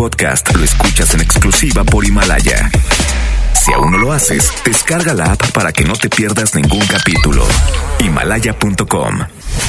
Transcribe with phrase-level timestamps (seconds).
[0.00, 2.70] podcast lo escuchas en exclusiva por Himalaya.
[3.52, 7.46] Si aún no lo haces, descarga la app para que no te pierdas ningún capítulo.
[7.98, 9.18] Himalaya.com.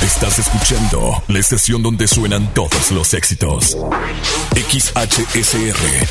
[0.01, 3.77] Estás escuchando la estación donde suenan todos los éxitos.
[4.55, 6.07] XHSR.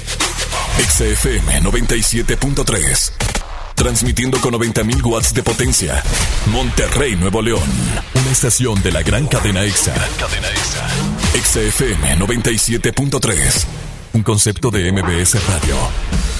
[0.87, 3.13] XFM 97.3.
[3.75, 6.03] Transmitiendo con 90.000 watts de potencia.
[6.49, 7.71] Monterrey, Nuevo León.
[8.13, 9.95] Una estación de la gran cadena EXA.
[10.19, 10.89] Cadena EXA.
[11.43, 13.90] XFM 97.3.
[14.13, 16.40] Un concepto de MBS Radio.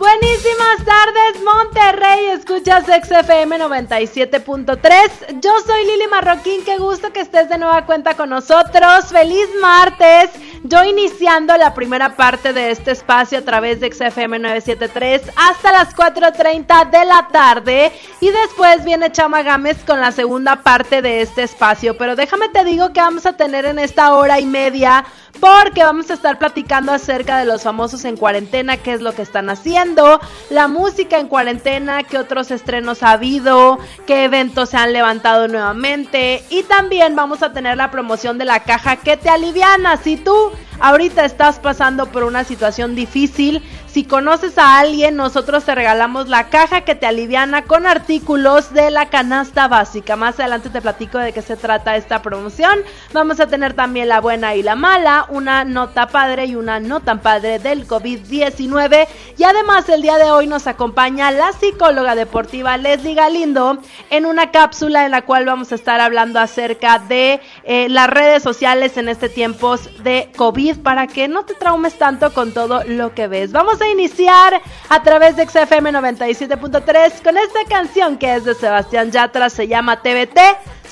[0.00, 2.28] Buenísimas tardes, Monterrey.
[2.28, 5.40] Escuchas XFM 97.3.
[5.42, 6.64] Yo soy Lili Marroquín.
[6.64, 9.04] Qué gusto que estés de nueva cuenta con nosotros.
[9.10, 10.30] Feliz martes.
[10.62, 15.94] Yo iniciando la primera parte de este espacio a través de XFM 973 hasta las
[15.94, 17.92] 4.30 de la tarde.
[18.20, 21.98] Y después viene Chama Gámez con la segunda parte de este espacio.
[21.98, 25.04] Pero déjame te digo que vamos a tener en esta hora y media
[25.38, 29.22] porque vamos a estar platicando acerca de los famosos en cuarentena, qué es lo que
[29.22, 34.92] están haciendo, la música en cuarentena, qué otros estrenos ha habido, qué eventos se han
[34.92, 39.96] levantado nuevamente y también vamos a tener la promoción de la caja que te aliviana.
[39.96, 40.34] Si tú
[40.80, 46.48] ahorita estás pasando por una situación difícil, si conoces a alguien, nosotros te regalamos la
[46.48, 50.14] caja que te aliviana con artículos de la canasta básica.
[50.14, 52.78] Más adelante te platico de qué se trata esta promoción.
[53.12, 57.00] Vamos a tener también la buena y la mala, una nota padre y una no
[57.00, 59.08] tan padre del COVID-19.
[59.36, 63.78] Y además el día de hoy nos acompaña la psicóloga deportiva Leslie Galindo
[64.10, 68.42] en una cápsula en la cual vamos a estar hablando acerca de eh, las redes
[68.44, 73.14] sociales en este tiempos de COVID para que no te traumes tanto con todo lo
[73.14, 73.50] que ves.
[73.50, 79.10] Vamos a iniciar a través de XFM 97.3 con esta canción que es de Sebastián
[79.10, 80.38] Yatra, se llama TBT.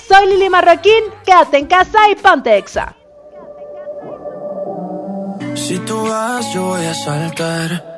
[0.09, 2.95] Soy Lili Marroquín, quédate en casa y ponte exa.
[5.55, 7.98] Si tú vas, yo voy a saltar.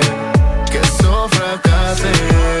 [1.93, 2.60] prazer.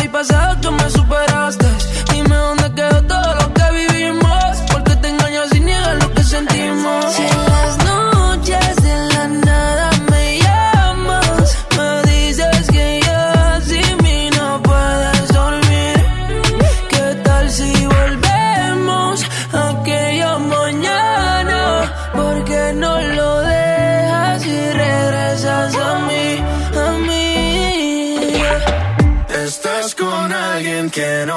[0.00, 1.61] y pasado tú me superas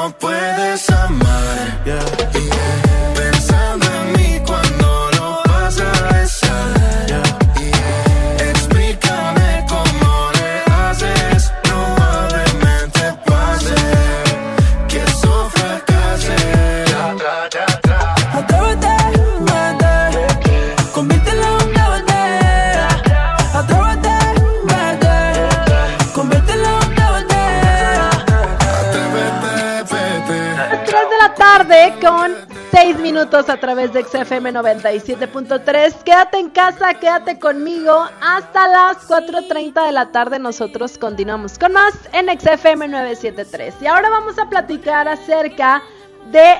[0.06, 0.95] no puedes
[31.94, 32.34] con
[32.72, 36.04] 6 minutos a través de XFM 97.3.
[36.04, 40.40] Quédate en casa, quédate conmigo hasta las 4.30 de la tarde.
[40.40, 43.76] Nosotros continuamos con más en XFM 973.
[43.82, 45.84] Y ahora vamos a platicar acerca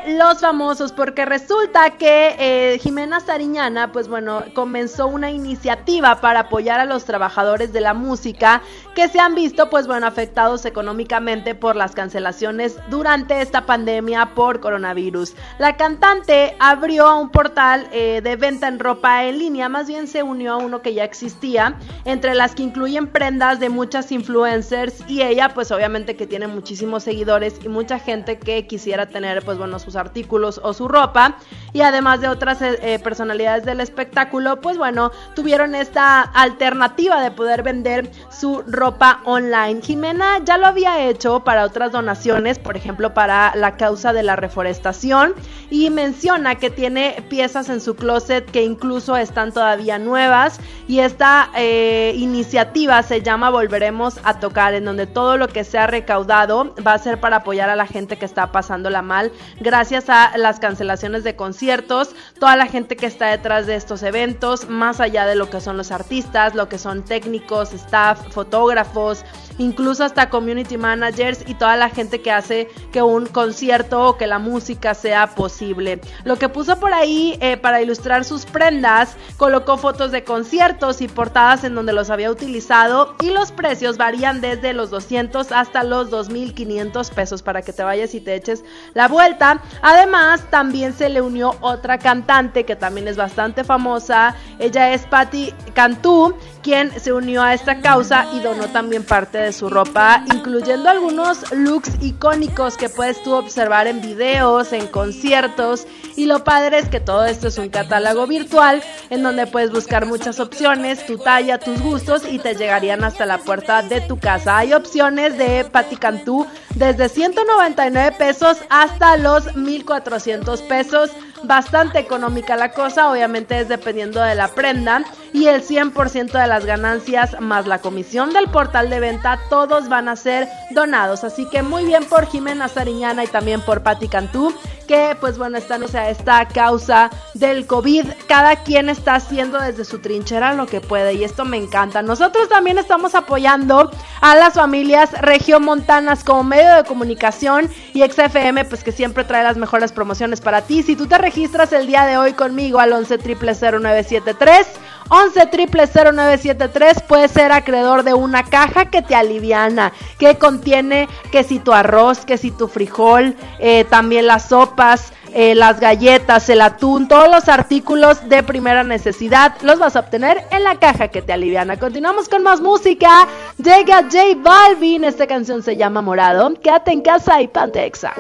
[0.08, 6.80] los famosos, porque resulta que eh, Jimena Sariñana, pues bueno, comenzó una iniciativa para apoyar
[6.80, 8.62] a los trabajadores de la música
[8.94, 14.60] que se han visto, pues bueno, afectados económicamente por las cancelaciones durante esta pandemia por
[14.60, 15.34] coronavirus.
[15.58, 20.24] La cantante abrió un portal eh, de venta en ropa en línea, más bien se
[20.24, 25.24] unió a uno que ya existía, entre las que incluyen prendas de muchas influencers y
[25.24, 29.80] ella, pues obviamente que tiene muchísimos seguidores y mucha gente que quisiera tener, pues bueno,
[29.80, 31.38] sus artículos o su ropa.
[31.74, 37.32] Y además de otras eh, eh, personalidades del espectáculo, pues bueno, tuvieron esta alternativa de
[37.32, 39.82] poder vender su ropa online.
[39.82, 44.36] Jimena ya lo había hecho para otras donaciones, por ejemplo, para la causa de la
[44.36, 45.34] reforestación.
[45.70, 50.60] Y menciona que tiene piezas en su closet que incluso están todavía nuevas.
[50.88, 55.78] Y esta eh, iniciativa se llama Volveremos a tocar, en donde todo lo que se
[55.78, 60.10] ha recaudado va a ser para apoyar a la gente que está pasándola mal gracias
[60.10, 65.00] a las cancelaciones de conciertos, toda la gente que está detrás de estos eventos, más
[65.00, 69.24] allá de lo que son los artistas, lo que son técnicos, staff, fotógrafos,
[69.58, 74.28] incluso hasta community managers y toda la gente que hace que un concierto o que
[74.28, 76.02] la música sea posible.
[76.24, 81.08] Lo que puso por ahí eh, para ilustrar sus prendas, colocó fotos de conciertos y
[81.08, 86.12] portadas en donde los había utilizado y los precios varían desde los 200 hasta los
[86.12, 88.64] 2.500 pesos para que te vayas y te eches
[88.94, 89.62] la vuelta.
[89.82, 94.36] Además, también se le unió otra cantante que también es bastante famosa.
[94.60, 99.54] Ella es Patti Cantú, quien se unió a esta causa y donó también parte de
[99.54, 105.86] su ropa, incluyendo algunos looks icónicos que puedes tú observar en videos, en conciertos.
[106.16, 108.82] Y lo padre es que todo esto es un catálogo virtual
[109.12, 113.38] en donde puedes buscar muchas opciones, tu talla, tus gustos y te llegarían hasta la
[113.38, 114.58] puerta de tu casa.
[114.58, 121.12] Hay opciones de Patti Cantú desde 199 pesos hasta los 1400 pesos
[121.48, 125.04] bastante económica la cosa, obviamente es dependiendo de la prenda
[125.34, 130.08] y el 100% de las ganancias más la comisión del portal de venta, todos van
[130.08, 131.24] a ser donados.
[131.24, 134.54] Así que muy bien por Jimena Sariñana y también por Patti Cantú,
[134.88, 138.06] que pues bueno, están o sea, esta causa del COVID.
[138.28, 142.02] Cada quien está haciendo desde su trinchera lo que puede y esto me encanta.
[142.02, 143.92] Nosotros también estamos apoyando
[144.22, 149.58] a las familias regiomontanas como medio de comunicación y XFM, pues que siempre trae las
[149.58, 150.84] mejores promociones para ti.
[150.84, 154.68] Si tú te registras el día de hoy conmigo al 11 0973
[155.10, 161.60] 11 0973 puedes ser acreedor de una caja que te aliviana, que contiene que si
[161.60, 167.10] tu arroz, que si tu frijol, eh, también las sopas, eh, las galletas, el atún,
[167.10, 171.34] todos los artículos de primera necesidad los vas a obtener en la caja que te
[171.34, 171.78] aliviana.
[171.78, 173.28] Continuamos con más música.
[173.58, 176.54] Llega J Balvin, esta canción se llama Morado.
[176.64, 178.14] Quédate en casa y pantexa.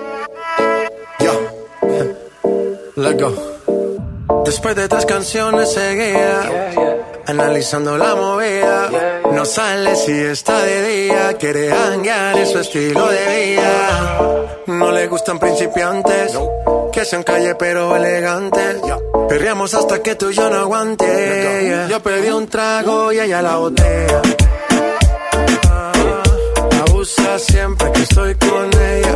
[2.96, 4.44] Let's go.
[4.46, 6.74] Después de tres canciones seguía,
[7.26, 9.22] analizando la movida.
[9.34, 14.64] No sale si está de día, quiere hanguear, es su estilo de vida.
[14.68, 16.38] No le gustan principiantes,
[16.94, 18.78] que sean calle pero elegantes.
[19.28, 21.88] Perreamos hasta que tú y yo no aguante.
[21.90, 24.22] Yo pedí un trago y ella la botella.
[26.88, 29.16] abusa siempre que estoy con ella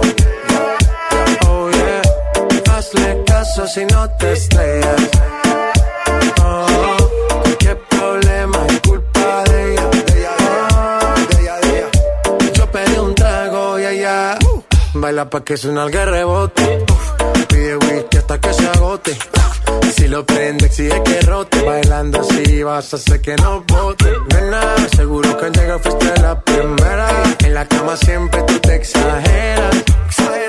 [2.80, 5.10] hazle si no te estrellas.
[6.44, 6.98] Oh,
[7.58, 9.90] qué problema es culpa de ella.
[9.90, 11.90] De ella, de ella,
[12.54, 14.62] Yo pedí un trago y ella uh,
[14.96, 16.86] baila pa' que suena el rebote.
[17.48, 19.18] pide whisky hasta que se agote.
[19.96, 21.62] Si lo prende, exige que rote.
[21.62, 24.12] Bailando así vas a hacer que no bote.
[24.34, 27.08] Nena, seguro que al llegar fuiste la primera.
[27.46, 29.76] En la cama siempre tú te exageras.
[30.08, 30.49] Exagera.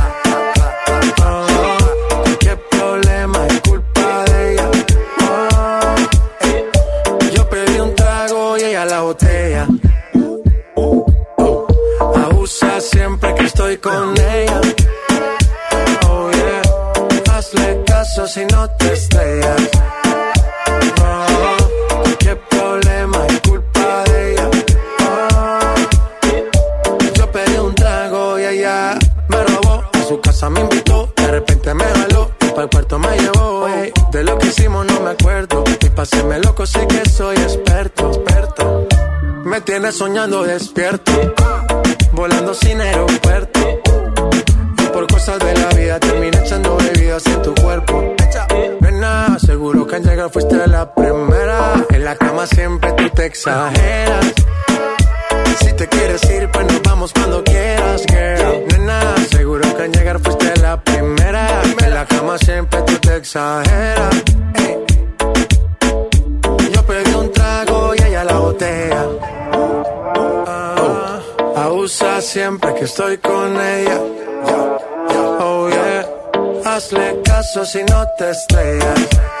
[21.01, 24.49] Oh, qué problema es culpa de ella.
[26.87, 28.97] Oh, yo pedí un trago y ella
[29.27, 29.83] me robó.
[29.91, 33.67] A su casa me invitó, de repente me jaló para el cuarto me llevó.
[34.13, 35.65] de lo que hicimos no me acuerdo.
[35.81, 38.87] Y paséme loco, sé que soy experto, experto.
[39.43, 41.11] Me tienes soñando despierto,
[42.13, 43.81] volando sin aeropuerto
[45.01, 48.15] por cosas de la vida termina echando bebidas en tu cuerpo.
[48.81, 51.85] Nena, seguro que al llegar fuiste la primera.
[51.89, 54.25] En la cama siempre tú te exageras.
[55.59, 58.67] Si te quieres ir, pues nos vamos cuando quieras, girl.
[58.67, 61.47] Nena, seguro que al llegar fuiste la primera.
[61.83, 64.23] En la cama siempre tú te exageras.
[66.73, 69.05] Yo pedí un trago y ella la botella.
[70.45, 71.19] Ah,
[71.55, 74.10] abusa siempre que estoy con ella
[77.53, 79.40] Caso si no te estrellas.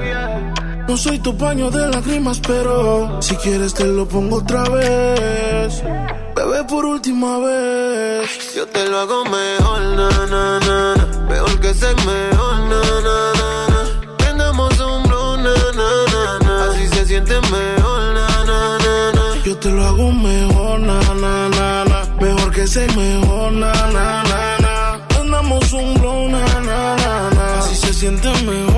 [0.91, 5.81] No soy tu paño de lágrimas, pero si quieres te lo pongo otra vez.
[6.35, 8.53] Bebé, por última vez.
[8.53, 10.95] Yo te lo hago mejor, na, na, na,
[11.29, 17.05] Mejor que ser mejor, na, na, na, Prendamos un blow, na, na, na, Así se
[17.05, 18.77] siente mejor, na, na,
[19.15, 24.23] na, Yo te lo hago mejor, na, na, na, Mejor que ser mejor, na, na,
[24.23, 24.41] na
[25.73, 27.59] un blow, na, na, na, na.
[27.59, 28.70] Así se siente mejor,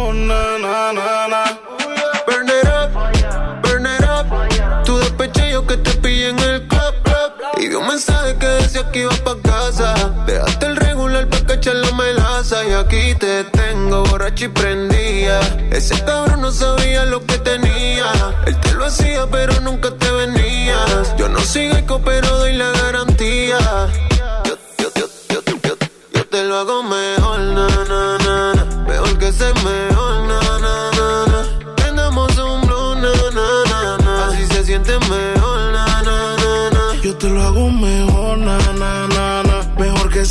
[8.74, 9.94] mensaje que iba pa' casa.
[10.25, 12.65] Dejaste el regular pa' cachar la melaza.
[12.65, 15.39] Y aquí te tengo borracho y prendía.
[15.72, 18.12] Ese cabrón no sabía lo que tenía.
[18.46, 21.15] Él te lo hacía, pero nunca te venías.
[21.18, 23.58] Yo no sigo eco, pero doy la garantía
[26.34, 26.82] te lo hago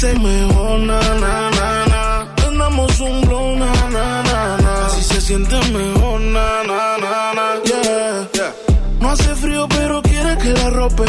[0.03, 2.35] Ser mejor, na, na, na, na.
[2.35, 4.87] Prendamos un blue, na, na, na, na.
[4.87, 7.63] Así se siente mejor, na, na, na, na.
[7.65, 8.53] Yeah, yeah.
[8.99, 11.05] No hace frío, pero quiere que la rope.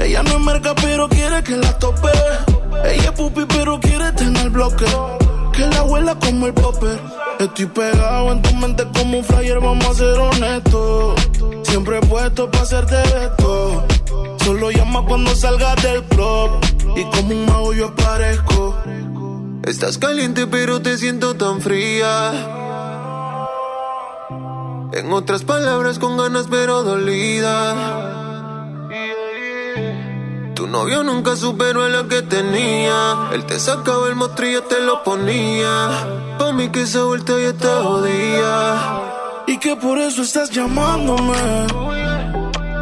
[0.00, 2.10] Ella no es merca, pero quiere que la tope.
[2.84, 4.84] Ella es pupi, pero quiere tener bloque.
[5.54, 7.00] Que la abuela como el popper.
[7.40, 11.20] Estoy pegado en tu mente como un flyer, vamos a ser honestos.
[11.62, 13.86] Siempre he puesto para hacerte esto.
[14.46, 16.50] Solo llama cuando salgas del club.
[16.94, 18.76] Y como un mago yo aparezco.
[19.64, 22.32] Estás caliente, pero te siento tan fría.
[24.92, 27.74] En otras palabras, con ganas, pero dolida.
[30.54, 33.30] Tu novio nunca superó a la que tenía.
[33.32, 35.88] Él te sacaba el mostrillo, te lo ponía.
[36.38, 39.42] Pa' mí que esa vuelta ya está jodida.
[39.48, 42.05] Y que por eso estás llamándome.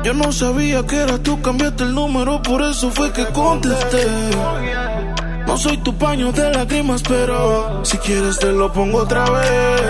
[0.05, 4.07] Yo no sabía que era tú, cambiaste el número, por eso fue que contesté.
[5.47, 9.81] No soy tu paño de lágrimas, pero si quieres te lo pongo otra vez.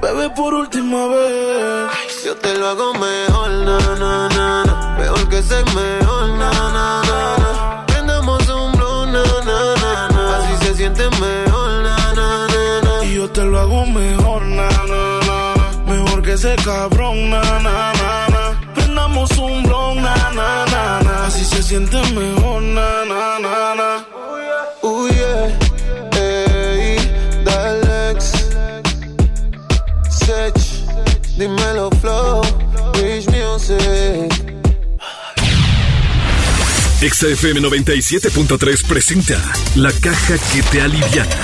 [0.00, 2.24] Bebé, por última vez.
[2.24, 7.84] Yo te lo hago mejor, na, na, na, Mejor que ser mejor, na, na, na,
[7.88, 10.36] Prendamos un blow, na, na, na, na.
[10.38, 13.04] Así se siente mejor, na, na, na, na.
[13.04, 15.92] Y yo te lo hago mejor, na, na, na.
[15.92, 18.01] Mejor que ese cabrón, na, na, na, na.
[21.80, 21.90] Na.
[21.90, 24.06] Así se siente mejor, na, na,
[25.10, 25.58] yeah.
[31.36, 32.42] Dímelo Flow,
[32.94, 34.32] Rich Music.
[37.00, 39.42] XFM 97.3 presenta
[39.74, 41.36] La caja que te aliviana.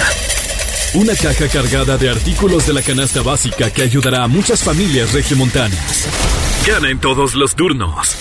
[0.95, 6.07] Una caja cargada de artículos de la canasta básica que ayudará a muchas familias regiomontanas.
[6.67, 8.17] Gana en todos los turnos.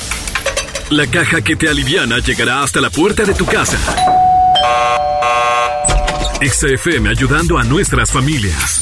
[0.89, 3.77] La caja que te aliviana llegará hasta la puerta de tu casa.
[6.41, 8.81] XFM ayudando a nuestras familias.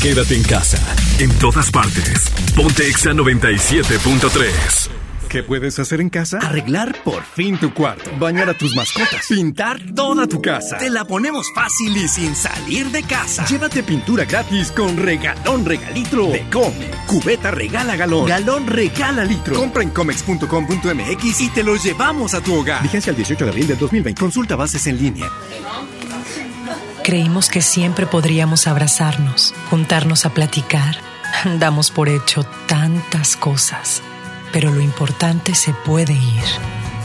[0.00, 0.78] Quédate en casa,
[1.18, 2.30] en todas partes.
[2.54, 5.01] Ponte Exa 97.3.
[5.32, 6.40] ¿Qué puedes hacer en casa?
[6.42, 8.10] Arreglar por fin tu cuarto.
[8.18, 9.28] Bañar a tus mascotas.
[9.30, 10.76] Pintar toda tu casa.
[10.76, 13.46] Te la ponemos fácil y sin salir de casa.
[13.46, 16.90] Llévate pintura gratis con regalón regalitro de Come.
[17.06, 18.26] Cubeta regala galón.
[18.26, 19.54] Galón regala litro.
[19.54, 22.82] Compra en comex.com.mx y te lo llevamos a tu hogar.
[22.82, 24.20] Vigencia el 18 de abril del 2020.
[24.20, 25.30] Consulta bases en línea.
[27.02, 30.98] Creímos que siempre podríamos abrazarnos, juntarnos a platicar.
[31.58, 34.02] Damos por hecho tantas cosas
[34.52, 36.44] pero lo importante se puede ir,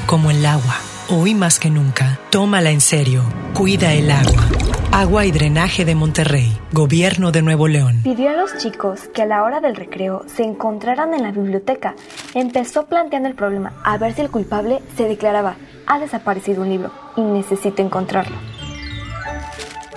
[0.05, 0.75] como el agua.
[1.09, 3.23] Hoy más que nunca, tómala en serio.
[3.53, 4.43] Cuida el agua.
[4.91, 8.01] Agua y Drenaje de Monterrey, Gobierno de Nuevo León.
[8.03, 11.95] Pidió a los chicos que a la hora del recreo se encontraran en la biblioteca.
[12.33, 16.91] Empezó planteando el problema a ver si el culpable se declaraba, ha desaparecido un libro
[17.15, 18.35] y necesito encontrarlo.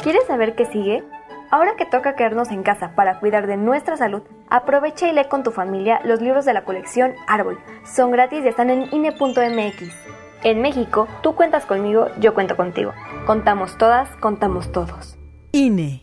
[0.02, 1.02] ¿Quieres saber qué sigue?
[1.50, 5.42] Ahora que toca quedarnos en casa para cuidar de nuestra salud, aprovecha y lee con
[5.42, 7.58] tu familia los libros de la colección Árbol.
[7.84, 9.94] Son gratis y están en INE.mx.
[10.42, 12.92] En México, tú cuentas conmigo, yo cuento contigo.
[13.26, 15.16] Contamos todas, contamos todos.
[15.52, 16.02] INE.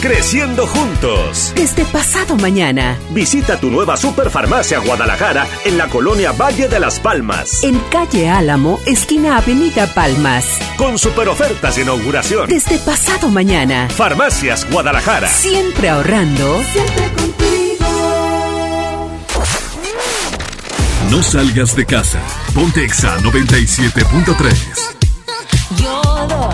[0.00, 1.52] Creciendo juntos.
[1.56, 2.96] Desde pasado mañana.
[3.10, 7.64] Visita tu nueva Superfarmacia Guadalajara en la colonia Valle de las Palmas.
[7.64, 10.60] En calle Álamo, esquina Avenida Palmas.
[10.76, 12.48] Con super ofertas de inauguración.
[12.48, 13.88] Desde pasado mañana.
[13.88, 15.26] Farmacias Guadalajara.
[15.26, 16.62] Siempre ahorrando.
[16.72, 17.48] Siempre contigo.
[21.10, 22.20] No salgas de casa.
[22.54, 24.98] Ponte Exa 97.3.
[25.76, 26.50] Yo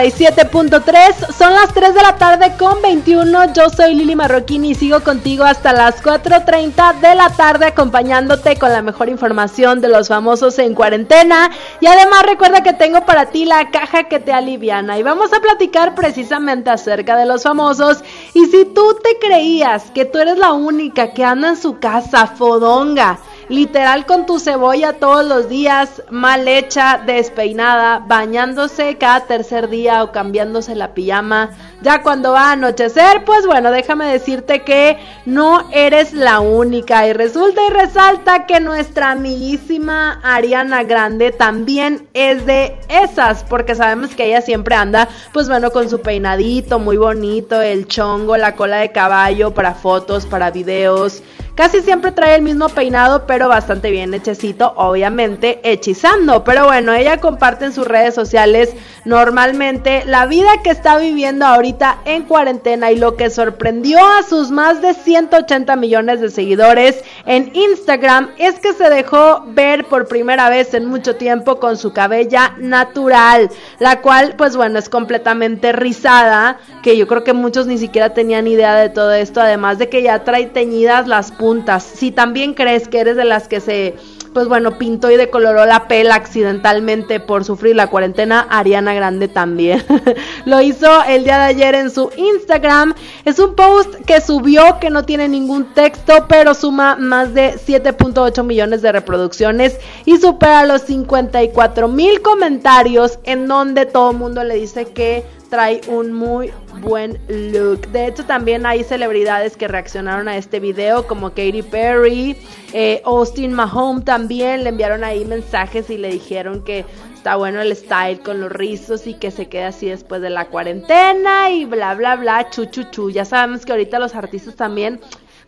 [0.00, 1.34] 97.3.
[1.36, 3.52] Son las 3 de la tarde con 21.
[3.52, 8.72] Yo soy Lili Marroquín y sigo contigo hasta las 4.30 de la tarde acompañándote con
[8.72, 11.50] la mejor información de los famosos en cuarentena.
[11.80, 14.98] Y además recuerda que tengo para ti la caja que te aliviana.
[14.98, 18.02] Y vamos a platicar precisamente acerca de los famosos.
[18.32, 22.26] Y si tú te creías que tú eres la única que anda en su casa
[22.26, 23.18] fodonga,
[23.50, 30.12] literal con tu cebolla todos los días, mal hecha, despeinada, bañándose cada tercer día o
[30.12, 31.50] cambiándose la pijama.
[31.82, 37.08] Ya cuando va a anochecer, pues bueno, déjame decirte que no eres la única.
[37.08, 44.14] Y resulta y resalta que nuestra amiguísima Ariana Grande también es de esas, porque sabemos
[44.14, 48.76] que ella siempre anda, pues bueno, con su peinadito muy bonito, el chongo, la cola
[48.76, 51.22] de caballo para fotos, para videos.
[51.54, 56.42] Casi siempre trae el mismo peinado, pero bastante bien hechecito, obviamente hechizando.
[56.44, 61.98] Pero bueno, ella comparte en sus redes sociales normalmente la vida que está viviendo ahorita
[62.04, 67.50] en cuarentena y lo que sorprendió a sus más de 180 millones de seguidores en
[67.54, 72.54] Instagram es que se dejó ver por primera vez en mucho tiempo con su cabella
[72.58, 78.14] natural, la cual pues bueno es completamente rizada, que yo creo que muchos ni siquiera
[78.14, 81.32] tenían idea de todo esto, además de que ya trae teñidas las
[81.80, 83.94] si también crees que eres de las que se,
[84.34, 89.82] pues bueno, pintó y decoloró la pela accidentalmente por sufrir la cuarentena, Ariana Grande también.
[90.44, 92.94] Lo hizo el día de ayer en su Instagram.
[93.24, 98.44] Es un post que subió que no tiene ningún texto, pero suma más de 7.8
[98.44, 104.56] millones de reproducciones y supera los 54 mil comentarios en donde todo el mundo le
[104.56, 107.88] dice que trae un muy buen look.
[107.88, 112.36] De hecho, también hay celebridades que reaccionaron a este video, como Katy Perry,
[112.72, 117.76] eh, Austin Mahomes también le enviaron ahí mensajes y le dijeron que está bueno el
[117.76, 121.94] style con los rizos y que se quede así después de la cuarentena y bla
[121.94, 123.10] bla bla, chu chu chu.
[123.10, 125.00] Ya sabemos que ahorita los artistas también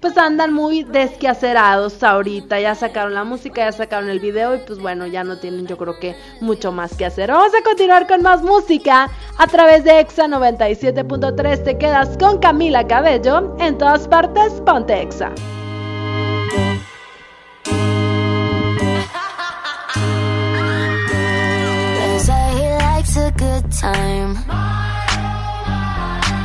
[0.03, 4.81] pues andan muy desquacerados ahorita, ya sacaron la música, ya sacaron el video y pues
[4.81, 7.31] bueno, ya no tienen yo creo que mucho más que hacer.
[7.31, 12.85] Vamos a continuar con más música a través de Exa 97.3, te quedas con Camila
[12.87, 15.33] Cabello, en todas partes ponte Exa.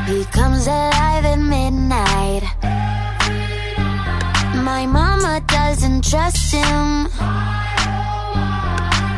[0.08, 2.46] He comes alive midnight.
[4.78, 7.06] My mama doesn't trust him.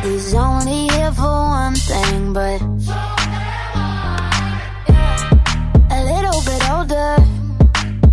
[0.02, 2.62] He's only here for one thing, but
[5.96, 7.12] a little bit older.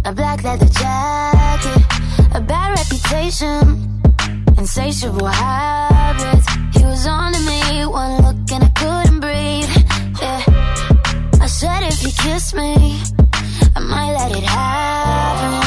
[0.04, 1.84] A black leather jacket,
[2.36, 4.02] a bad reputation,
[4.58, 6.48] insatiable habits.
[6.76, 9.72] He was on to me, one look and I couldn't breathe.
[10.22, 10.44] Yeah.
[11.40, 13.02] I said if he kissed me,
[13.74, 15.67] I might let it happen.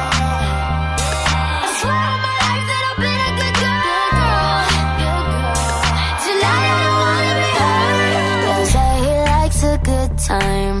[10.27, 10.80] Time.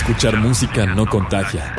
[0.00, 1.74] Escuchar música no contagia.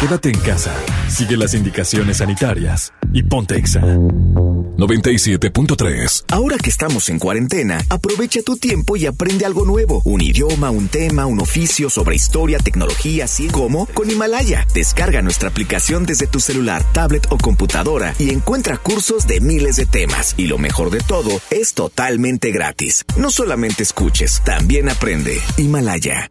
[0.00, 0.70] Quédate en casa,
[1.08, 3.80] sigue las indicaciones sanitarias y ponte exa.
[3.80, 10.02] 97.3 Ahora que estamos en cuarentena, aprovecha tu tiempo y aprende algo nuevo.
[10.04, 14.66] Un idioma, un tema, un oficio sobre historia, tecnología, así como con Himalaya.
[14.74, 19.86] Descarga nuestra aplicación desde tu celular, tablet o computadora y encuentra cursos de miles de
[19.86, 20.34] temas.
[20.36, 23.06] Y lo mejor de todo, es totalmente gratis.
[23.16, 25.40] No solamente escuches, también aprende.
[25.56, 26.30] Himalaya.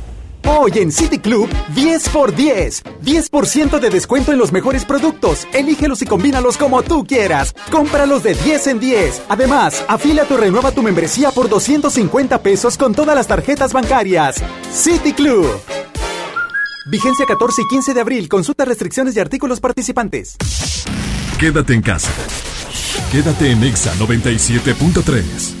[0.47, 2.83] Hoy en City Club, 10 por 10.
[3.03, 5.47] 10% de descuento en los mejores productos.
[5.53, 7.53] Elígelos y combínalos como tú quieras.
[7.71, 9.23] Cómpralos de 10 en 10.
[9.29, 14.35] Además, afílate o renueva tu membresía por 250 pesos con todas las tarjetas bancarias.
[14.71, 15.47] City Club.
[16.89, 18.27] Vigencia 14 y 15 de abril.
[18.27, 20.35] Consulta restricciones y artículos participantes.
[21.39, 22.11] Quédate en casa.
[23.11, 25.60] Quédate en Exa 97.3.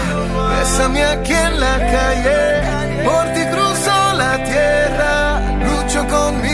[0.61, 6.50] Bésame aquí en la calle, por ti cruzo la tierra, lucho con mil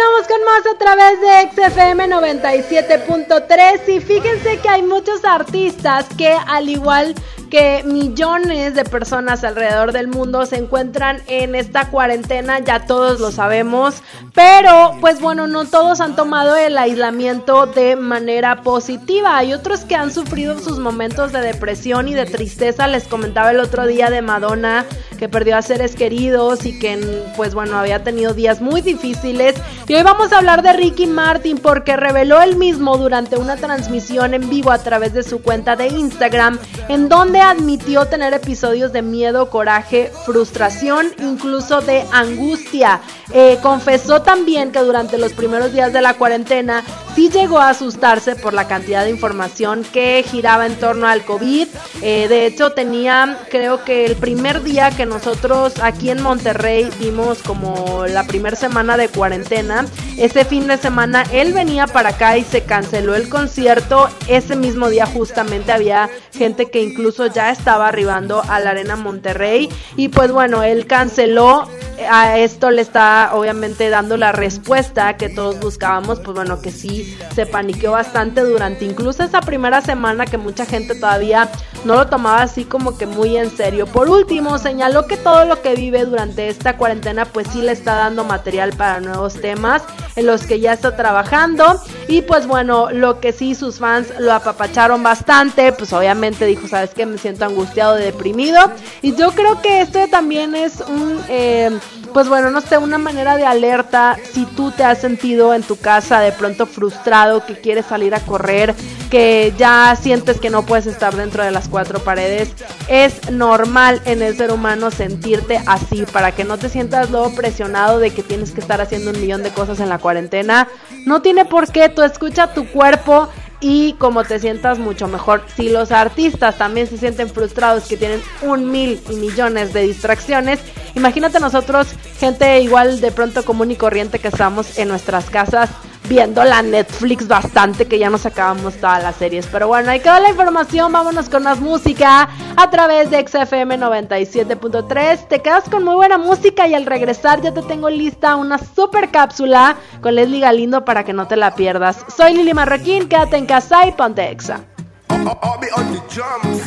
[0.00, 6.34] Continuamos con más a través de XFM 97.3 y fíjense que hay muchos artistas que
[6.46, 7.14] al igual
[7.50, 13.32] que millones de personas alrededor del mundo se encuentran en esta cuarentena, ya todos lo
[13.32, 14.02] sabemos,
[14.34, 19.96] pero pues bueno, no todos han tomado el aislamiento de manera positiva, hay otros que
[19.96, 24.22] han sufrido sus momentos de depresión y de tristeza, les comentaba el otro día de
[24.22, 24.86] Madonna
[25.18, 26.98] que perdió a seres queridos y que
[27.36, 29.54] pues bueno, había tenido días muy difíciles.
[29.86, 34.32] Y hoy vamos a hablar de Ricky Martin porque reveló él mismo durante una transmisión
[34.32, 36.58] en vivo a través de su cuenta de Instagram
[36.88, 43.00] en donde admitió tener episodios de miedo, coraje, frustración, incluso de angustia.
[43.32, 46.82] Eh, confesó también que durante los primeros días de la cuarentena
[47.14, 51.68] sí llegó a asustarse por la cantidad de información que giraba en torno al COVID.
[52.02, 57.42] Eh, de hecho, tenía, creo que el primer día que nosotros aquí en Monterrey vimos
[57.42, 62.44] como la primera semana de cuarentena, ese fin de semana él venía para acá y
[62.44, 64.08] se canceló el concierto.
[64.26, 69.68] Ese mismo día justamente había gente que incluso ya estaba arribando a la Arena Monterrey
[69.96, 71.68] y pues bueno, él canceló.
[72.10, 77.14] A esto le está obviamente dando la respuesta que todos buscábamos, pues bueno, que sí
[77.34, 81.50] se paniqueó bastante durante incluso esa primera semana que mucha gente todavía
[81.84, 83.86] no lo tomaba así como que muy en serio.
[83.86, 87.94] Por último, señaló que todo lo que vive durante esta cuarentena pues sí le está
[87.94, 89.82] dando material para nuevos temas
[90.16, 91.80] en los que ya está trabajando.
[92.08, 96.90] Y pues bueno, lo que sí sus fans lo apapacharon bastante, pues obviamente dijo, sabes
[96.90, 98.60] que me siento angustiado, deprimido
[99.02, 101.20] y yo creo que esto también es un...
[101.28, 101.78] Eh,
[102.12, 105.76] pues bueno, no sé, una manera de alerta si tú te has sentido en tu
[105.76, 108.74] casa de pronto frustrado, que quieres salir a correr,
[109.10, 112.50] que ya sientes que no puedes estar dentro de las cuatro paredes.
[112.88, 117.98] Es normal en el ser humano sentirte así, para que no te sientas luego presionado
[117.98, 120.68] de que tienes que estar haciendo un millón de cosas en la cuarentena.
[121.06, 123.28] No tiene por qué, tú escucha tu cuerpo
[123.60, 125.44] y como te sientas mucho mejor.
[125.56, 130.60] Si los artistas también se sienten frustrados que tienen un mil y millones de distracciones,
[130.94, 131.88] imagínate nosotros,
[132.18, 135.70] gente igual de pronto común y corriente que estamos en nuestras casas
[136.10, 139.46] viendo la Netflix bastante que ya nos acabamos todas las series.
[139.46, 140.90] Pero bueno, ahí quedó la información.
[140.92, 145.28] Vámonos con más música a través de XFM 97.3.
[145.28, 149.12] Te quedas con muy buena música y al regresar ya te tengo lista una super
[149.12, 152.04] cápsula con Leslie Galindo para que no te la pierdas.
[152.14, 154.64] Soy Lili Marroquín, quédate en casa y ponte exa.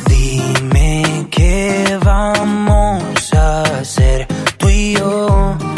[0.08, 4.26] Dime qué vamos a hacer
[4.56, 5.63] tú y yo.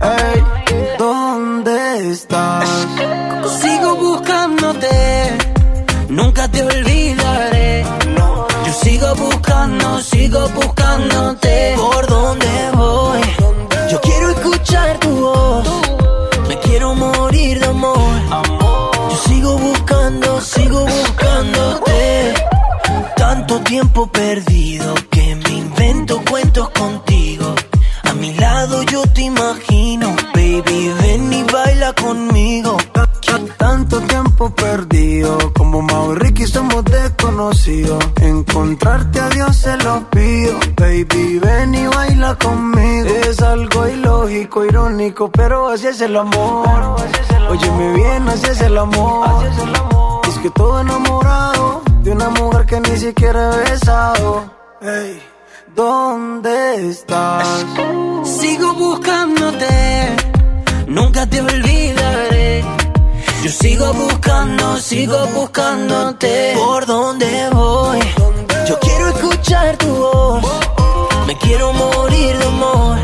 [0.00, 0.44] Ey,
[0.98, 2.68] ¿dónde estás?
[3.60, 4.88] Sigo buscándote,
[6.08, 7.84] nunca te olvidaré.
[8.66, 11.74] Yo sigo buscando, sigo buscándote.
[11.76, 13.20] ¿Por dónde voy?
[13.90, 15.68] Yo quiero escuchar tu voz.
[16.48, 18.20] Me quiero morir de amor.
[19.10, 21.96] Yo sigo buscando, sigo buscándote.
[23.66, 27.54] tiempo perdido que me invento cuentos contigo.
[28.26, 32.76] Mi lado yo te imagino, baby, ven y baila conmigo.
[33.56, 38.04] Tanto tiempo perdido, como Mau y somos desconocidos.
[38.20, 43.06] Encontrarte a Dios se lo pido, baby, ven y baila conmigo.
[43.06, 46.96] Es algo ilógico, irónico, pero así es el amor.
[47.48, 49.46] Óyeme bien, así es el amor.
[50.28, 54.50] Es que todo enamorado de una mujer que ni siquiera he besado.
[54.80, 55.22] Hey,
[55.76, 57.46] ¿dónde estás?
[58.24, 60.16] Sigo buscándote,
[60.88, 62.64] nunca te olvidaré.
[63.44, 66.54] Yo sigo buscando, sigo buscándote.
[66.56, 68.00] ¿Por dónde voy?
[68.66, 70.42] Yo quiero escuchar tu voz.
[71.26, 72.98] Me quiero morir de amor.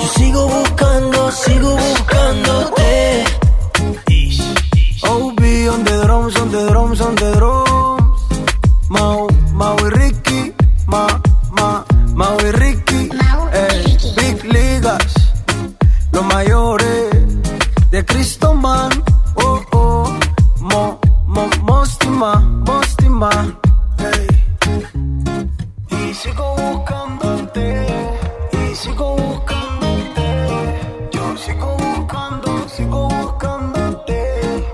[0.00, 3.24] Yo sigo buscando, sigo buscándote.
[5.02, 5.40] OB
[5.72, 7.37] on the drums, on the drums, on the drums.
[18.28, 18.90] Cristo Man.
[19.36, 20.18] Oh, oh,
[20.60, 21.48] Mo, Mo.
[23.96, 24.26] Hey.
[25.88, 27.86] Y sigo buscándote,
[28.52, 30.26] y sigo buscándote.
[31.10, 34.66] Yo sigo buscando, sigo buscándote.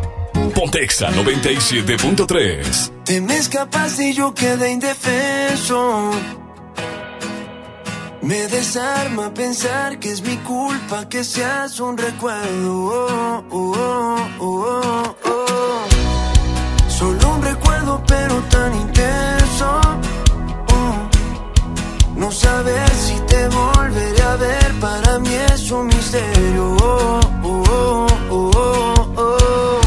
[0.53, 2.91] Pontexa 97.3.
[3.05, 6.11] Te me escapaste y yo quedé indefenso.
[8.25, 12.87] Me desarma pensar que es mi culpa que seas un recuerdo.
[12.87, 15.85] Oh, oh, oh, oh, oh.
[16.89, 19.79] Solo un recuerdo, pero tan intenso.
[20.73, 22.17] Oh.
[22.17, 26.77] No saber si te volveré a ver, para mí es un misterio.
[26.81, 29.81] Oh, oh, oh, oh, oh, oh.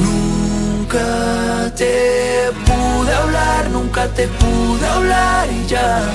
[0.00, 6.10] Nunca te pude hablar, nunca te pude hablar y ya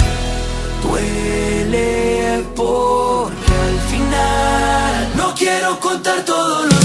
[0.87, 6.84] duele porque al final no quiero contar todos los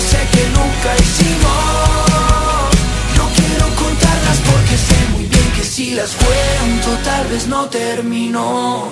[0.00, 1.54] sé que nunca hicimos.
[3.16, 8.88] No quiero contarlas porque sé muy bien que si las cuento tal vez no termino.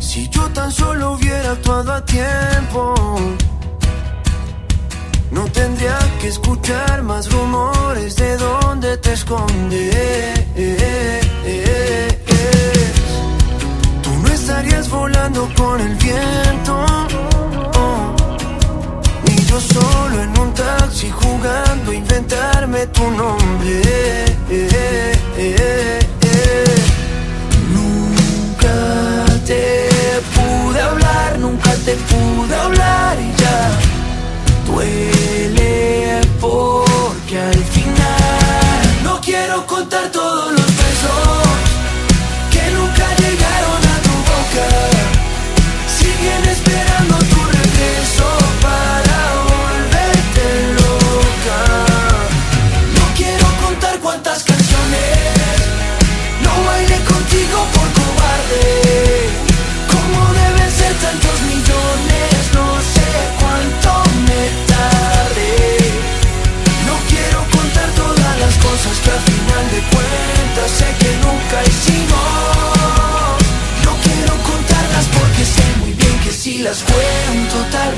[0.00, 2.94] Si yo tan solo hubiera actuado a tiempo,
[5.56, 10.34] tendría que escuchar más rumores de dónde te escondes.
[14.02, 16.74] Tú no estarías volando con el viento,
[19.26, 23.82] ni yo solo en un taxi jugando a inventarme tu nombre.
[27.76, 28.76] Nunca
[29.46, 29.62] te
[30.34, 33.85] pude hablar, nunca te pude hablar y ya
[34.76, 40.65] duele porque al final no quiero contar todos los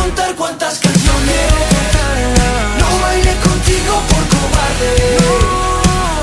[0.00, 1.46] contar cuántas canciones.
[2.80, 4.92] No bailé contigo por cobarde.
[5.20, 5.32] No.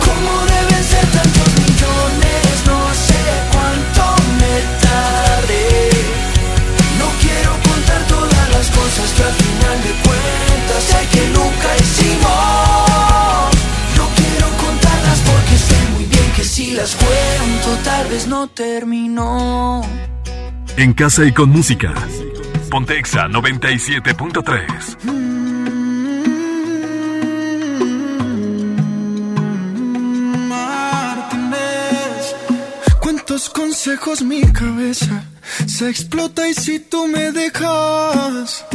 [0.08, 2.54] ¿Cómo deben ser tantos millones?
[2.72, 3.22] No sé
[3.54, 4.04] cuánto
[4.42, 4.56] me
[4.86, 5.68] tardé.
[7.02, 13.50] No quiero contar todas las cosas que al final de cuentas sé que nunca hicimos.
[14.00, 19.82] No quiero contarlas porque sé muy bien que si las cuento tal vez no terminó.
[20.78, 21.94] En casa y con música.
[22.70, 25.18] Pontexa 97.3.
[33.02, 35.24] ¿Cuántos consejos mi cabeza
[35.66, 38.66] se explota y si tú me dejas,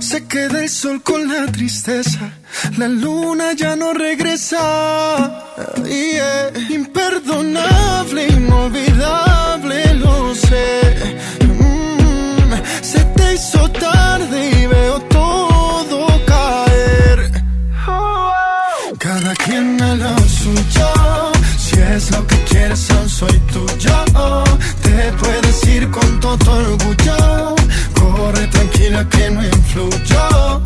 [0.00, 2.32] se queda el sol con la tristeza,
[2.76, 5.44] la luna ya no regresa.
[6.68, 11.37] Imperdonable, inolvidable, lo sé.
[13.38, 17.30] Hizo tarde y veo todo caer.
[18.98, 20.90] Cada quien a lo suyo.
[21.56, 23.96] Si es lo que quieres, aún soy tuyo.
[24.82, 27.54] Te puedes ir con todo orgullo.
[27.94, 30.62] Corre tranquila que no influyo.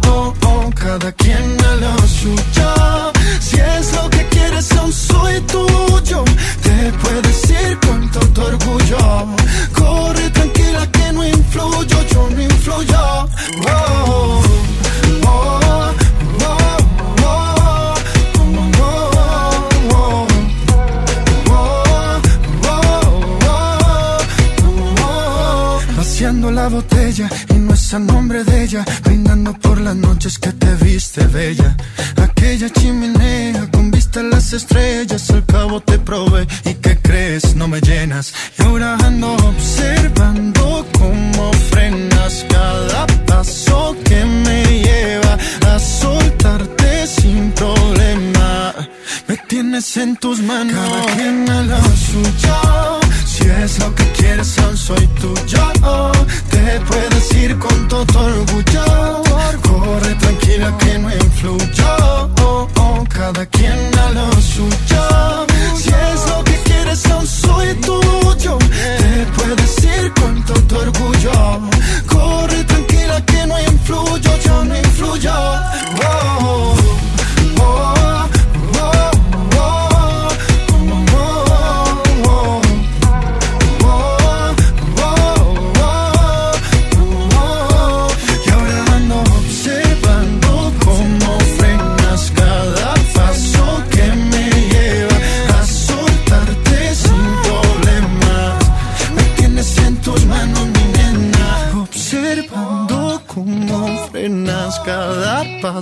[0.75, 3.12] Cada quien a lo suyo.
[3.39, 6.25] Si es lo que quieres, aún soy tuyo.
[6.62, 9.41] Te puedes ir con todo orgullo.
[12.91, 13.28] Oh,
[13.68, 14.43] oh,
[15.24, 15.95] oh, oh,
[25.97, 30.53] Vaciando la botella y no es a nombre de ella, brindando por las noches que
[30.53, 31.76] te viste bella.
[32.16, 38.34] Aquella chimenea con las estrellas, al cabo te probé y que crees no me llenas.
[38.58, 48.74] Y ahora ando observando cómo frenas cada paso que me lleva a soltarte sin problema.
[49.53, 53.00] Tienes en tus manos, cada quien a lo suyo.
[53.26, 56.12] Si es lo que quieres, aún soy tuyo.
[56.48, 59.22] Te puedes ir con todo orgullo.
[59.62, 62.30] Corre tranquila que no influyo.
[63.11, 65.46] Cada quien a lo suyo.
[65.76, 66.51] Si es lo que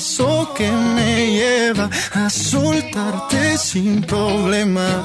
[0.01, 5.05] paso que me lleva a soltarte sin problemas.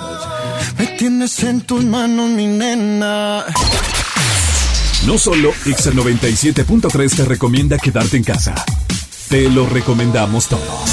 [0.77, 3.43] Me tienes en tus manos, mi nena.
[5.05, 8.55] No solo Exa 97.3 te recomienda quedarte en casa.
[9.27, 10.89] Te lo recomendamos todos.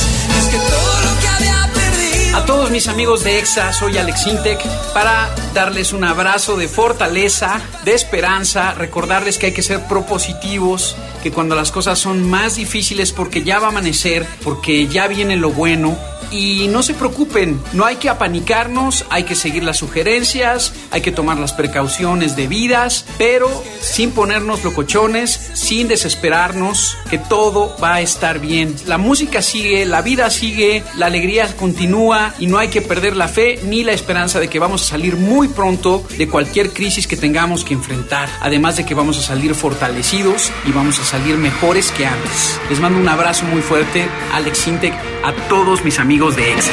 [2.35, 4.59] A todos mis amigos de EXA, soy Alex Intec
[4.95, 11.31] para darles un abrazo de fortaleza, de esperanza, recordarles que hay que ser propositivos, que
[11.31, 15.51] cuando las cosas son más difíciles porque ya va a amanecer, porque ya viene lo
[15.51, 15.99] bueno,
[16.33, 21.13] y no se preocupen, no hay que apanicarnos, hay que seguir las sugerencias, hay que
[21.13, 28.39] tomar las precauciones debidas, pero sin ponernos locochones, sin desesperarnos, que todo va a estar
[28.39, 28.75] bien.
[28.87, 33.29] La música sigue, la vida sigue, la alegría continúa y no hay que perder la
[33.29, 37.17] fe ni la esperanza de que vamos a salir muy pronto de cualquier crisis que
[37.17, 38.29] tengamos que enfrentar.
[38.41, 42.61] Además de que vamos a salir fortalecidos y vamos a salir mejores que antes.
[42.69, 44.95] Les mando un abrazo muy fuerte, Alex Intec,
[45.25, 46.73] a todos mis amigos de EXA.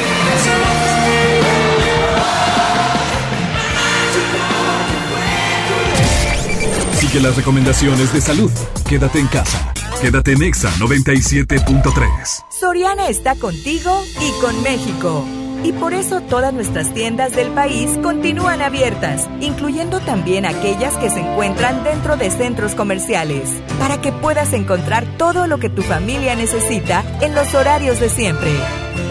[6.94, 8.52] Sigue las recomendaciones de salud.
[8.88, 9.74] Quédate en casa.
[10.02, 12.46] Quédate en Exa 97.3.
[12.50, 15.26] Soriana está contigo y con México.
[15.64, 21.20] Y por eso todas nuestras tiendas del país continúan abiertas, incluyendo también aquellas que se
[21.20, 23.50] encuentran dentro de centros comerciales,
[23.80, 28.52] para que puedas encontrar todo lo que tu familia necesita en los horarios de siempre.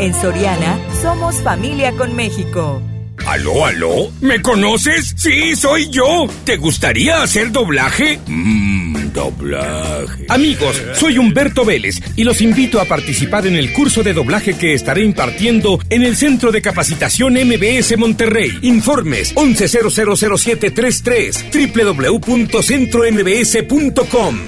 [0.01, 2.80] En Soriana, somos familia con México.
[3.26, 4.11] ¿Aló, aló?
[4.20, 5.14] ¿Me conoces?
[5.16, 6.26] Sí, soy yo.
[6.44, 8.18] ¿Te gustaría hacer doblaje?
[8.26, 8.78] Mmm,
[9.13, 10.27] doblaje.
[10.29, 14.75] Amigos, soy Humberto Vélez y los invito a participar en el curso de doblaje que
[14.75, 18.59] estaré impartiendo en el Centro de Capacitación MBS Monterrey.
[18.63, 24.39] Informes 11000733 www.centrombs.com.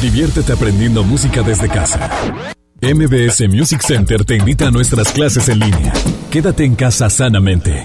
[0.00, 2.10] Diviértete aprendiendo música desde casa.
[2.82, 5.92] MBS Music Center te invita a nuestras clases en línea.
[6.30, 7.84] Quédate en casa sanamente.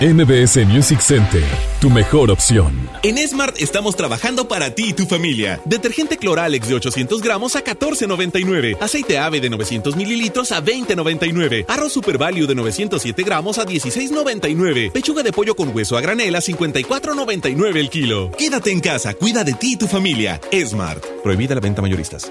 [0.00, 1.42] MBS Music Center,
[1.80, 2.88] tu mejor opción.
[3.02, 5.60] En Smart estamos trabajando para ti y tu familia.
[5.64, 8.76] Detergente Cloralex de 800 gramos a 14.99.
[8.80, 11.64] Aceite ave de 900 mililitros a 20.99.
[11.66, 14.92] Arroz Super Value de 907 gramos a 16.99.
[14.92, 18.30] Pechuga de pollo con hueso a granel a 54.99 el kilo.
[18.38, 20.40] Quédate en casa, cuida de ti y tu familia.
[20.64, 21.04] Smart.
[21.24, 22.30] Prohibida la venta mayoristas.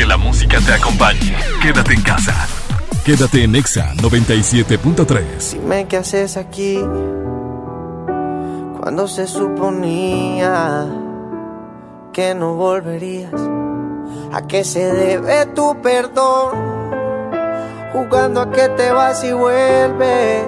[0.00, 1.36] Que la música te acompañe.
[1.60, 2.32] Quédate en casa.
[3.04, 5.60] Quédate en Exa 97.3.
[5.60, 6.78] Dime qué haces aquí
[8.80, 10.86] cuando se suponía
[12.14, 13.34] que no volverías.
[14.32, 16.56] ¿A qué se debe tu perdón?
[17.92, 20.46] Jugando a que te vas y vuelves.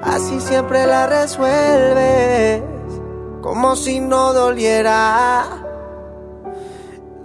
[0.00, 2.62] Así siempre la resuelves.
[3.40, 5.69] Como si no doliera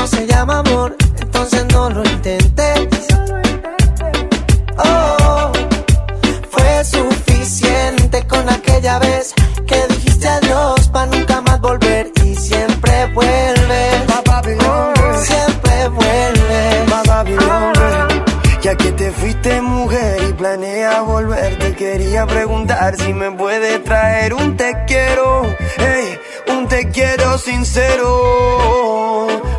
[0.00, 3.06] no se llama amor, entonces no lo intentes.
[4.78, 5.52] Oh,
[6.50, 9.34] fue suficiente con aquella vez
[9.66, 14.06] que dijiste adiós para nunca más volver y siempre vuelve.
[15.22, 16.86] Siempre vuelve.
[18.62, 24.32] Ya que te fuiste mujer y planeas volver, te quería preguntar si me puede traer
[24.32, 25.42] un te quiero,
[25.76, 28.60] hey, un te quiero sincero.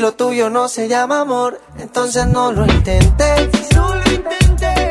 [0.00, 3.50] Si lo tuyo no se llama amor, entonces no lo intentes.
[3.74, 4.90] No lo intenté.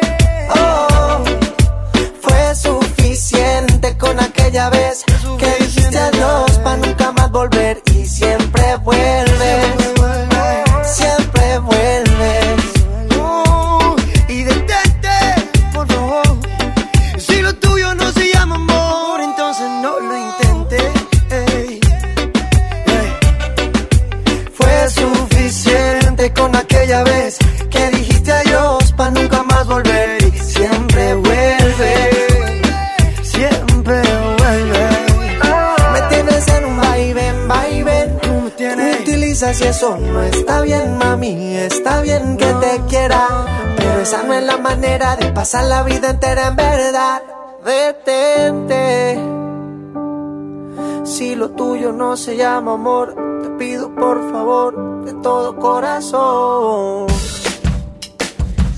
[0.56, 1.24] Oh,
[2.22, 5.04] fue suficiente con aquella vez
[5.40, 9.29] que dijiste adiós para nunca más volver y siempre vuelves.
[39.40, 41.56] Utilizas y eso no está bien, mami.
[41.58, 43.28] Está bien que te quiera,
[43.78, 47.22] pero esa no es la manera de pasar la vida entera en verdad.
[47.66, 49.20] Detente.
[51.06, 57.08] Si lo tuyo no se llama amor, te pido por favor de todo corazón.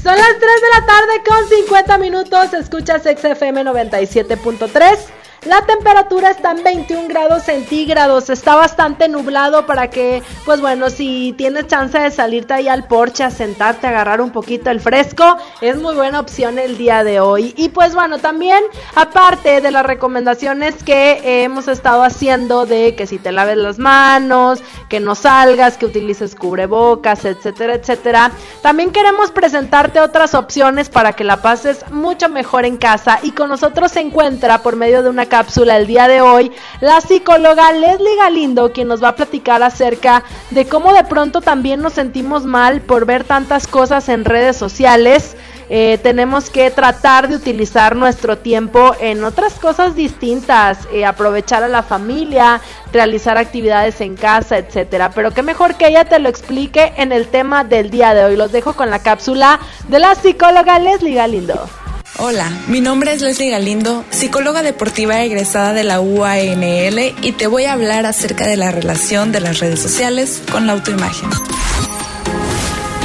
[0.04, 2.54] Son las 3 de la tarde con 50 minutos.
[2.54, 5.21] Escuchas XFM 97.3.
[5.46, 8.30] La temperatura está en 21 grados centígrados.
[8.30, 13.24] Está bastante nublado para que, pues bueno, si tienes chance de salirte ahí al porche
[13.24, 17.22] a sentarte, a agarrar un poquito el fresco, es muy buena opción el día de
[17.22, 17.56] hoy.
[17.58, 18.64] Y pues bueno, también,
[18.94, 24.62] aparte de las recomendaciones que hemos estado haciendo de que si te laves las manos,
[24.90, 28.32] que no salgas, que utilices cubrebocas, etcétera, etcétera,
[28.62, 33.18] también queremos presentarte otras opciones para que la pases mucho mejor en casa.
[33.24, 36.52] Y con nosotros se encuentra por medio de una cápsula el día de hoy
[36.82, 41.82] la psicóloga Leslie Galindo, quien nos va a platicar acerca de cómo de pronto también
[41.82, 45.38] nos sentimos mal por ver tantas cosas en redes sociales.
[45.74, 51.70] eh, tenemos que tratar de utilizar nuestro tiempo en otras cosas distintas, eh, aprovechar a
[51.70, 52.60] la familia,
[52.92, 55.12] realizar actividades en casa, etcétera.
[55.16, 58.36] Pero qué mejor que ella te lo explique en el tema del día de hoy.
[58.36, 61.70] Los dejo con la cápsula de la psicóloga Leslie Galindo.
[62.24, 67.66] Hola, mi nombre es Leslie Galindo, psicóloga deportiva egresada de la UANL y te voy
[67.66, 71.32] a hablar acerca de la relación de las redes sociales con la autoimagen.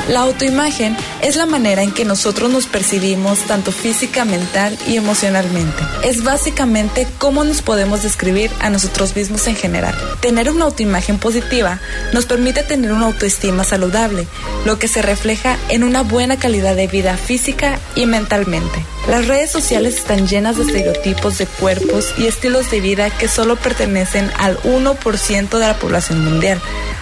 [0.09, 5.83] La autoimagen es la manera en que nosotros nos percibimos tanto física, mental y emocionalmente.
[6.05, 9.95] Es básicamente cómo nos podemos describir a nosotros mismos en general.
[10.21, 11.81] Tener una autoimagen positiva
[12.13, 14.29] nos permite tener una autoestima saludable,
[14.65, 18.85] lo que se refleja en una buena calidad de vida física y mentalmente.
[19.09, 23.57] Las redes sociales están llenas de estereotipos de cuerpos y estilos de vida que solo
[23.57, 26.61] pertenecen al 1% de la población mundial.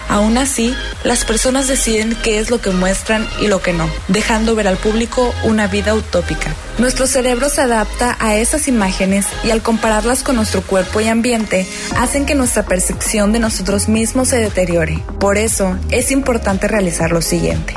[0.09, 4.55] Aún así, las personas deciden qué es lo que muestran y lo que no, dejando
[4.55, 6.53] ver al público una vida utópica.
[6.77, 11.67] Nuestro cerebro se adapta a esas imágenes y al compararlas con nuestro cuerpo y ambiente,
[11.97, 15.03] hacen que nuestra percepción de nosotros mismos se deteriore.
[15.19, 17.73] Por eso, es importante realizar lo siguiente.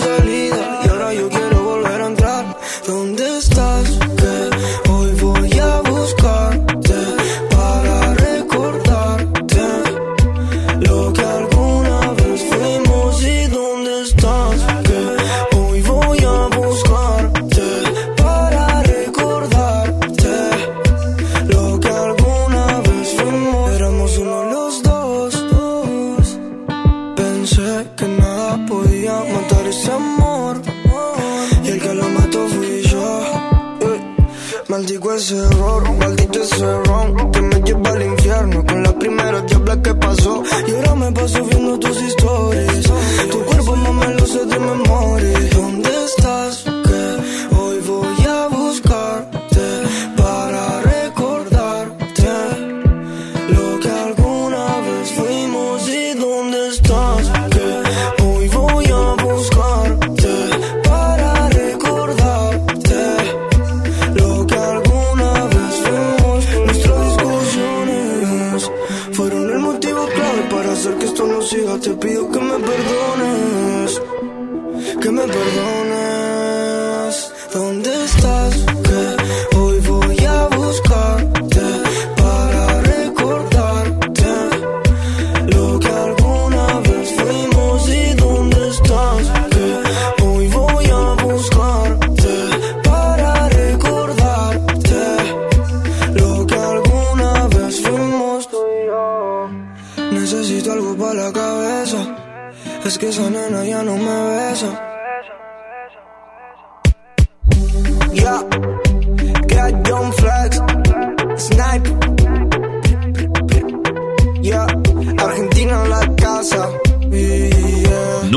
[35.32, 36.85] error, maldito ese ron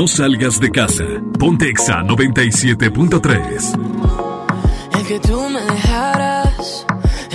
[0.00, 1.04] No salgas de casa.
[1.38, 4.94] Pontexa 97.3.
[4.94, 6.86] El que tú me dejaras,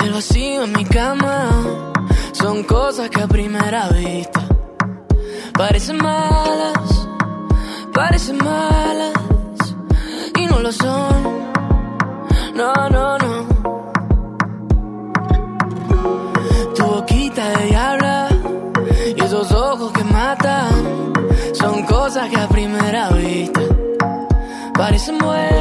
[0.02, 1.48] el vacío en mi cama,
[2.32, 4.44] son cosas que a primera vista
[5.52, 7.08] parecen malas,
[7.94, 9.14] parecen malas
[10.36, 11.22] y no lo son.
[12.52, 13.15] No, no,
[25.06, 25.55] parecen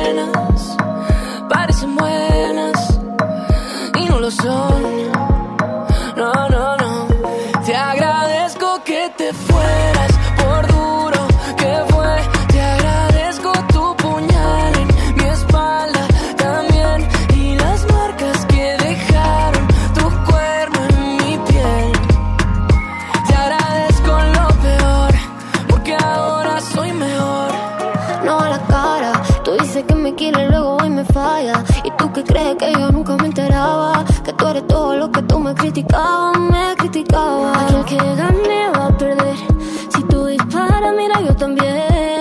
[35.55, 37.57] tú me criticabas.
[37.63, 39.35] Aquel que gane va a perder.
[39.93, 42.14] Si tú disparas, mira, yo también.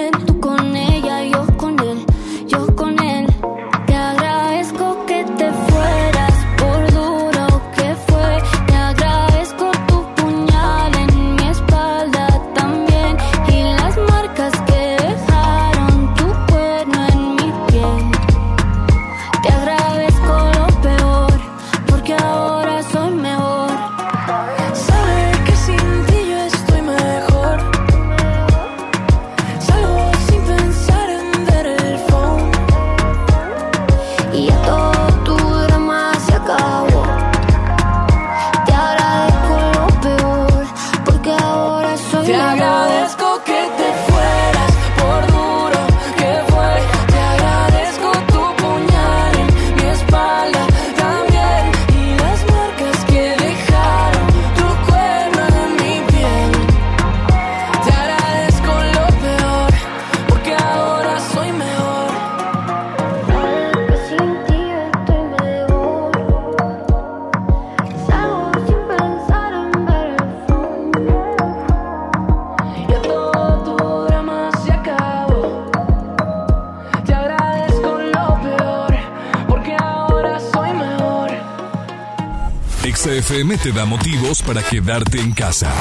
[83.62, 85.72] Te da motivos para quedarte en casa.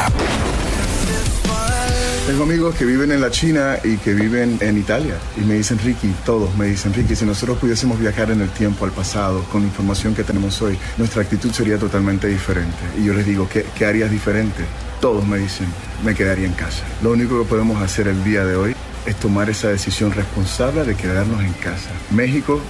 [2.28, 5.16] Tengo amigos que viven en la China y que viven en Italia.
[5.36, 8.86] Y me dicen, Ricky, todos me dicen, Ricky, si nosotros pudiésemos viajar en el tiempo,
[8.86, 12.78] al pasado, con la información que tenemos hoy, nuestra actitud sería totalmente diferente.
[12.98, 14.64] Y yo les digo, ¿qué, qué harías diferente?
[15.02, 15.68] Todos me dicen,
[16.06, 16.84] me quedaría en casa.
[17.02, 20.96] Lo único que podemos hacer el día de hoy es tomar esa decisión responsable de
[20.96, 21.90] quedarnos en casa.
[22.12, 22.62] México,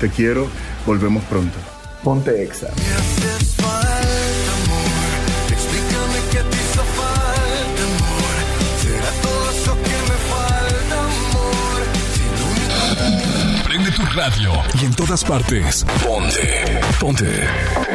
[0.00, 0.48] te quiero,
[0.84, 1.56] volvemos pronto.
[2.02, 2.68] Ponte exa.
[14.16, 14.50] Radio
[14.80, 15.84] y en todas partes.
[16.02, 16.80] Ponte.
[16.98, 17.46] Ponte.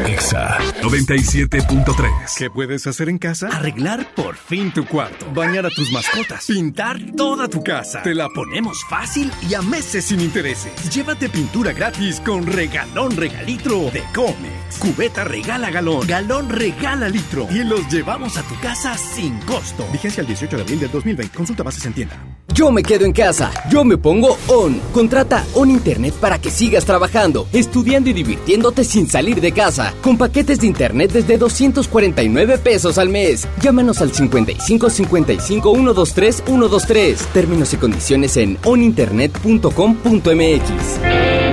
[0.05, 2.37] Exa 97.3.
[2.37, 3.47] ¿Qué puedes hacer en casa?
[3.47, 5.25] Arreglar por fin tu cuarto.
[5.33, 6.45] Bañar a tus mascotas.
[6.45, 8.03] Pintar toda tu casa.
[8.03, 10.71] Te la ponemos fácil y a meses sin intereses.
[10.93, 14.60] Llévate pintura gratis con regalón regalitro de Comex.
[14.77, 16.07] Cubeta regala galón.
[16.07, 17.47] Galón regala litro.
[17.49, 19.85] Y los llevamos a tu casa sin costo.
[19.91, 21.37] Vigencia el 18 de abril del 2020.
[21.37, 22.17] Consulta bases en tienda.
[22.53, 23.51] Yo me quedo en casa.
[23.69, 24.79] Yo me pongo On.
[24.93, 29.93] Contrata On Internet para que sigas trabajando, estudiando y divirtiéndote sin salir de casa.
[30.01, 33.47] Con paquetes de Internet desde 249 pesos al mes.
[33.61, 37.17] Llámanos al 55 55 123 123.
[37.33, 41.50] Términos y condiciones en oninternet.com.mx.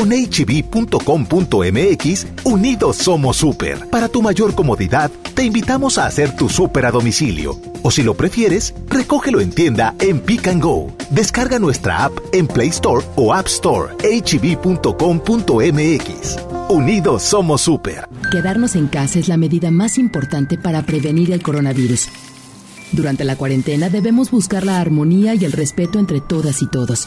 [0.00, 1.66] Con hb.com.mx,
[2.44, 3.86] unidos somos super.
[3.90, 7.60] Para tu mayor comodidad, te invitamos a hacer tu super a domicilio.
[7.82, 10.90] O si lo prefieres, recógelo en tienda en Pick and Go.
[11.10, 13.94] Descarga nuestra app en Play Store o App Store.
[13.98, 14.86] hb.com.mx.
[16.70, 18.08] Unidos somos super.
[18.32, 22.08] Quedarnos en casa es la medida más importante para prevenir el coronavirus.
[22.92, 27.06] Durante la cuarentena debemos buscar la armonía y el respeto entre todas y todos.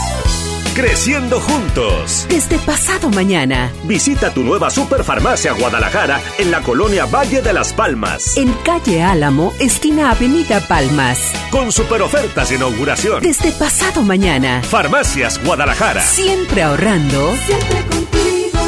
[0.75, 2.25] Creciendo juntos.
[2.29, 3.73] Desde pasado mañana.
[3.83, 8.37] Visita tu nueva Superfarmacia Guadalajara en la colonia Valle de las Palmas.
[8.37, 11.19] En calle Álamo, esquina Avenida Palmas.
[11.51, 13.21] Con super ofertas de inauguración.
[13.21, 14.63] Desde pasado mañana.
[14.63, 16.01] Farmacias Guadalajara.
[16.03, 17.35] Siempre ahorrando.
[17.45, 18.59] Siempre contigo.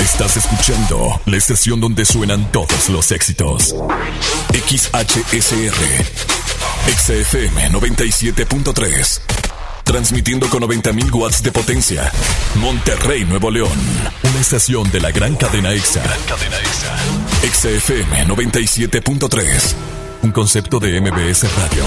[0.00, 3.74] Estás escuchando la estación donde suenan todos los éxitos.
[4.52, 6.04] XHSR.
[6.86, 9.37] XFM 97.3.
[9.88, 12.12] Transmitiendo con 90.000 watts de potencia.
[12.56, 13.72] Monterrey, Nuevo León.
[14.22, 16.02] Una estación de la gran cadena EXA.
[16.28, 16.94] Cadena EXA.
[17.72, 19.74] XFM 97.3.
[20.24, 21.84] Un concepto de MBS Radio.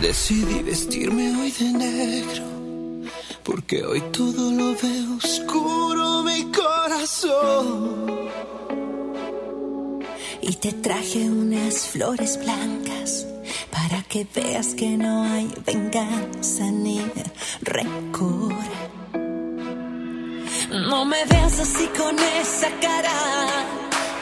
[0.00, 2.44] Decidí vestirme hoy de negro,
[3.42, 8.28] porque hoy todo lo veo oscuro mi corazón.
[10.40, 13.26] Y te traje unas flores blancas
[13.70, 17.00] para que veas que no hay venganza ni
[17.62, 18.54] rencor.
[20.70, 23.12] No me veas así con esa cara.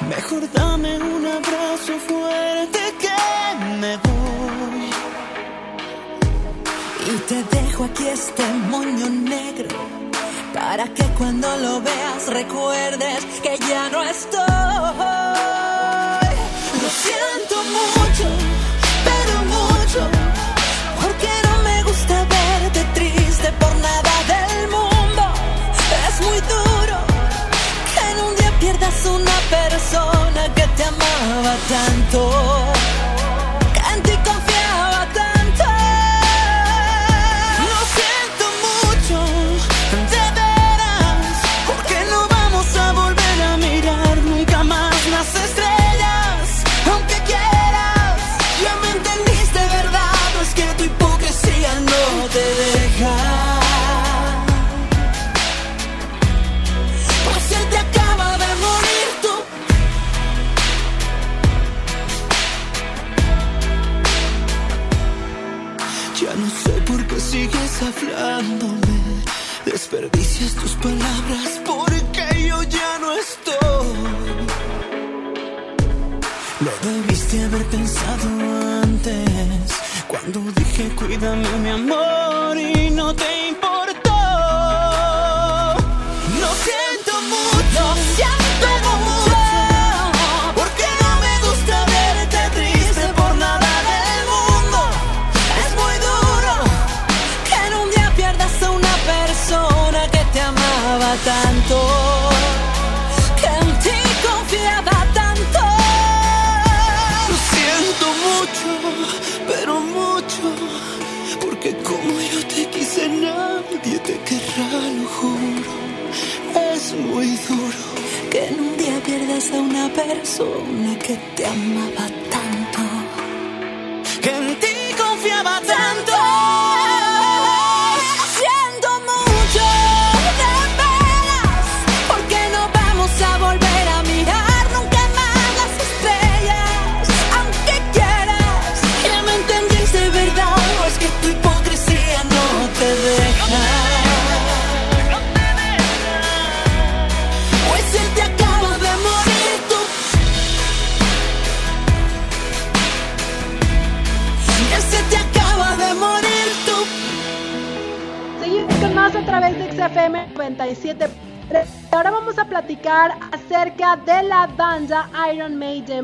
[0.08, 4.90] Mejor dame un abrazo fuerte que me voy.
[7.12, 10.02] Y te dejo aquí este moño negro
[10.52, 14.42] para que cuando lo veas recuerdes que ya no estoy.
[16.82, 18.26] Lo siento mucho,
[29.06, 32.81] una persona que te amaba tanto.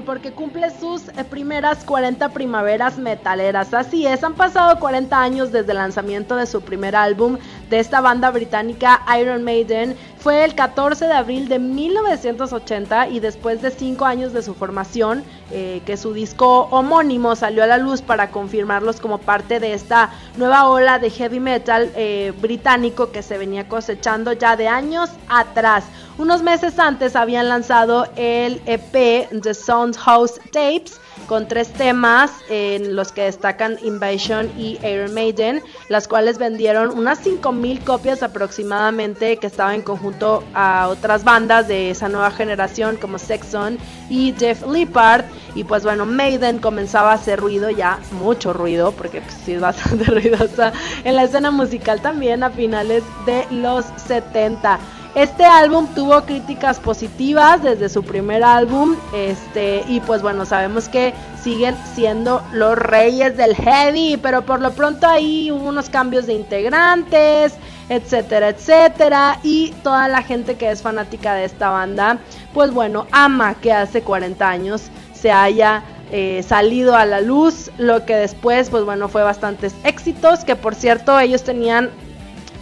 [0.04, 3.72] Porque cumple sus eh, primeras 40 primaveras metaleras.
[3.72, 7.38] Así es, han pasado 40 años desde el lanzamiento de su primer álbum
[7.70, 9.96] de esta banda británica Iron Maiden.
[10.20, 15.22] Fue el 14 de abril de 1980 y después de 5 años de su formación,
[15.52, 20.10] eh, que su disco homónimo salió a la luz para confirmarlos como parte de esta
[20.36, 25.84] nueva ola de heavy metal eh, británico que se venía cosechando ya de años atrás.
[26.18, 33.12] Unos meses antes habían lanzado el EP The Soundhouse Tapes con tres temas en los
[33.12, 39.76] que destacan Invasion y Iron Maiden, las cuales vendieron unas 5000 copias aproximadamente que estaban
[39.76, 45.64] en conjunto a otras bandas de esa nueva generación como Sexon y Jeff Lippard y
[45.64, 50.04] pues bueno, Maiden comenzaba a hacer ruido ya, mucho ruido, porque pues, sí es bastante
[50.06, 50.72] ruidosa
[51.04, 54.78] en la escena musical también a finales de los 70.
[55.18, 61.12] Este álbum tuvo críticas positivas desde su primer álbum, este y pues bueno, sabemos que
[61.42, 66.34] siguen siendo los reyes del heavy, pero por lo pronto ahí hubo unos cambios de
[66.34, 67.54] integrantes,
[67.88, 72.18] etcétera, etcétera, y toda la gente que es fanática de esta banda,
[72.54, 74.82] pues bueno, ama que hace 40 años
[75.14, 80.44] se haya eh, salido a la luz, lo que después, pues bueno, fue bastantes éxitos,
[80.44, 81.90] que por cierto ellos tenían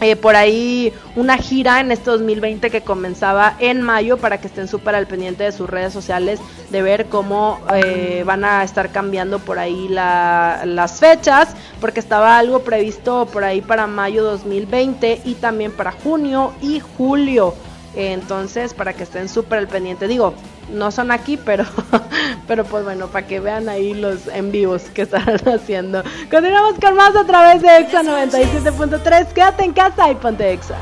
[0.00, 4.68] eh, por ahí una gira en este 2020 que comenzaba en mayo para que estén
[4.68, 6.38] súper al pendiente de sus redes sociales
[6.70, 11.48] de ver cómo eh, van a estar cambiando por ahí la, las fechas
[11.80, 17.54] porque estaba algo previsto por ahí para mayo 2020 y también para junio y julio.
[17.94, 20.06] Entonces para que estén súper al pendiente.
[20.06, 20.34] Digo
[20.70, 21.64] no son aquí pero
[22.46, 26.02] pero pues bueno para que vean ahí los en vivos que estarán haciendo.
[26.30, 30.76] Continuamos con más a través de Exa 97.3 quédate en casa y ponte Exa.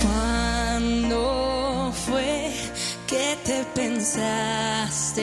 [0.00, 2.52] ¿Cuándo fue
[3.06, 5.22] que te pensaste?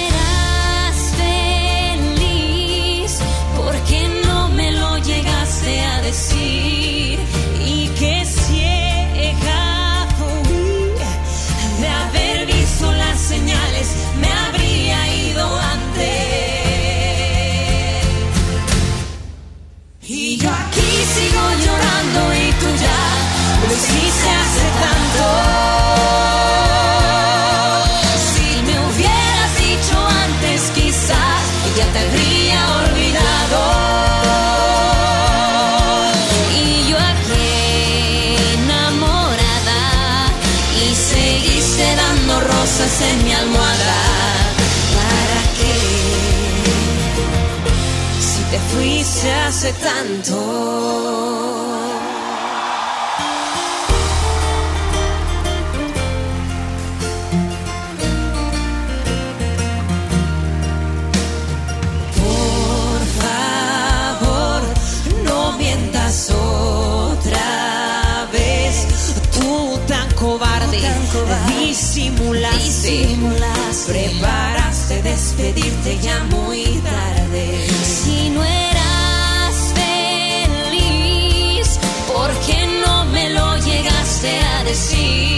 [5.79, 7.19] A decir?
[7.65, 10.07] Y que ciega
[11.79, 13.87] de haber visto las señales,
[14.19, 16.11] me habría ido antes.
[20.07, 23.01] Y yo aquí sigo llorando y tú ya
[23.67, 25.80] lo hiciste hace tanto.
[69.31, 70.79] Tú tan cobarde,
[71.47, 73.17] disimulaste,
[73.87, 77.00] preparaste despedirte ya muy tarde.
[84.71, 85.30] Llegaste a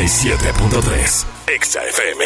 [0.00, 1.26] 97.3.
[1.46, 2.24] Exa FM.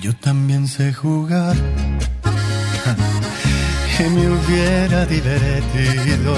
[0.00, 1.54] Yo también sé jugar
[4.00, 6.36] y me hubiera divertido.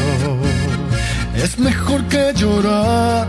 [1.36, 3.28] Es mejor que llorar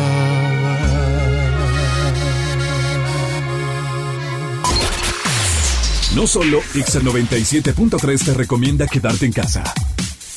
[6.15, 9.63] No solo Exa 97.3 te recomienda quedarte en casa.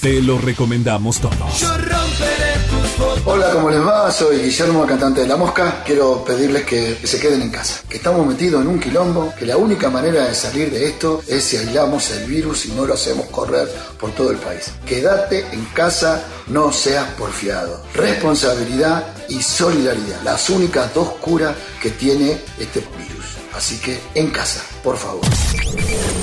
[0.01, 1.59] Te lo recomendamos todos.
[1.59, 3.23] Yo romperé tus fotos.
[3.25, 4.09] Hola, ¿cómo les va?
[4.13, 5.83] Soy Guillermo, cantante de La Mosca.
[5.85, 9.47] Quiero pedirles que, que se queden en casa, que estamos metidos en un quilombo, que
[9.47, 12.95] la única manera de salir de esto es si aislamos el virus y no lo
[12.95, 13.69] hacemos correr
[13.99, 14.71] por todo el país.
[14.87, 17.83] Quédate en casa, no seas porfiado.
[17.95, 23.25] Responsabilidad y solidaridad, las únicas dos curas que tiene este virus.
[23.53, 25.25] Así que en casa, por favor.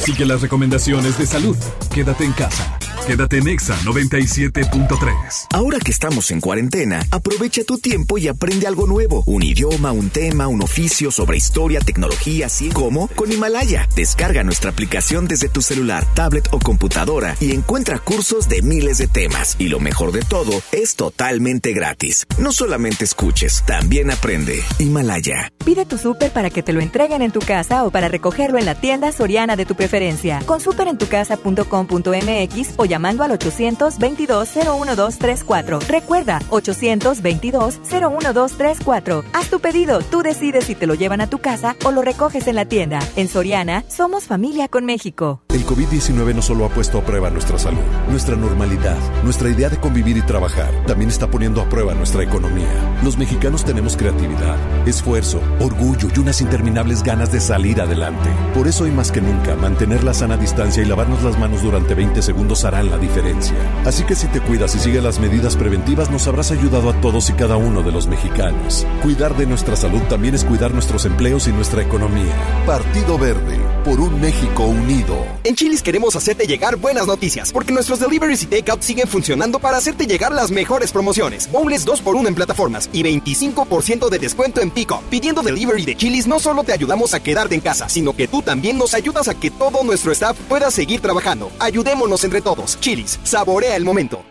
[0.05, 1.57] Sigue las recomendaciones de salud.
[1.93, 2.80] Quédate en casa.
[3.05, 5.47] Quédate en Exa 97.3.
[5.51, 9.23] Ahora que estamos en cuarentena, aprovecha tu tiempo y aprende algo nuevo.
[9.25, 13.89] Un idioma, un tema, un oficio sobre historia, tecnología, así como con Himalaya.
[13.95, 19.07] Descarga nuestra aplicación desde tu celular, tablet o computadora y encuentra cursos de miles de
[19.07, 19.55] temas.
[19.57, 22.27] Y lo mejor de todo, es totalmente gratis.
[22.37, 24.61] No solamente escuches, también aprende.
[24.77, 25.51] Himalaya.
[25.65, 28.65] Pide tu súper para que te lo entreguen en tu casa o para recogerlo en
[28.65, 30.43] la tienda soriana de tu preferencia.
[30.45, 35.87] Con superentucasa.com.mx o llamando al 822-01234.
[35.87, 39.23] Recuerda, 822-01234.
[39.31, 42.47] Haz tu pedido, tú decides si te lo llevan a tu casa o lo recoges
[42.47, 42.99] en la tienda.
[43.15, 45.41] En Soriana, somos familia con México.
[45.47, 49.79] El COVID-19 no solo ha puesto a prueba nuestra salud, nuestra normalidad, nuestra idea de
[49.79, 52.67] convivir y trabajar, también está poniendo a prueba nuestra economía.
[53.03, 58.29] Los mexicanos tenemos creatividad, esfuerzo, orgullo y unas interminables ganas de salir adelante.
[58.53, 61.95] Por eso hoy más que nunca, mantener la sana distancia y lavarnos las manos durante
[61.95, 63.55] 20 segundos la diferencia.
[63.85, 67.29] Así que si te cuidas y sigues las medidas preventivas, nos habrás ayudado a todos
[67.29, 68.85] y cada uno de los mexicanos.
[69.03, 72.33] Cuidar de nuestra salud también es cuidar nuestros empleos y nuestra economía.
[72.65, 75.25] Partido Verde, por un México unido.
[75.43, 79.77] En Chilis queremos hacerte llegar buenas noticias, porque nuestros deliveries y takeout siguen funcionando para
[79.77, 81.51] hacerte llegar las mejores promociones.
[81.51, 85.01] Boneless 2x1 en plataformas y 25% de descuento en pico.
[85.09, 88.41] Pidiendo delivery de Chilis, no solo te ayudamos a quedarte en casa, sino que tú
[88.41, 91.51] también nos ayudas a que todo nuestro staff pueda seguir trabajando.
[91.59, 92.70] Ayudémonos entre todos.
[92.79, 94.30] Chilis, saborea el momento.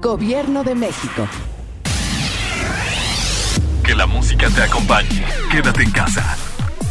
[0.00, 1.26] Gobierno de México.
[3.84, 5.24] Que la música te acompañe.
[5.50, 6.36] Quédate en casa.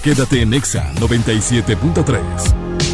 [0.04, 2.89] Quédate en Exa 97.3.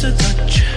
[0.00, 0.69] just a touch,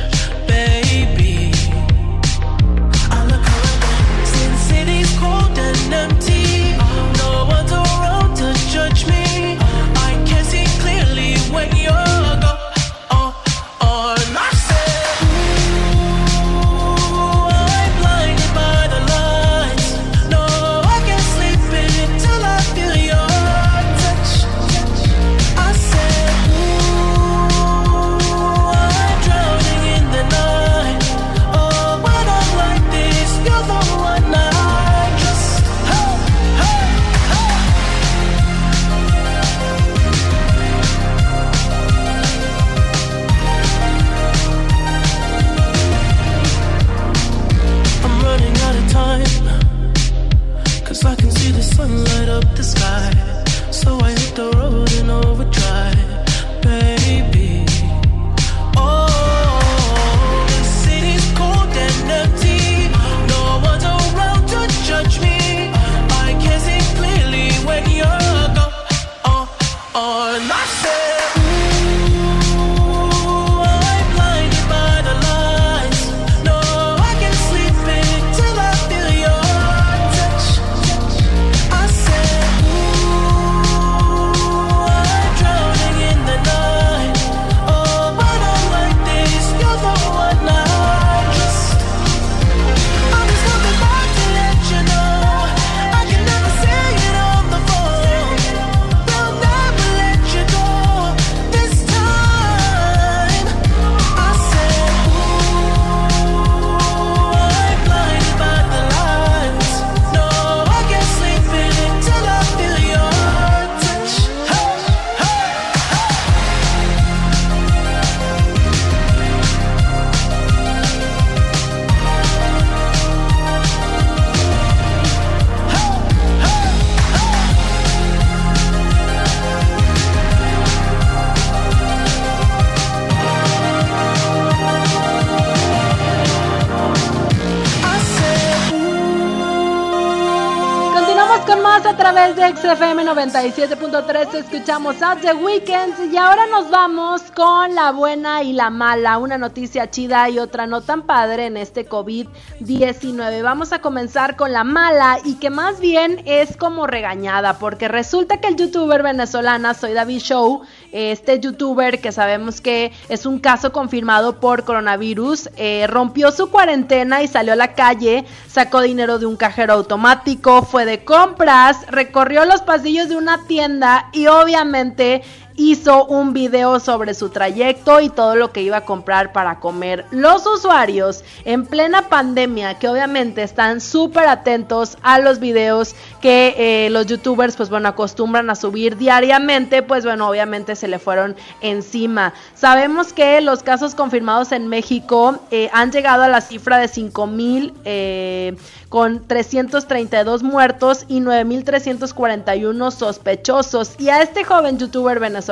[143.33, 149.17] 97.3 escuchamos a The Weeknd y ahora nos vamos con la buena y la mala,
[149.17, 153.41] una noticia chida y otra no tan padre en este COVID-19.
[153.41, 158.39] Vamos a comenzar con la mala y que más bien es como regañada porque resulta
[158.39, 160.61] que el youtuber venezolana Soy David Show
[160.93, 167.23] este youtuber que sabemos que es un caso confirmado por coronavirus, eh, rompió su cuarentena
[167.23, 172.45] y salió a la calle, sacó dinero de un cajero automático, fue de compras, recorrió
[172.45, 175.23] los pasillos de una tienda y obviamente
[175.55, 180.05] hizo un video sobre su trayecto y todo lo que iba a comprar para comer.
[180.11, 186.89] Los usuarios en plena pandemia, que obviamente están súper atentos a los videos que eh,
[186.89, 192.33] los youtubers pues bueno acostumbran a subir diariamente, pues bueno, obviamente se le fueron encima.
[192.55, 197.27] Sabemos que los casos confirmados en México eh, han llegado a la cifra de 5
[197.27, 198.55] mil eh,
[198.89, 203.95] con 332 muertos y 9.341 sospechosos.
[203.97, 205.42] Y a este joven youtuber venezolano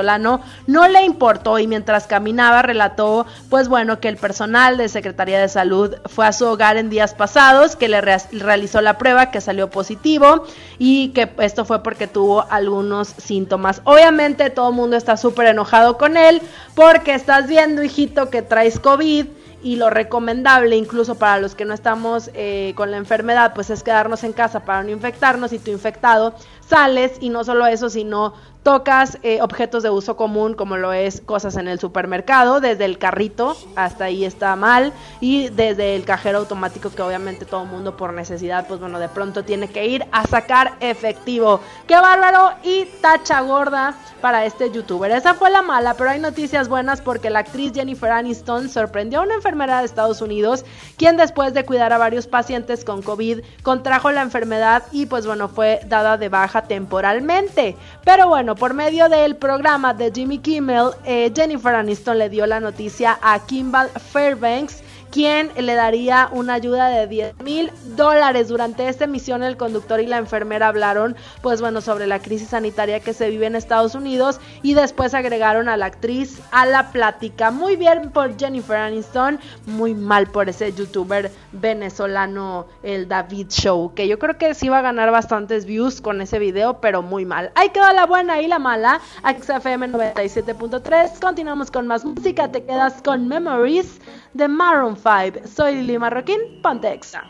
[0.67, 5.49] no le importó y mientras caminaba relató, pues bueno, que el personal de Secretaría de
[5.49, 9.69] Salud fue a su hogar en días pasados, que le realizó la prueba, que salió
[9.69, 10.45] positivo
[10.77, 13.81] y que esto fue porque tuvo algunos síntomas.
[13.83, 16.41] Obviamente todo el mundo está súper enojado con él
[16.75, 19.25] porque estás viendo, hijito, que traes COVID
[19.63, 23.83] y lo recomendable incluso para los que no estamos eh, con la enfermedad pues es
[23.83, 26.33] quedarnos en casa para no infectarnos y tu infectado
[26.71, 28.33] sales y no solo eso sino
[28.63, 32.97] tocas eh, objetos de uso común como lo es cosas en el supermercado, desde el
[32.97, 38.13] carrito hasta ahí está mal y desde el cajero automático que obviamente todo mundo por
[38.13, 41.59] necesidad pues bueno de pronto tiene que ir a sacar efectivo.
[41.87, 45.11] Qué bárbaro y tacha gorda para este youtuber.
[45.11, 49.23] Esa fue la mala, pero hay noticias buenas porque la actriz Jennifer Aniston sorprendió a
[49.23, 50.63] una enfermera de Estados Unidos
[50.97, 55.49] quien después de cuidar a varios pacientes con COVID contrajo la enfermedad y pues bueno
[55.49, 57.75] fue dada de baja temporalmente.
[58.03, 62.59] Pero bueno, por medio del programa de Jimmy Kimmel, eh, Jennifer Aniston le dio la
[62.59, 68.47] noticia a Kimball Fairbanks quien le daría una ayuda de 10 mil dólares.
[68.47, 73.01] Durante esta emisión el conductor y la enfermera hablaron, pues bueno, sobre la crisis sanitaria
[73.01, 77.51] que se vive en Estados Unidos y después agregaron a la actriz a la plática.
[77.51, 84.07] Muy bien por Jennifer Aniston, muy mal por ese youtuber venezolano, el David Show, que
[84.07, 87.51] yo creo que sí va a ganar bastantes views con ese video, pero muy mal.
[87.55, 89.01] Ahí quedó la buena y la mala.
[89.23, 91.19] XFM 97.3.
[91.19, 92.51] Continuamos con más música.
[92.51, 93.99] Te quedas con Memories
[94.33, 95.41] de Maroon 5.
[95.45, 97.23] Soy Lili Marroquín, Pontexa.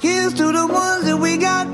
[0.00, 1.66] Here's to the ones that we got.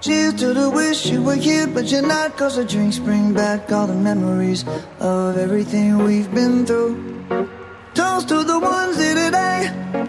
[0.00, 2.36] Cheers to the wish you were here, but you're not.
[2.36, 4.64] Cause the drinks bring back all the memories
[5.00, 7.18] of everything we've been through.
[7.94, 10.08] Toast to the ones here today.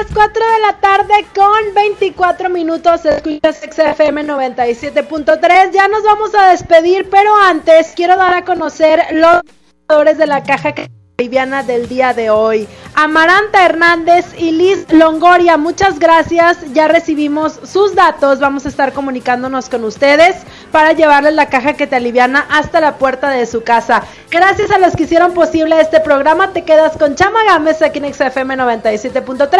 [0.00, 3.04] las 4 de la tarde con 24 minutos.
[3.04, 5.72] Escuchas XFM 97.3.
[5.72, 9.42] Ya nos vamos a despedir, pero antes quiero dar a conocer los
[9.86, 10.72] ganadores de la caja
[11.18, 12.66] liviana del día de hoy.
[12.94, 16.72] Amaranta Hernández y Liz Longoria, muchas gracias.
[16.72, 18.40] Ya recibimos sus datos.
[18.40, 20.36] Vamos a estar comunicándonos con ustedes
[20.72, 24.02] para llevarles la caja que te aliviana hasta la puerta de su casa.
[24.30, 26.52] Gracias a los que hicieron posible este programa.
[26.52, 29.50] Te quedas con Chama Gámez aquí en XFM 97.3.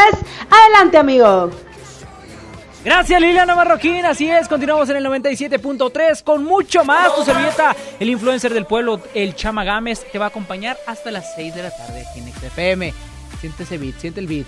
[0.51, 1.51] Adelante, amigo.
[2.83, 7.15] Gracias Liliana Marroquín, así es, continuamos en el 97.3 con mucho más.
[7.15, 11.35] Tu servilleta, el influencer del pueblo, el Chama Gámez, te va a acompañar hasta las
[11.35, 12.95] 6 de la tarde aquí en XFM.
[13.39, 14.47] Siente ese beat, siente el beat.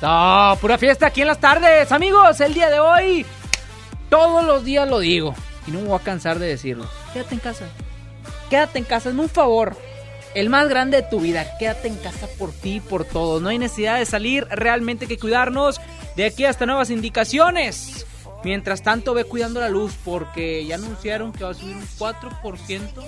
[0.00, 0.56] ¡No!
[0.60, 2.40] Pura fiesta aquí en las tardes, amigos.
[2.40, 3.26] El día de hoy,
[4.10, 5.34] todos los días lo digo
[5.66, 6.86] y no me voy a cansar de decirlo.
[7.12, 7.68] Quédate en casa.
[8.50, 9.76] Quédate en casa, hazme un favor.
[10.34, 13.40] El más grande de tu vida, quédate en casa por ti y por todos.
[13.40, 15.80] No hay necesidad de salir, realmente hay que cuidarnos
[16.16, 18.06] de aquí hasta nuevas indicaciones.
[18.44, 23.04] Mientras tanto, ve cuidando la luz porque ya anunciaron que va a subir un 4%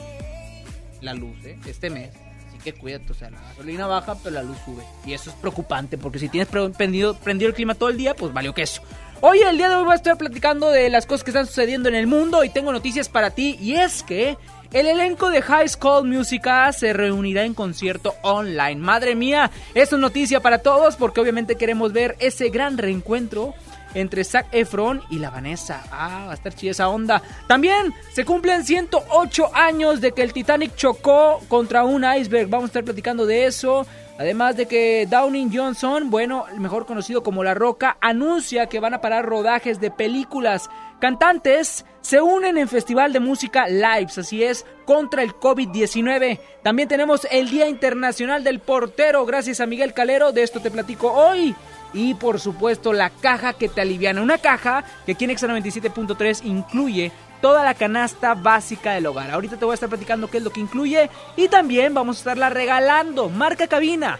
[1.00, 1.58] la luz ¿eh?
[1.66, 2.10] este mes.
[2.48, 4.82] Así que cuídate, o sea, la gasolina baja, pero la luz sube.
[5.06, 8.32] Y eso es preocupante porque si tienes prendido, prendido el clima todo el día, pues
[8.32, 8.82] valió queso.
[9.24, 11.88] Hoy, el día de hoy, voy a estar platicando de las cosas que están sucediendo
[11.88, 13.56] en el mundo y tengo noticias para ti.
[13.60, 14.36] Y es que
[14.72, 18.80] el elenco de High School Musical se reunirá en concierto online.
[18.80, 23.54] Madre mía, esto es noticia para todos porque obviamente queremos ver ese gran reencuentro
[23.94, 25.84] entre Zac Efron y la Vanessa.
[25.92, 27.22] Ah, va a estar chida esa onda.
[27.46, 32.48] También se cumplen 108 años de que el Titanic chocó contra un iceberg.
[32.48, 33.86] Vamos a estar platicando de eso.
[34.18, 39.00] Además de que Downing Johnson, bueno, mejor conocido como La Roca, anuncia que van a
[39.00, 40.68] parar rodajes de películas.
[41.00, 46.38] Cantantes se unen en Festival de Música Lives, así es, contra el COVID-19.
[46.62, 51.10] También tenemos el Día Internacional del Portero, gracias a Miguel Calero, de esto te platico
[51.12, 51.54] hoy.
[51.94, 56.44] Y por supuesto la caja que te aliviana, una caja que aquí en Exa 97.3
[56.44, 57.12] incluye
[57.42, 59.30] toda la canasta básica del hogar.
[59.30, 62.20] Ahorita te voy a estar platicando qué es lo que incluye y también vamos a
[62.20, 63.28] estarla regalando.
[63.28, 64.18] Marca cabina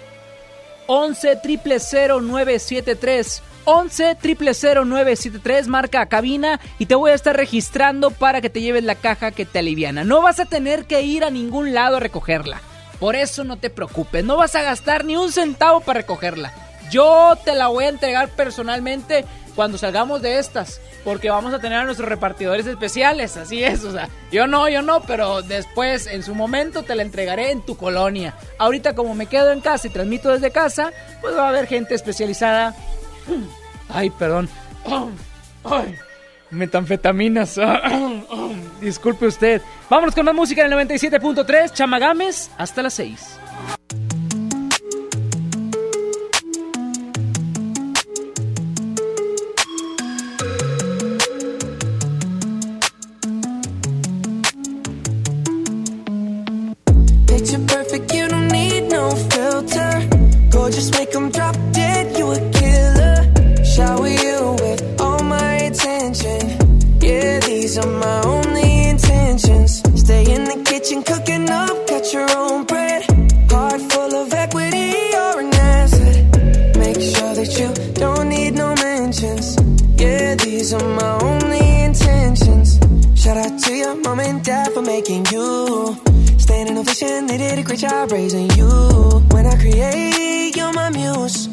[0.89, 4.16] 11 973 11
[4.85, 9.31] 973 marca cabina y te voy a estar registrando para que te lleves la caja
[9.31, 10.05] que te aliviana.
[10.05, 12.61] No vas a tener que ir a ningún lado a recogerla.
[12.99, 16.53] Por eso no te preocupes, no vas a gastar ni un centavo para recogerla.
[16.90, 19.24] Yo te la voy a entregar personalmente
[19.55, 23.93] cuando salgamos de estas, porque vamos a tener a nuestros repartidores especiales, así es, o
[23.93, 27.77] sea, yo no, yo no, pero después en su momento te la entregaré en tu
[27.77, 28.35] colonia.
[28.59, 31.95] Ahorita como me quedo en casa y transmito desde casa, pues va a haber gente
[31.95, 32.74] especializada.
[33.89, 34.49] Ay, perdón.
[36.51, 37.59] Metanfetaminas.
[38.81, 39.62] Disculpe usted.
[39.89, 43.39] Vámonos con más música en el 97.3, Chamagames, hasta las 6.
[87.73, 88.69] Great job raising you.
[89.32, 91.49] When I create, you're my muse.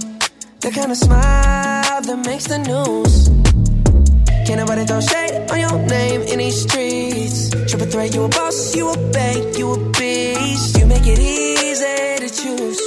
[0.60, 3.30] The kind of smile that makes the news.
[4.46, 7.50] Can't nobody throw shade on your name in these streets.
[7.70, 10.78] Triple threat, you a boss, you a bank, you a beast.
[10.78, 12.82] You make it easy to choose.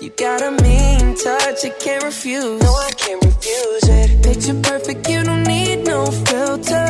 [0.00, 2.62] You got a mean touch, I can't refuse.
[2.62, 4.22] No, I can't refuse it.
[4.22, 6.86] Picture perfect, you don't need no filter.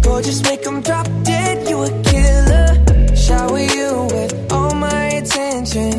[0.00, 2.93] Gorgeous, make them drop dead, you a killer
[3.34, 5.92] shower you with all my attention.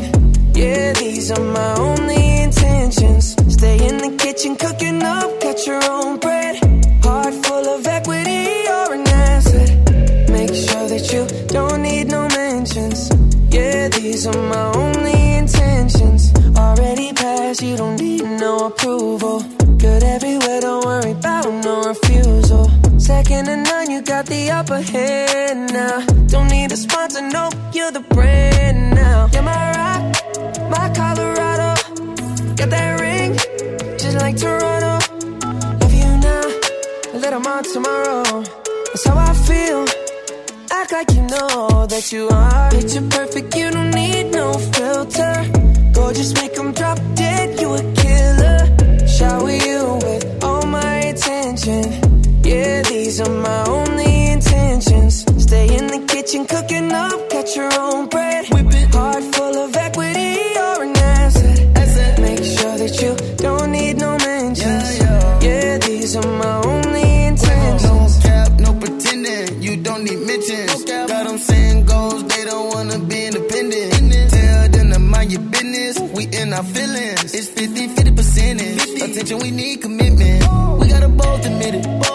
[0.54, 3.24] Yeah, these are my only intentions.
[3.56, 6.54] Stay in the kitchen, cooking up, cut your own bread.
[7.04, 9.70] Heart full of equity, you're an asset.
[10.36, 11.22] Make sure that you
[11.56, 12.98] don't need no mentions.
[13.56, 16.22] Yeah, these are my only intentions.
[16.64, 19.38] Already passed, you don't need no approval.
[19.84, 22.05] Good everywhere, don't worry about no referral
[24.66, 26.04] upper hand now.
[26.26, 29.28] Don't need a sponsor, no, you're the brand now.
[29.32, 30.02] You're my rock,
[30.70, 31.70] my Colorado.
[32.58, 33.34] Got that ring,
[33.98, 34.94] just like Toronto.
[35.80, 36.44] Love you now,
[37.14, 38.24] a little more tomorrow.
[38.86, 39.82] That's how I feel.
[40.70, 42.70] Act like you know that you are.
[42.70, 45.34] Picture perfect, you don't need no filter.
[45.92, 48.60] Gorgeous, make them drop dead, you a killer.
[49.06, 52.05] Shower you with all my attention.
[52.46, 55.24] Yeah, these are my only intentions.
[55.42, 58.46] Stay in the kitchen, cooking up, cut your own bread.
[58.54, 62.20] Whipping heart full of equity, you're an asset.
[62.20, 64.98] Make sure that you don't need no mentions.
[65.44, 67.82] Yeah, these are my only intentions.
[67.84, 69.60] No cap, no pretending.
[69.60, 70.84] You don't need mentions.
[70.84, 74.30] Got them saying goals, they don't wanna be independent.
[74.30, 75.98] Tell them to mind your business.
[76.14, 77.34] We in our feelings.
[77.34, 79.02] It's 50 50 percentage.
[79.02, 80.42] Attention, we need commitment.
[80.78, 82.05] We gotta both admit it.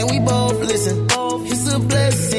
[0.00, 1.06] Funny, we both listen.
[1.10, 2.29] It's a blessing,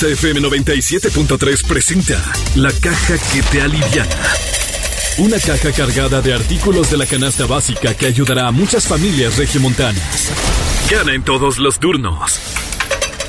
[0.00, 2.24] XFM 97.3 presenta
[2.54, 4.16] La Caja que te aliviana.
[5.18, 10.32] Una caja cargada de artículos de la canasta básica que ayudará a muchas familias regiomontanas.
[10.90, 12.40] Gana en todos los turnos.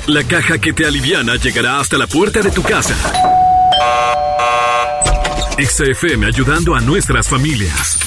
[0.06, 2.96] La caja que te aliviana llegará hasta la puerta de tu casa.
[5.58, 7.98] XFM ayudando a nuestras familias.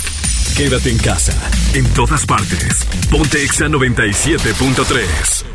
[0.57, 1.39] Quédate en casa,
[1.75, 2.87] en todas partes.
[3.11, 5.54] Ponte Exa 97.3.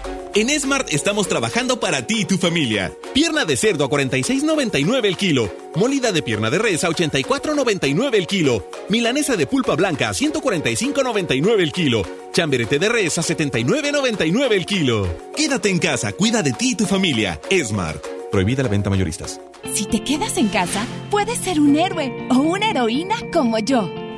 [0.33, 2.93] En Smart estamos trabajando para ti y tu familia.
[3.13, 5.53] Pierna de cerdo a 46.99 el kilo.
[5.75, 8.65] Molida de pierna de res a 84.99 el kilo.
[8.87, 12.03] Milanesa de pulpa blanca a 145.99 el kilo.
[12.31, 15.05] Chamberete de res a 79.99 el kilo.
[15.35, 17.41] Quédate en casa, cuida de ti y tu familia.
[17.65, 18.01] Smart.
[18.31, 19.41] Prohibida la venta mayoristas.
[19.73, 24.00] Si te quedas en casa, puedes ser un héroe o una heroína como yo.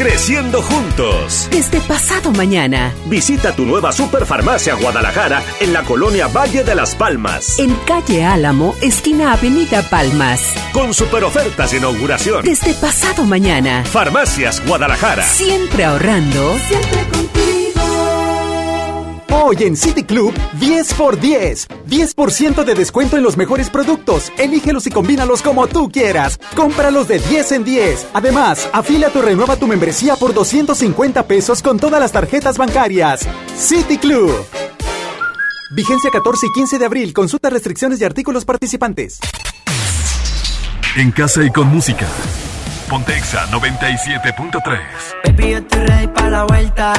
[0.00, 1.46] Creciendo juntos.
[1.50, 2.94] Desde pasado mañana.
[3.04, 7.58] Visita tu nueva Superfarmacia Guadalajara en la colonia Valle de las Palmas.
[7.58, 10.54] En calle Álamo, esquina Avenida Palmas.
[10.72, 12.42] Con super ofertas de inauguración.
[12.42, 13.84] Desde pasado mañana.
[13.84, 15.22] Farmacias Guadalajara.
[15.22, 16.56] Siempre ahorrando.
[16.66, 17.59] Siempre contigo.
[19.32, 21.68] Hoy en City Club, 10 por 10.
[21.88, 24.32] 10% de descuento en los mejores productos.
[24.38, 26.40] Elígelos y combínalos como tú quieras.
[26.56, 28.08] Cómpralos de 10 en 10.
[28.12, 33.20] Además, afíliate o renueva tu membresía por 250 pesos con todas las tarjetas bancarias.
[33.56, 34.34] City Club.
[35.76, 37.12] Vigencia 14 y 15 de abril.
[37.12, 39.20] Consulta restricciones y artículos participantes.
[40.96, 42.08] En casa y con música.
[42.88, 44.80] Pontexa 97.3.
[45.24, 46.92] Baby, yo estoy ready para la vuelta.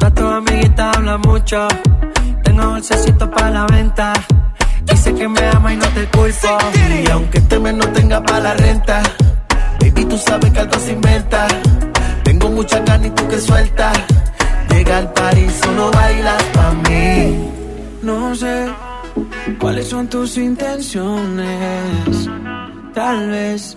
[0.00, 1.68] No tu amiguita habla mucho.
[2.42, 4.12] Tengo bolsecito para la venta.
[4.84, 6.58] Dice que me ama y no te culpo.
[7.04, 9.02] Y aunque este mes no tenga para la renta,
[9.80, 11.46] baby, tú sabes que algo se inventa.
[12.24, 13.98] Tengo mucha ganas y tú que sueltas.
[14.70, 17.50] Llega al París, solo bailas pa' mí.
[18.02, 18.72] No sé
[19.58, 22.28] cuáles son tus intenciones.
[22.94, 23.76] Tal vez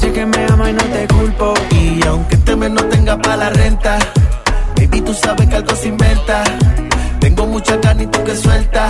[0.00, 1.54] Dice que me ama y no te culpo.
[1.72, 3.98] Y aunque este mes no tenga para la renta,
[4.76, 6.44] baby, tú sabes que algo se inventa.
[7.18, 8.88] Tengo mucha carne y tú que suelta.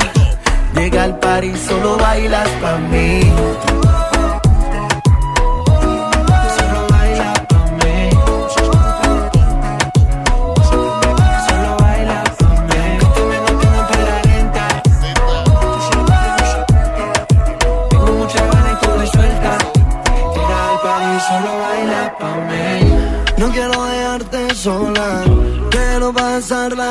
[0.75, 3.21] Llega al par y solo bailas pa' mí.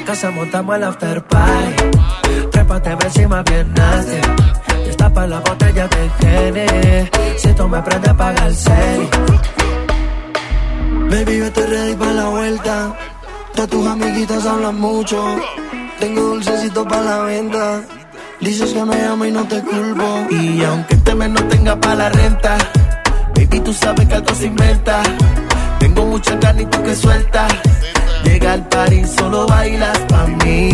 [0.00, 1.74] En casa montamos el after party.
[2.50, 4.16] Trépate encima bien nasty.
[4.86, 7.10] Destapa la botella de Gene.
[7.36, 9.08] Si tú me prendes, paga el cel.
[11.10, 12.96] Baby, yo estoy ready para la vuelta.
[13.54, 15.22] Todas tus amiguitas hablan mucho.
[16.00, 17.82] Tengo dulcecito para la venta.
[18.40, 20.26] Dices que me amo y no te culpo.
[20.30, 22.56] Y aunque este mes no tenga para la renta,
[23.36, 25.02] baby, tú sabes que algo se inventa.
[25.78, 27.48] Tengo mucha carne y tú que suelta.
[28.24, 30.70] Llega al par y solo bailas pa' mí.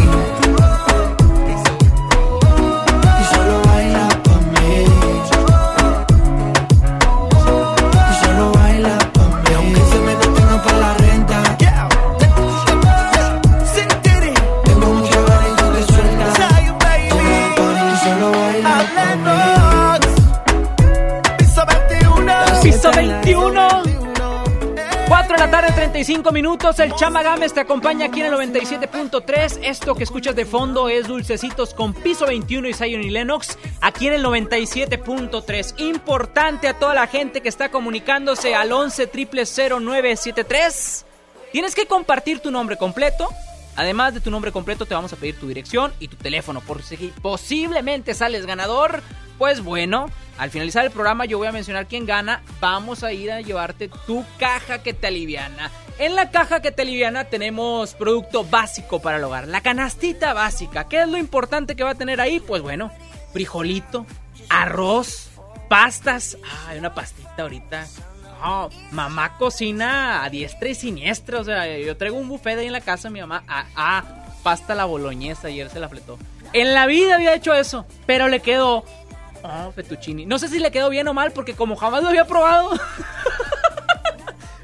[25.39, 26.79] La tarde, 35 minutos.
[26.79, 29.59] El Chama Games te acompaña aquí en el 97.3.
[29.63, 33.59] Esto que escuchas de fondo es Dulcecitos con Piso 21 y Zion y Lennox.
[33.83, 35.81] Aquí en el 97.3.
[35.81, 41.05] Importante a toda la gente que está comunicándose al 11 0973.
[41.53, 43.29] Tienes que compartir tu nombre completo.
[43.77, 46.63] Además de tu nombre completo, te vamos a pedir tu dirección y tu teléfono.
[46.63, 49.03] Por si posiblemente sales ganador,
[49.39, 50.07] pues bueno,
[50.39, 52.43] al finalizar el programa yo voy a mencionar quién gana.
[52.61, 55.71] Vamos a ir a llevarte tu caja que te aliviana.
[55.99, 59.49] En la caja que te aliviana tenemos producto básico para el hogar.
[59.49, 60.89] La canastita básica.
[60.89, 62.39] ¿Qué es lo importante que va a tener ahí?
[62.39, 62.93] Pues bueno,
[63.33, 64.05] frijolito,
[64.51, 65.31] arroz,
[65.69, 66.37] pastas.
[66.45, 67.87] Ah, hay una pastita ahorita.
[68.43, 71.41] No, mamá cocina a diestra y siniestra.
[71.41, 73.43] O sea, yo traigo un buffet ahí en la casa, mi mamá.
[73.49, 74.05] Ah, ah,
[74.43, 76.19] pasta la boloñesa, ayer se la fletó.
[76.53, 78.85] En la vida había hecho eso, pero le quedó.
[79.47, 80.27] Oh, fettuccini.
[80.27, 82.71] No sé si le quedó bien o mal, porque como jamás lo había probado.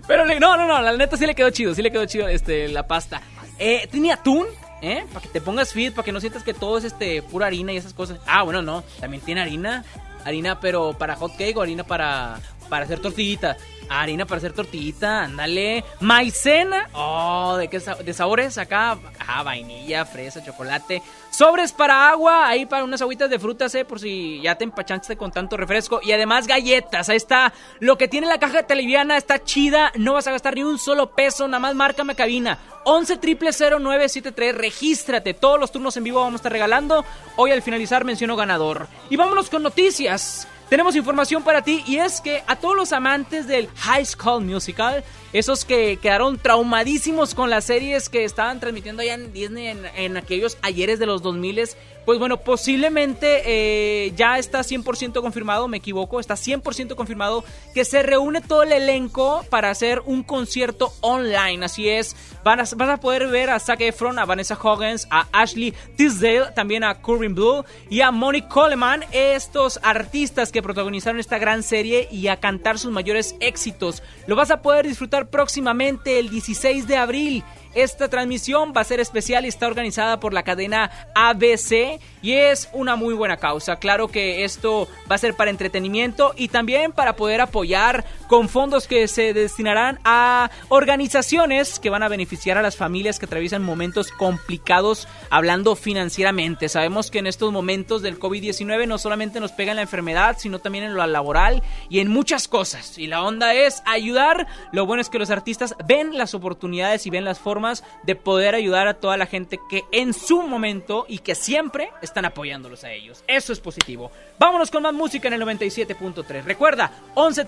[0.09, 2.68] pero no, no, no, la neta sí le quedó chido, sí le quedó chido este,
[2.68, 3.22] la pasta.
[3.59, 4.46] Eh, tenía atún,
[4.80, 5.04] ¿eh?
[5.12, 7.72] Para que te pongas fit, para que no sientas que todo es este pura harina
[7.72, 8.18] y esas cosas.
[8.26, 9.84] Ah, bueno, no, también tiene harina.
[10.24, 12.40] Harina, pero para hot cake o harina para,
[12.73, 13.59] para hacer tortillita.
[13.90, 15.85] Harina para hacer tortillita, ándale.
[16.01, 16.89] Maicena.
[16.94, 18.97] Oh, ¿de qué sa- de sabores acá?
[19.27, 21.03] Ah, vainilla, fresa, chocolate.
[21.31, 25.19] Sobres para agua, ahí para unas agüitas de frutas, eh, por si ya te empachaste
[25.19, 26.01] con tanto refresco.
[26.03, 27.53] Y además galletas, ahí está.
[27.81, 29.93] Lo que tiene la caja televiana está chida.
[29.97, 32.57] No vas a gastar ni un solo peso, nada más márcame cabina.
[32.85, 35.35] 11 0973 regístrate.
[35.35, 37.05] Todos los turnos en vivo vamos a estar regalando.
[37.36, 38.89] Hoy al finalizar menciono ganador.
[39.11, 40.49] Y vámonos con noticias.
[40.73, 45.05] Tenemos información para ti y es que a todos los amantes del High School Musical,
[45.32, 50.59] esos que quedaron traumadísimos con las series que estaban transmitiendo allá en Disney en, aquellos
[50.62, 51.70] ayeres de los 2000,
[52.04, 57.44] pues bueno, posiblemente eh, ya está 100% confirmado, me equivoco, está 100% confirmado
[57.74, 61.64] que se reúne todo el elenco para hacer un concierto online.
[61.64, 65.28] Así es, van a, vas a poder ver a Zac Efron, a Vanessa Hoggins, a
[65.32, 71.38] Ashley Tisdale, también a Corinne Blue y a Monique Coleman, estos artistas que protagonizaron esta
[71.38, 74.02] gran serie y a cantar sus mayores éxitos.
[74.26, 77.44] Lo vas a poder disfrutar próximamente el 16 de abril
[77.74, 82.69] Esta transmisión va a ser especial y está organizada por la cadena ABC y es
[82.74, 83.77] una muy buena causa.
[83.77, 88.86] Claro que esto va a ser para entretenimiento y también para poder apoyar con fondos
[88.86, 94.12] que se destinarán a organizaciones que van a beneficiar a las familias que atraviesan momentos
[94.12, 96.69] complicados hablando financieramente.
[96.69, 100.59] Sabemos que en estos momentos del COVID-19 no solamente nos pega en la enfermedad, sino
[100.59, 102.99] también en lo laboral y en muchas cosas.
[102.99, 104.47] Y la onda es ayudar.
[104.73, 107.61] Lo bueno es que los artistas ven las oportunidades y ven las formas
[108.02, 112.24] de poder ayudar a toda la gente que en su momento y que siempre están
[112.24, 113.24] apoyándolos a ellos.
[113.26, 114.10] Eso es positivo.
[114.39, 116.44] Vámonos con más música en el 97.3.
[116.44, 117.44] Recuerda, 11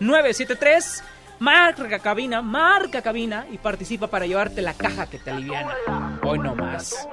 [0.00, 1.04] 973
[1.40, 5.74] Marca cabina, marca cabina y participa para llevarte la caja que te aliviana.
[6.22, 7.08] Hoy no más.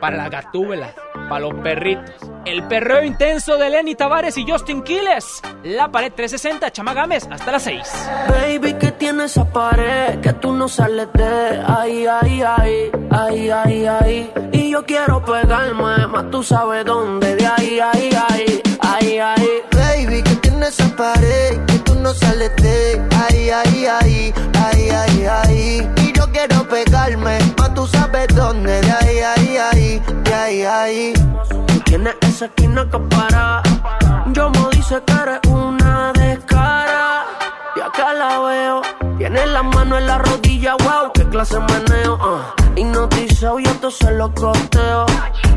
[0.00, 0.94] Para la gatúbela,
[1.28, 2.14] para los perritos.
[2.44, 5.42] El perreo intenso de Lenny Tavares y Justin Quiles.
[5.64, 7.82] La pared 360, chamagames, hasta las 6.
[8.28, 13.86] Baby, que tiene esa pared que tú no sales de ahí, ahí, ahí, ahí, ahí,
[13.86, 14.32] ahí.
[14.52, 19.48] Y yo quiero pegarme, más tú sabes dónde, de ahí, ahí, ahí, ahí, ahí.
[19.72, 25.26] Baby, que tiene esa pared que tú no sales de ahí, ahí, ahí, ahí, ahí,
[25.26, 25.95] ahí.
[26.36, 31.12] Y quiero pegarme, más tú sabes dónde, de ahí, ahí, ahí, de ahí, ahí.
[31.66, 33.62] Tú tienes esa esquina que para.
[34.32, 37.24] Yo me dice que eres una descara.
[37.74, 38.82] Y acá la veo.
[39.16, 42.16] Tiene la mano en la rodilla, wow, qué clase de meneo.
[42.16, 42.78] Uh.
[42.78, 45.06] Hipnotizado, yo todo se lo costeo.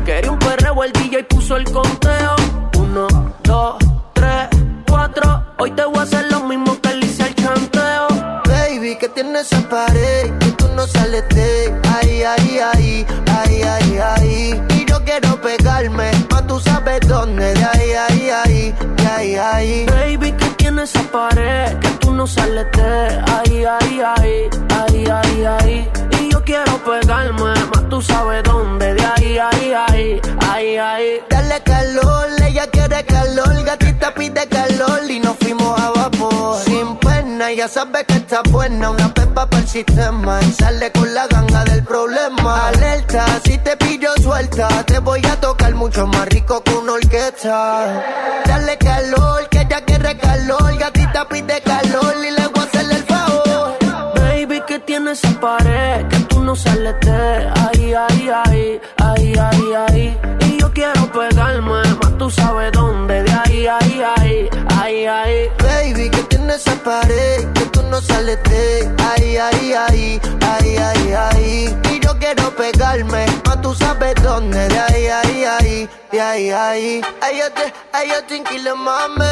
[0.06, 2.36] Quería un perreo, el DJ puso el conteo.
[2.78, 3.06] Uno,
[3.42, 3.76] dos,
[4.14, 4.48] tres,
[4.88, 5.44] cuatro.
[5.58, 8.08] Hoy te voy a hacer lo mismo que le hice al chanteo.
[8.46, 10.32] Baby, que tiene esa pared
[10.80, 14.62] no sales de ahí, ahí, ahí, ahí, ahí, ahí.
[14.76, 19.86] Y yo quiero pegarme, más tú sabes dónde, de ahí, ahí, ahí, de ahí, ahí.
[19.86, 24.48] Baby, que tiene esa pared que tú no sales de ahí, ahí, ahí,
[24.78, 26.09] ahí, ahí, ahí.
[26.50, 31.20] Quiero pegarme, más tú sabes dónde, de ahí, ahí, ahí, ahí, ahí.
[31.30, 36.60] Dale calor, ella quiere calor, gatita pide calor y nos fuimos a vapor.
[36.64, 41.14] Sin pena, ya sabes que está buena, una pepa para el sistema y sale con
[41.14, 42.66] la ganga del problema.
[42.66, 48.02] Alerta, si te pillo suelta, te voy a tocar mucho más rico que una orquesta.
[48.44, 53.04] Dale calor, que ella quiere calor, gatita pide calor y le voy a hacerle el
[53.04, 53.78] favor.
[54.16, 60.18] Baby, que tiene esa pared que tú no de ahí, ahí, ahí, ahí, ahí, ahí.
[60.46, 65.48] Y yo quiero pegarme, más tú sabes dónde, de ahí, ahí, ahí, ahí, ahí.
[65.62, 71.12] Baby, que tiene esa pared que tú no sales de ahí, ahí, ahí, ahí, ahí,
[71.12, 71.78] ahí.
[71.92, 77.00] Y yo quiero pegarme, más tú sabes dónde, de ahí, ahí, de ahí, ahí.
[77.22, 79.24] Ay, yo te, ay, yo te inquilo, mami.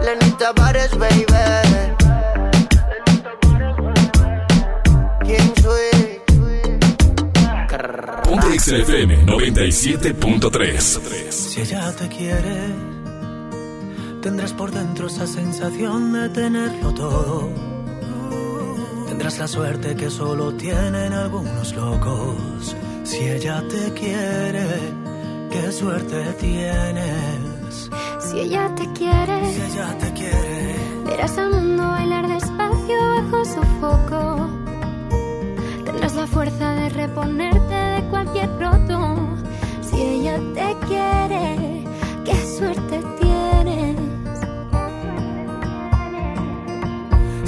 [0.00, 1.95] Lenny Tavares, baby.
[5.26, 6.20] ¿Quién soy?
[8.24, 11.30] Ponte XFM 97.3.
[11.30, 12.68] Si ella te quiere,
[14.22, 17.48] tendrás por dentro esa sensación de tenerlo todo.
[19.08, 22.76] Tendrás la suerte que solo tienen algunos locos.
[23.04, 24.66] Si ella te quiere,
[25.50, 27.90] qué suerte tienes.
[28.20, 30.74] Si ella te quiere, Si ella te quiere,
[31.04, 34.50] verás al mundo bailar despacio bajo su foco.
[35.96, 39.16] Tendrás la fuerza de reponerte de cualquier roto.
[39.80, 41.84] Si ella te quiere,
[42.22, 43.96] qué suerte tienes.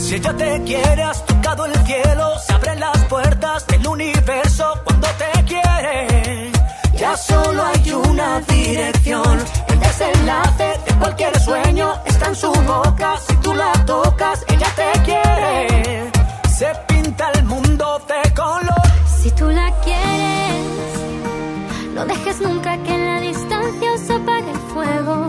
[0.03, 5.09] Si ella te quiere, has tocado el cielo, se abren las puertas del universo cuando
[5.19, 6.51] te quiere.
[6.97, 13.19] Ya solo hay una dirección, el desenlace de cualquier sueño está en su boca.
[13.29, 16.11] Si tú la tocas, ella te quiere.
[16.49, 17.68] Se pinta el mundo
[22.28, 25.26] dejes nunca que en la distancia se apague el fuego.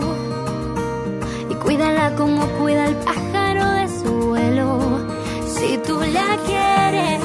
[1.50, 4.78] Y cuídala como cuida el pájaro de su vuelo.
[5.46, 7.22] Si tú la quieres,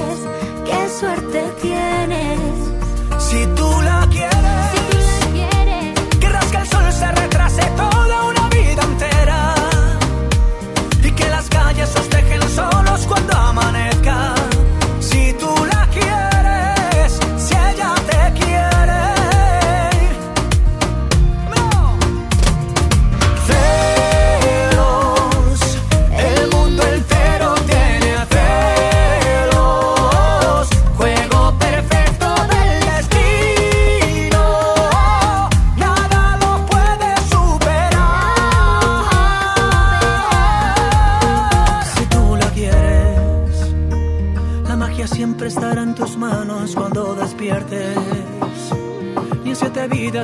[0.65, 2.39] qué suerte tienes.
[3.19, 4.04] Si tú la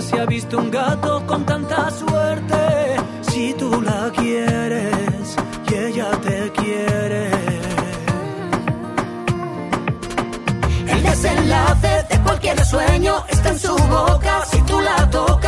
[0.01, 2.97] vidas se ha visto un gato con tanta suerte.
[3.21, 5.35] Si tú la quieres
[5.69, 7.31] y ella te quiere.
[10.87, 14.45] El desenlace de cualquier sueño está en su boca.
[14.51, 15.40] Si tú la tocas,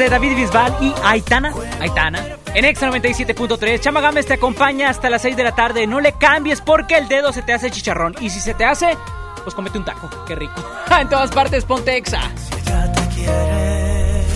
[0.00, 1.52] de David Bisbal y Aitana.
[1.78, 2.24] Aitana.
[2.54, 5.86] En Exa 97.3, Chama Gámez te acompaña hasta las 6 de la tarde.
[5.86, 8.14] No le cambies porque el dedo se te hace chicharrón.
[8.18, 8.96] Y si se te hace,
[9.44, 10.08] pues comete un taco.
[10.26, 10.54] Qué rico.
[11.00, 12.22] en todas partes, ponte Exa.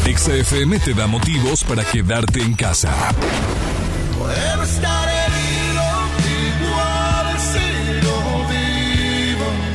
[0.05, 2.93] XFM te da motivos para quedarte en casa.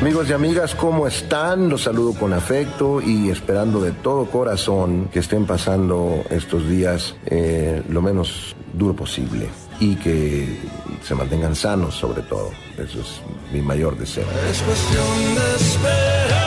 [0.02, 1.68] Amigos y amigas, ¿cómo están?
[1.68, 7.84] Los saludo con afecto y esperando de todo corazón que estén pasando estos días eh,
[7.90, 10.58] lo menos duro posible y que
[11.04, 12.50] se mantengan sanos sobre todo.
[12.78, 13.22] Eso es
[13.52, 14.24] mi mayor deseo.
[14.50, 16.40] Es cuestión de esperar.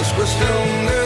[0.00, 1.05] Es cuestión de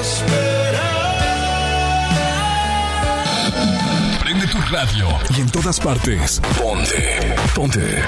[4.50, 5.06] tu radio
[5.36, 6.40] y en todas partes.
[6.58, 7.36] Ponte.
[7.54, 8.02] Ponte.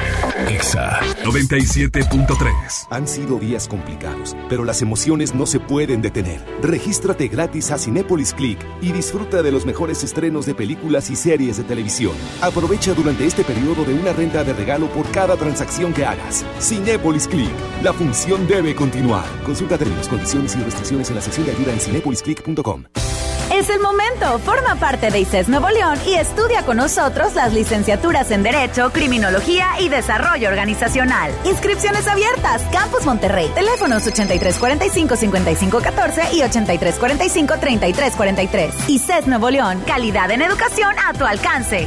[0.48, 2.88] Exa 97.3.
[2.90, 6.40] Han sido días complicados, pero las emociones no se pueden detener.
[6.60, 11.58] Regístrate gratis a Cinépolis Click y disfruta de los mejores estrenos de películas y series
[11.58, 12.12] de televisión.
[12.40, 16.44] Aprovecha durante este periodo de una renta de regalo por cada transacción que hagas.
[16.60, 17.52] Cinépolis Click.
[17.82, 19.26] La función debe continuar.
[19.44, 22.84] Consulta términos, condiciones y restricciones en la sección de ayuda en cinepolisclick.com.
[23.62, 24.40] Es el momento.
[24.40, 29.68] Forma parte de ICES Nuevo León y estudia con nosotros las licenciaturas en Derecho, Criminología
[29.78, 31.30] y Desarrollo Organizacional.
[31.44, 32.60] Inscripciones abiertas.
[32.72, 33.48] Campus Monterrey.
[33.54, 38.72] Teléfonos 8345-5514 y 8345-3343.
[38.88, 39.80] ICES Nuevo León.
[39.86, 41.86] Calidad en educación a tu alcance.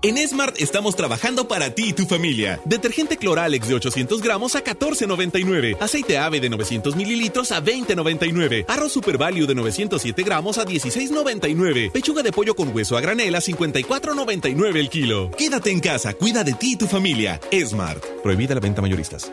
[0.00, 2.60] En Smart estamos trabajando para ti y tu familia.
[2.64, 5.76] Detergente Cloralex de 800 gramos a 14.99.
[5.80, 8.66] Aceite ave de 900 mililitros a 20.99.
[8.68, 11.90] Arroz Super Value de 907 gramos a 16.99.
[11.90, 15.32] Pechuga de pollo con hueso a granel a 54.99 el kilo.
[15.32, 17.40] Quédate en casa, cuida de ti y tu familia.
[17.66, 18.04] Smart.
[18.22, 19.32] Prohibida la venta mayoristas.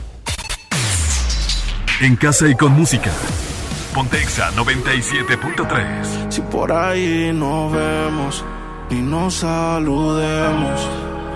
[2.01, 3.11] En casa y con música.
[3.93, 6.31] Pontexa 97.3.
[6.31, 8.43] Si por ahí nos vemos
[8.89, 10.81] y nos saludemos,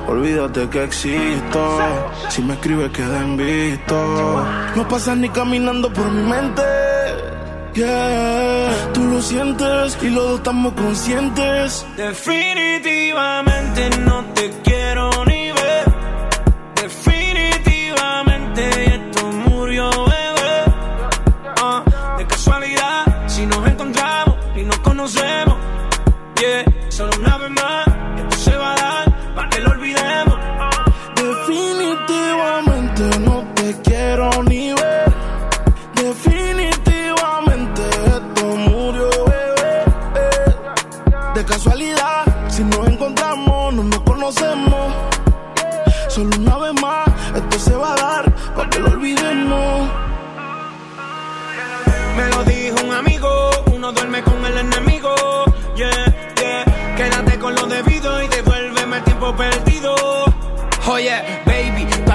[0.07, 1.77] olvídate que existo.
[2.29, 4.43] Si me escribes, queda en visto.
[4.75, 6.63] No pasas ni caminando por mi mente.
[7.75, 11.85] Yeah, tú lo sientes y los dos estamos conscientes.
[11.95, 14.74] Definitivamente no te quiero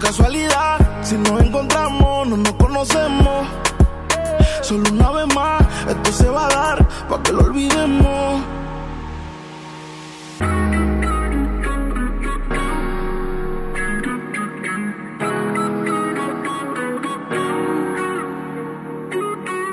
[0.00, 3.48] Casualidad, si nos encontramos, no nos conocemos.
[4.62, 8.42] Solo una vez más, esto se va a dar para que lo olvidemos.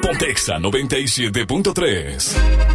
[0.02, 2.75] Pontexa 97.3.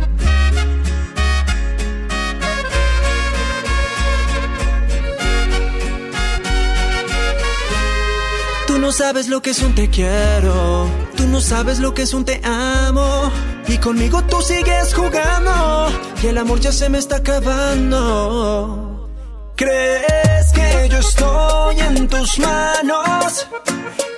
[8.91, 12.25] no sabes lo que es un te quiero, tú no sabes lo que es un
[12.25, 13.31] te amo.
[13.69, 19.09] Y conmigo tú sigues jugando, y el amor ya se me está acabando.
[19.55, 23.47] ¿Crees que yo estoy en tus manos?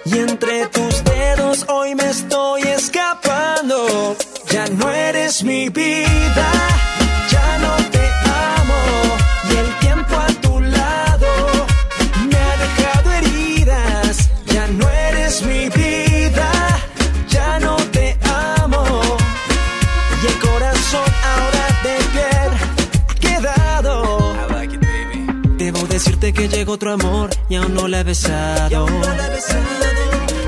[0.07, 4.16] Y entre tus dedos hoy me estoy escapando.
[4.49, 6.51] Ya no eres mi vida,
[7.31, 8.11] ya no te
[8.57, 8.81] amo.
[9.51, 9.82] Y el
[26.23, 28.86] decirte que llegó otro amor y aún no la he besado.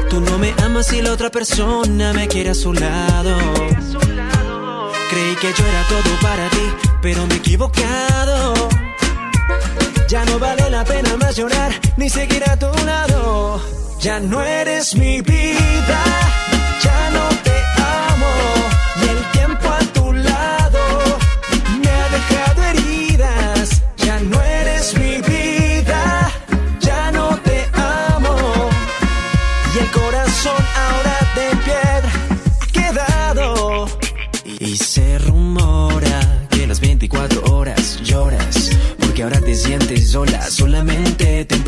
[0.08, 3.36] Tú no me amas y la otra persona me quiere a su lado.
[5.10, 6.66] Creí que yo era todo para ti,
[7.02, 8.68] pero me he equivocado.
[10.08, 13.60] Ya no vale la pena más llorar ni seguir a tu lado.
[14.00, 16.00] Ya no eres mi vida,
[16.82, 18.32] ya no te amo.
[19.02, 19.33] Y el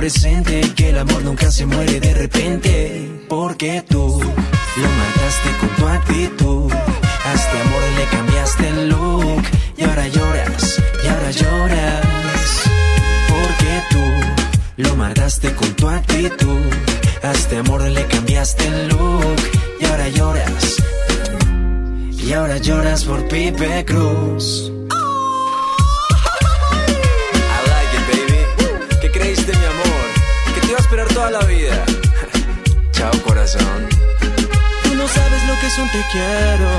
[0.09, 3.25] Que el amor nunca se muere de repente.
[3.29, 6.73] Porque tú lo mataste con tu actitud.
[6.73, 9.43] A este amor le cambiaste el look.
[9.77, 12.71] Y ahora lloras, y ahora lloras.
[13.29, 16.71] Porque tú lo mataste con tu actitud.
[17.25, 19.37] A este amor le cambiaste el look.
[19.81, 20.77] Y ahora lloras.
[22.13, 24.71] Y ahora lloras por Pipe Cruz.
[31.17, 31.85] Toda la vida.
[32.93, 33.79] Chao, corazón.
[34.85, 36.71] Tú no sabes lo que es un te quiero.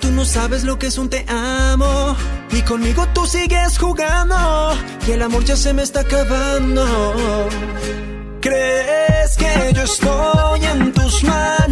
[0.00, 2.16] Tú no sabes lo que es un te amo.
[2.50, 4.36] Y conmigo tú sigues jugando
[5.06, 6.82] y el amor ya se me está acabando.
[8.40, 11.63] ¿Crees que yo estoy en tus manos?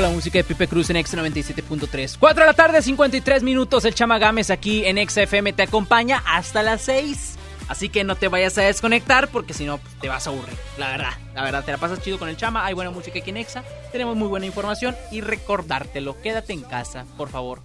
[0.00, 2.16] La música de Pipe Cruz en X 97.3.
[2.18, 3.84] 4 de la tarde, 53 minutos.
[3.84, 7.36] El Chama Gámez aquí en XFM te acompaña hasta las 6.
[7.68, 10.56] Así que no te vayas a desconectar porque si no pues, te vas a aburrir.
[10.76, 12.66] La verdad, la verdad, te la pasas chido con el Chama.
[12.66, 13.62] Hay buena música aquí en Exa.
[13.92, 16.20] Tenemos muy buena información y recordártelo.
[16.20, 17.60] Quédate en casa, por favor.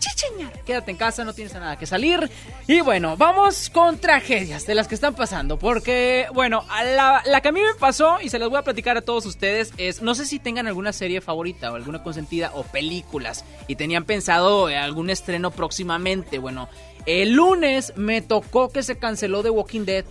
[0.00, 0.52] Chicheñar.
[0.64, 2.28] Quédate en casa, no tienes nada que salir.
[2.66, 5.58] Y bueno, vamos con tragedias de las que están pasando.
[5.58, 9.02] Porque, bueno, la que a mí me pasó y se las voy a platicar a
[9.02, 13.44] todos ustedes es, no sé si tengan alguna serie favorita o alguna consentida o películas
[13.68, 16.38] y tenían pensado eh, algún estreno próximamente.
[16.38, 16.68] Bueno,
[17.06, 20.04] el lunes me tocó que se canceló The Walking Dead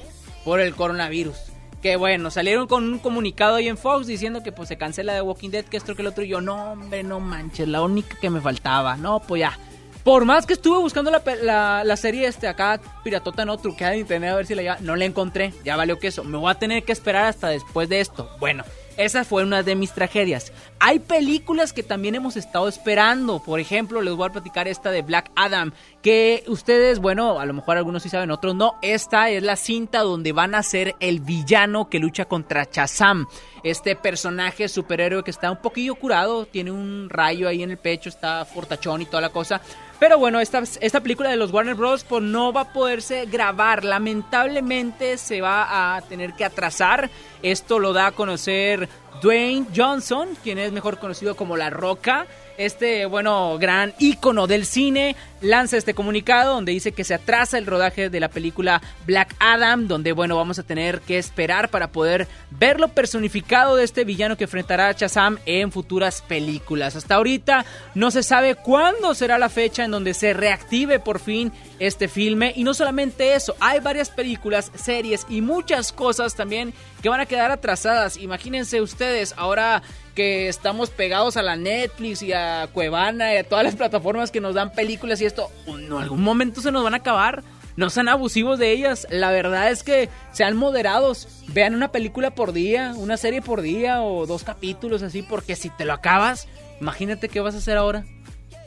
[0.45, 1.38] por el coronavirus.
[1.82, 5.22] Que bueno, salieron con un comunicado ahí en Fox diciendo que pues se cancela The
[5.22, 6.24] Walking Dead, que esto que el otro.
[6.24, 8.98] Y yo, no, hombre, no manches, la única que me faltaba.
[8.98, 9.57] No, pues ya.
[10.03, 14.31] Por más que estuve buscando la, la- serie este acá, piratota no, truqueada en internet
[14.31, 15.53] a ver si la ya, no la encontré.
[15.63, 16.23] Ya valió que eso.
[16.23, 18.30] Me voy a tener que esperar hasta después de esto.
[18.39, 18.63] Bueno,
[18.97, 20.51] esa fue una de mis tragedias.
[20.80, 23.39] Hay películas que también hemos estado esperando.
[23.43, 25.73] Por ejemplo, les voy a platicar esta de Black Adam.
[26.01, 28.76] Que ustedes, bueno, a lo mejor algunos sí saben, otros no.
[28.81, 33.27] Esta es la cinta donde van a ser el villano que lucha contra Shazam.
[33.63, 38.07] Este personaje superhéroe que está un poquillo curado, tiene un rayo ahí en el pecho,
[38.07, 39.61] está fortachón y toda la cosa.
[39.99, 42.05] Pero bueno, esta, esta película de los Warner Bros.
[42.05, 43.84] pues no va a poderse grabar.
[43.84, 47.09] Lamentablemente se va a tener que atrasar.
[47.43, 48.88] Esto lo da a conocer
[49.21, 52.27] Dwayne Johnson, quien es mejor conocido como La Roca.
[52.57, 57.66] Este, bueno, gran ícono del cine lanza este comunicado donde dice que se atrasa el
[57.66, 62.28] rodaje de la película Black Adam, donde, bueno, vamos a tener que esperar para poder
[62.52, 66.95] verlo personificado de este villano que enfrentará a Shazam en futuras películas.
[66.95, 71.52] Hasta ahorita no se sabe cuándo será la fecha en donde se reactive por fin
[71.80, 72.53] este filme.
[72.56, 77.26] Y no solamente eso, hay varias películas, series y muchas cosas también que van a
[77.26, 78.18] quedar atrasadas.
[78.18, 79.82] Imagínense ustedes ahora
[80.16, 84.41] que estamos pegados a la Netflix y a Cuevana y a todas las plataformas que
[84.41, 87.43] nos dan películas y esto, en algún momento se nos van a acabar.
[87.76, 89.07] No sean abusivos de ellas.
[89.10, 91.27] La verdad es que sean moderados.
[91.47, 95.69] Vean una película por día, una serie por día o dos capítulos así, porque si
[95.69, 96.49] te lo acabas,
[96.81, 98.03] imagínate qué vas a hacer ahora.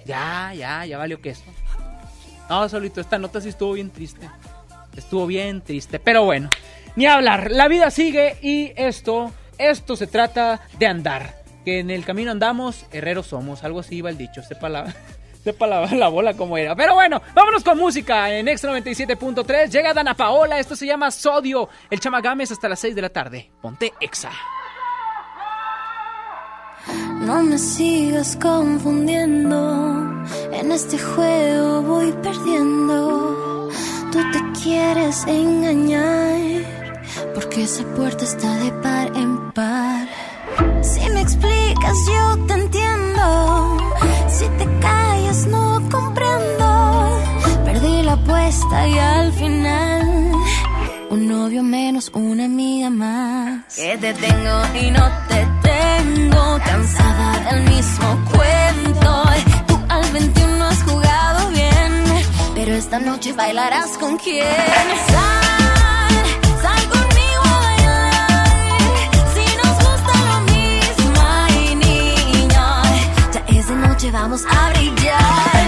[0.07, 1.51] Ya, ya, ya valió que esto.
[2.49, 4.29] No, solito, esta nota sí estuvo bien triste.
[4.97, 6.49] Estuvo bien triste, pero bueno,
[6.97, 7.51] ni hablar.
[7.51, 11.43] La vida sigue y esto, esto se trata de andar.
[11.65, 13.63] Que en el camino andamos, herreros somos.
[13.63, 14.95] Algo así iba el dicho, sepa la,
[15.45, 16.75] sepa la, la bola como era.
[16.75, 19.71] Pero bueno, vámonos con música en Extra 97.3.
[19.71, 21.69] Llega Dana Paola, esto se llama Sodio.
[21.91, 23.51] El Chamagames hasta las 6 de la tarde.
[23.61, 24.31] Ponte Exa.
[27.21, 30.25] No me sigas confundiendo.
[30.53, 33.69] En este juego voy perdiendo.
[34.11, 36.65] Tú te quieres engañar.
[37.35, 40.09] Porque esa puerta está de par en par.
[40.83, 43.77] Si me explicas, yo te entiendo.
[44.29, 44.67] Si te
[45.47, 46.67] no comprendo.
[47.65, 50.33] Perdí la apuesta y al final.
[51.11, 53.75] Un novio menos, una amiga más.
[53.75, 56.59] Que te tengo y no te tengo.
[56.65, 59.25] Cansada del mismo cuento.
[59.67, 62.05] Tú al 21 has jugado bien.
[62.55, 64.47] Pero esta noche bailarás con quién.
[74.23, 75.62] Vamos a brillar.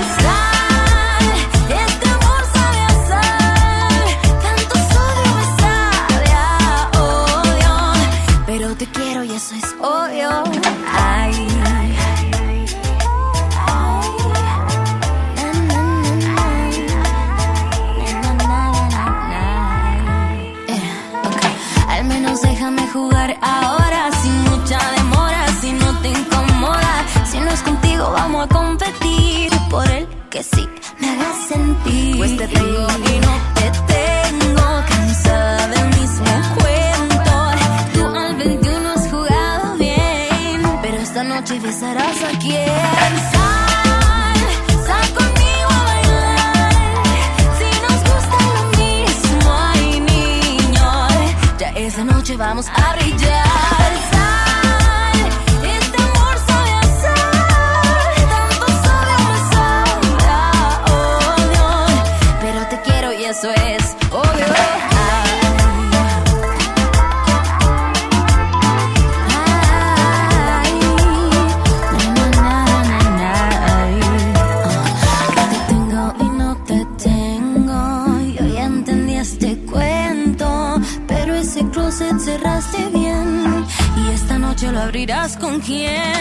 [30.34, 32.16] que sí me hagas sentir.
[32.16, 37.34] Pues te tengo y no te tengo cansada del mismo cuento.
[37.94, 42.66] Tú al 21 has jugado bien, pero esta noche besarás a quien.
[43.32, 44.36] Sal,
[44.88, 46.72] sal conmigo a bailar.
[47.58, 51.08] Si nos gusta lo mismo, ay niño,
[51.60, 53.53] ya esa noche vamos a brillar.
[85.64, 86.13] quien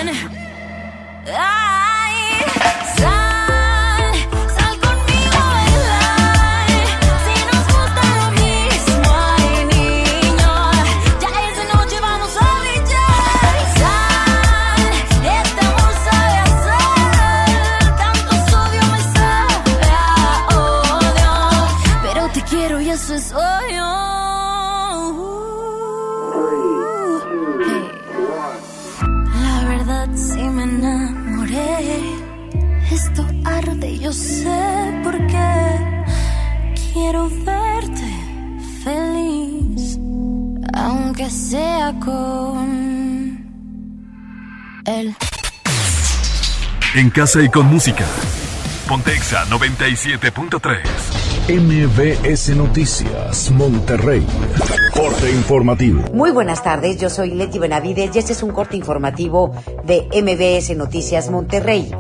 [47.14, 48.06] casa y con música.
[48.90, 50.80] Pontexa 97.3.
[51.48, 54.26] MBS Noticias, Monterrey.
[54.94, 56.02] Corte informativo.
[56.11, 59.52] Muy buenas tardes, yo soy Leti Benavides y este es un corte informativo
[59.84, 61.91] de MBS Noticias Monterrey.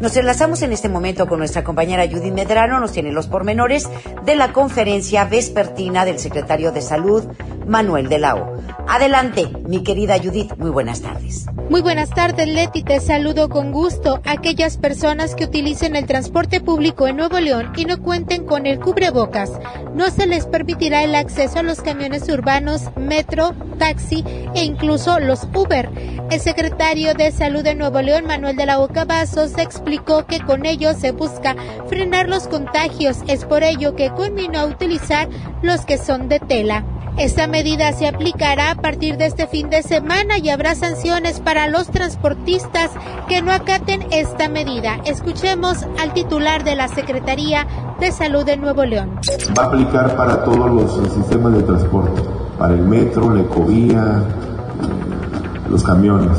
[0.00, 3.88] Nos enlazamos en este momento con nuestra compañera Judith Medrano, nos tiene los pormenores
[4.24, 7.24] de la conferencia vespertina del secretario de Salud,
[7.66, 8.55] Manuel de la O.
[8.88, 11.46] Adelante, mi querida Judith, muy buenas tardes.
[11.68, 12.84] Muy buenas tardes, Leti.
[12.84, 14.20] Te saludo con gusto.
[14.24, 18.78] Aquellas personas que utilicen el transporte público en Nuevo León y no cuenten con el
[18.78, 19.50] cubrebocas,
[19.94, 25.48] no se les permitirá el acceso a los camiones urbanos, metro, taxi e incluso los
[25.52, 25.90] Uber.
[26.30, 30.64] El secretario de Salud de Nuevo León, Manuel de la Oca Vasos, explicó que con
[30.64, 31.56] ello se busca
[31.88, 33.18] frenar los contagios.
[33.26, 35.28] Es por ello que conminó a utilizar
[35.62, 36.84] los que son de tela.
[37.18, 41.66] Esta medida se aplicará a partir de este fin de semana y habrá sanciones para
[41.66, 42.90] los transportistas
[43.26, 44.98] que no acaten esta medida.
[45.06, 47.66] Escuchemos al titular de la Secretaría
[47.98, 49.18] de Salud de Nuevo León.
[49.58, 52.20] Va a aplicar para todos los sistemas de transporte,
[52.58, 54.22] para el metro, la ecovía,
[55.70, 56.36] los camiones.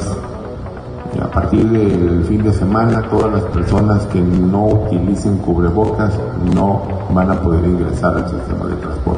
[1.19, 6.13] A partir del fin de semana, todas las personas que no utilicen cubrebocas
[6.53, 9.16] no van a poder ingresar al sistema de transporte.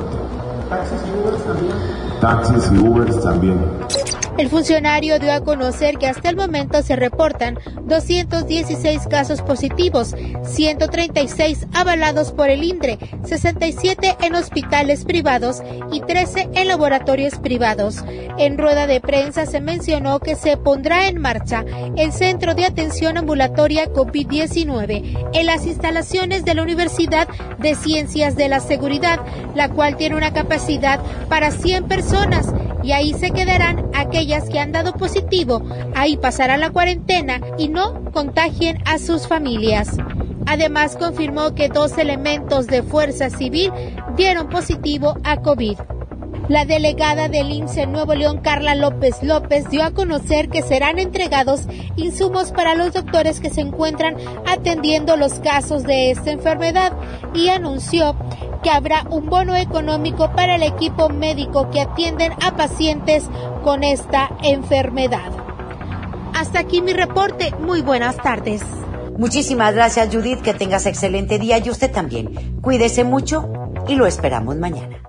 [0.69, 3.59] Taxis y Ubers también.
[4.39, 11.67] El funcionario dio a conocer que hasta el momento se reportan 216 casos positivos, 136
[11.73, 15.61] avalados por el INDRE, 67 en hospitales privados
[15.91, 17.97] y 13 en laboratorios privados.
[18.37, 21.65] En rueda de prensa se mencionó que se pondrá en marcha
[21.97, 28.47] el Centro de Atención Ambulatoria COVID-19 en las instalaciones de la Universidad de Ciencias de
[28.47, 29.19] la Seguridad,
[29.53, 32.53] la cual tiene una capacidad para 100 personas
[32.83, 35.63] y ahí se quedarán aquellas que han dado positivo,
[35.95, 39.97] ahí pasarán la cuarentena y no contagien a sus familias.
[40.45, 43.71] Además confirmó que dos elementos de fuerza civil
[44.15, 45.77] dieron positivo a COVID.
[46.49, 50.97] La delegada del IMSS en Nuevo León, Carla López López, dio a conocer que serán
[50.97, 54.17] entregados insumos para los doctores que se encuentran
[54.47, 56.93] atendiendo los casos de esta enfermedad
[57.35, 58.15] y anunció
[58.63, 63.25] que habrá un bono económico para el equipo médico que atienden a pacientes
[63.63, 65.31] con esta enfermedad.
[66.33, 67.53] Hasta aquí mi reporte.
[67.59, 68.63] Muy buenas tardes.
[69.19, 70.41] Muchísimas gracias, Judith.
[70.41, 72.59] Que tengas excelente día y usted también.
[72.61, 73.47] Cuídese mucho
[73.87, 75.08] y lo esperamos mañana.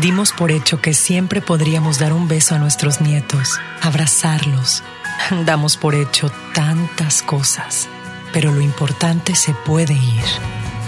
[0.00, 4.82] Dimos por hecho que siempre podríamos dar un beso a nuestros nietos, abrazarlos.
[5.44, 7.88] Damos por hecho tantas cosas,
[8.32, 10.24] pero lo importante se puede ir,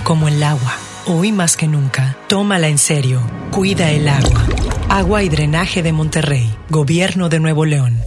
[0.05, 0.75] como el agua.
[1.05, 3.21] Hoy más que nunca, tómala en serio,
[3.51, 4.47] cuida el agua.
[4.89, 8.01] Agua y Drenaje de Monterrey, Gobierno de Nuevo León.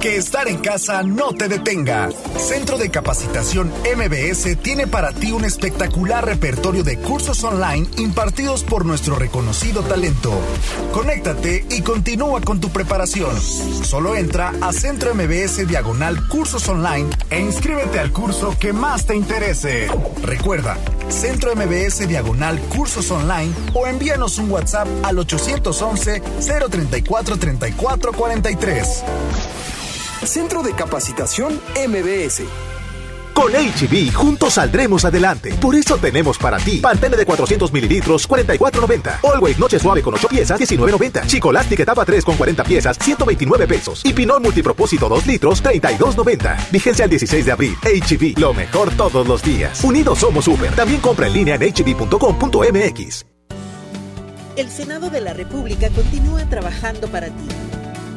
[0.00, 2.08] Que estar en casa no te detenga.
[2.38, 8.86] Centro de Capacitación MBS tiene para ti un espectacular repertorio de cursos online impartidos por
[8.86, 10.32] nuestro reconocido talento.
[10.94, 13.38] Conéctate y continúa con tu preparación.
[13.38, 19.14] Solo entra a Centro MBS Diagonal Cursos Online e inscríbete al curso que más te
[19.14, 19.86] interese.
[20.22, 20.78] Recuerda,
[21.10, 26.22] Centro MBS Diagonal Cursos Online o envíanos un WhatsApp al 811
[26.70, 29.04] 034 34 43.
[30.24, 32.42] Centro de Capacitación MBS.
[33.32, 35.54] Con HB, juntos saldremos adelante.
[35.54, 39.20] Por eso tenemos para ti Pantene de 400 mililitros, 44.90.
[39.22, 41.26] Always Noche Suave con 8 piezas, 19.90.
[41.26, 44.02] Chicolastic etapa 3 con 40 piezas, 129 pesos.
[44.04, 46.70] Y Pinol Multipropósito 2 litros, 32.90.
[46.70, 47.76] Vigencia el 16 de abril.
[47.82, 49.82] HB, lo mejor todos los días.
[49.84, 50.74] Unidos somos super.
[50.74, 53.26] También compra en línea en hb.com.mx.
[54.56, 57.48] El Senado de la República continúa trabajando para ti.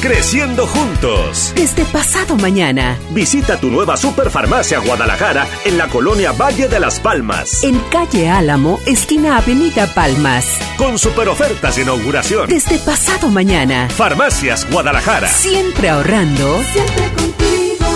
[0.00, 1.52] Creciendo juntos.
[1.54, 2.98] Desde pasado mañana.
[3.10, 7.62] Visita tu nueva Superfarmacia Guadalajara en la colonia Valle de las Palmas.
[7.62, 10.46] En calle Álamo, esquina Avenida Palmas.
[10.78, 12.48] Con super ofertas de inauguración.
[12.48, 13.90] Desde pasado mañana.
[13.90, 15.28] Farmacias Guadalajara.
[15.28, 16.62] Siempre ahorrando.
[16.72, 17.86] Siempre contigo.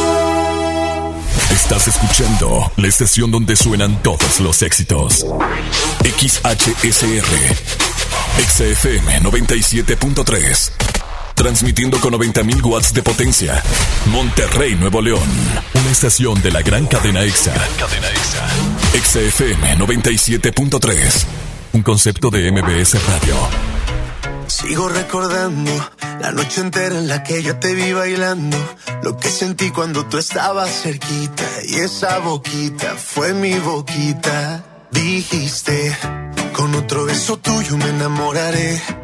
[1.51, 5.25] Estás escuchando la estación donde suenan todos los éxitos.
[6.05, 7.25] XHSR.
[8.37, 10.94] XFM 97.3.
[11.35, 13.63] Transmitiendo con 90.000 watts de potencia.
[14.07, 15.29] Monterrey, Nuevo León.
[15.75, 17.53] Una estación de la gran cadena EXA.
[17.79, 18.49] cadena EXA.
[18.95, 21.25] EXA FM 97.3.
[21.73, 23.35] Un concepto de MBS Radio.
[24.47, 25.73] Sigo recordando
[26.21, 28.57] la noche entera en la que yo te vi bailando.
[29.03, 31.45] Lo que sentí cuando tú estabas cerquita.
[31.67, 34.65] Y esa boquita fue mi boquita.
[34.93, 35.97] Dijiste,
[36.53, 39.04] con otro beso tuyo me enamoraré.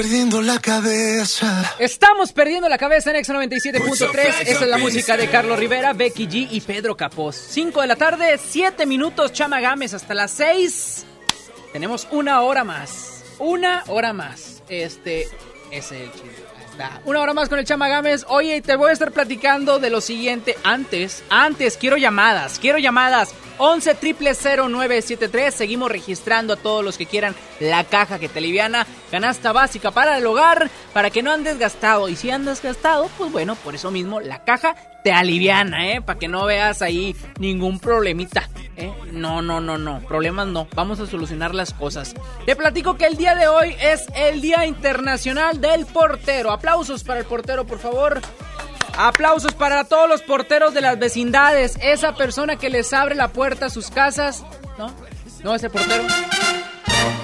[0.00, 1.74] Perdiendo la cabeza.
[1.78, 4.46] Estamos perdiendo la cabeza en Exa 97.3.
[4.46, 7.36] Esa es la música de Carlos Rivera, Becky G y Pedro Capós.
[7.36, 11.04] 5 de la tarde, 7 minutos, Chama Gámez hasta las 6.
[11.74, 13.24] Tenemos una hora más.
[13.38, 14.62] una hora más.
[14.70, 15.28] Este,
[15.70, 16.10] es el
[17.04, 18.24] Una hora más con el Chama Gámez.
[18.28, 20.56] Oye, te voy a estar platicando de lo siguiente.
[20.64, 23.34] Antes, antes, quiero llamadas, quiero llamadas.
[23.58, 25.54] 11 0973.
[25.54, 28.86] Seguimos registrando a todos los que quieran la caja que te aliviana.
[29.10, 32.08] Canasta básica para el hogar, para que no andes gastado.
[32.08, 36.02] Y si andas gastado, pues bueno, por eso mismo la caja te aliviana, ¿eh?
[36.02, 38.92] Para que no veas ahí ningún problemita, ¿eh?
[39.12, 40.00] No, no, no, no.
[40.00, 40.68] Problemas no.
[40.74, 42.14] Vamos a solucionar las cosas.
[42.46, 46.52] Te platico que el día de hoy es el Día Internacional del Portero.
[46.52, 48.20] Aplausos para el portero, por favor.
[48.96, 51.78] Aplausos para todos los porteros de las vecindades.
[51.82, 54.44] Esa persona que les abre la puerta a sus casas.
[54.78, 54.92] ¿No?
[55.42, 56.04] ¿No ese portero?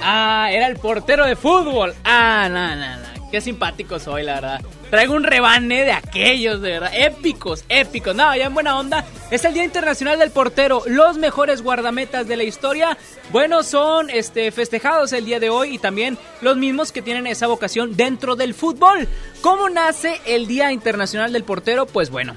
[0.02, 1.94] Ah, era el portero de fútbol.
[2.04, 3.15] Ah, no, no, no.
[3.30, 4.60] Qué simpático soy, la verdad.
[4.90, 6.92] Traigo un rebane de aquellos, de verdad.
[6.94, 8.14] Épicos, épicos.
[8.14, 9.04] No, ya en buena onda.
[9.32, 10.82] Es el Día Internacional del Portero.
[10.86, 12.96] Los mejores guardametas de la historia.
[13.32, 17.48] Bueno, son este, festejados el día de hoy y también los mismos que tienen esa
[17.48, 19.08] vocación dentro del fútbol.
[19.40, 21.86] ¿Cómo nace el Día Internacional del Portero?
[21.86, 22.36] Pues bueno.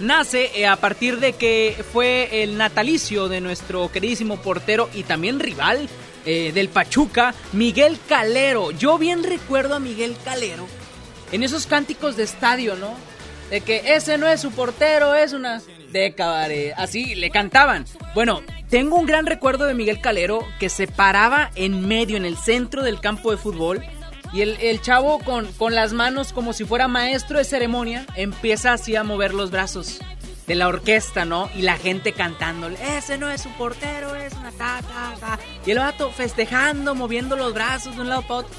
[0.00, 5.40] Nace eh, a partir de que fue el natalicio de nuestro queridísimo portero y también
[5.40, 5.88] rival
[6.24, 8.70] eh, del Pachuca, Miguel Calero.
[8.70, 10.66] Yo bien recuerdo a Miguel Calero
[11.32, 12.94] en esos cánticos de estadio, ¿no?
[13.50, 17.86] De que ese no es su portero, es una década, así le cantaban.
[18.14, 22.36] Bueno, tengo un gran recuerdo de Miguel Calero que se paraba en medio, en el
[22.36, 23.82] centro del campo de fútbol.
[24.30, 28.94] Y el, chavo con, con, las manos como si fuera maestro de ceremonia empieza así
[28.94, 30.00] a mover los brazos
[30.46, 31.48] de la orquesta, ¿no?
[31.54, 35.38] Y la gente cantándole, ese no es su portero, es una ta, ta, ta.
[35.68, 38.50] Y el vato festejando, moviendo los brazos de un lado otro.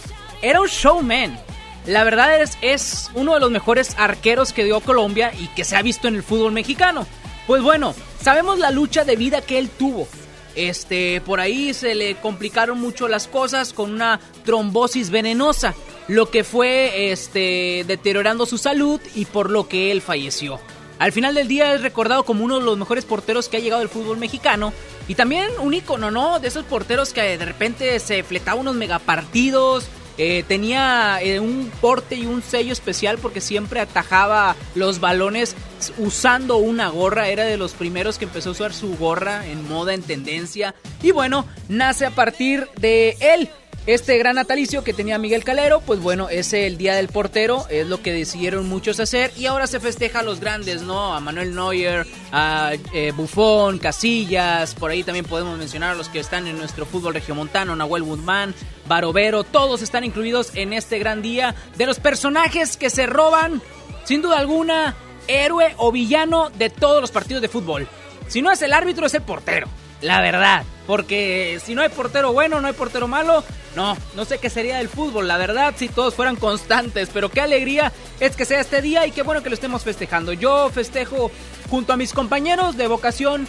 [0.44, 1.40] Era un showman.
[1.88, 5.76] La verdad es, es uno de los mejores arqueros que dio Colombia y que se
[5.76, 7.08] ha visto en el fútbol mexicano.
[7.48, 10.08] Pues bueno, sabemos la lucha de vida que él tuvo.
[10.54, 15.74] Este, por ahí se le complicaron mucho las cosas con una trombosis venenosa,
[16.08, 20.60] lo que fue este deteriorando su salud y por lo que él falleció.
[21.00, 23.82] Al final del día es recordado como uno de los mejores porteros que ha llegado
[23.82, 24.74] al fútbol mexicano
[25.08, 26.40] y también un ícono, ¿no?
[26.40, 32.16] De esos porteros que de repente se fletaban unos megapartidos, eh, tenía eh, un porte
[32.16, 35.56] y un sello especial porque siempre atajaba los balones
[35.98, 37.30] usando una gorra.
[37.30, 40.76] Era de los primeros que empezó a usar su gorra en moda, en tendencia.
[41.02, 43.50] Y bueno, nace a partir de él.
[43.86, 47.88] Este gran natalicio que tenía Miguel Calero, pues bueno, es el Día del Portero, es
[47.88, 51.16] lo que decidieron muchos hacer y ahora se festeja a los grandes, ¿no?
[51.16, 56.20] A Manuel Neuer, a eh, Buffon, Casillas, por ahí también podemos mencionar a los que
[56.20, 58.54] están en nuestro fútbol regiomontano, Nahuel Guzmán,
[58.88, 63.62] Barovero, todos están incluidos en este gran día de los personajes que se roban,
[64.04, 64.96] sin duda alguna,
[65.28, 67.88] héroe o villano de todos los partidos de fútbol.
[68.28, 69.68] Si no es el árbitro, es el portero.
[70.02, 70.64] La verdad.
[70.88, 73.44] Porque si no hay portero bueno, no hay portero malo.
[73.76, 77.10] No, no sé qué sería del fútbol, la verdad, si todos fueran constantes.
[77.14, 80.34] Pero qué alegría es que sea este día y qué bueno que lo estemos festejando.
[80.34, 81.30] Yo festejo
[81.70, 83.48] junto a mis compañeros de vocación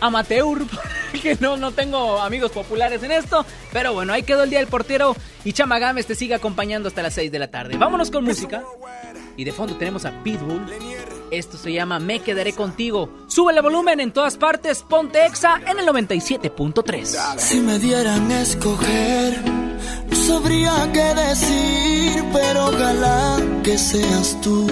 [0.00, 0.62] amateur,
[1.22, 3.44] que no, no tengo amigos populares en esto.
[3.72, 5.14] Pero bueno, ahí quedó el día del portero
[5.44, 7.76] y Chamagames te sigue acompañando hasta las 6 de la tarde.
[7.76, 8.62] Vámonos con música.
[9.36, 10.66] Y de fondo tenemos a Pitbull.
[11.30, 13.08] Esto se llama Me Quedaré Contigo.
[13.26, 14.82] Sube el volumen en todas partes.
[14.82, 17.38] Ponte Exa en el 97.3.
[17.38, 19.42] Si me dieran a escoger,
[20.10, 24.66] no sabría qué decir, pero ojalá que seas tú.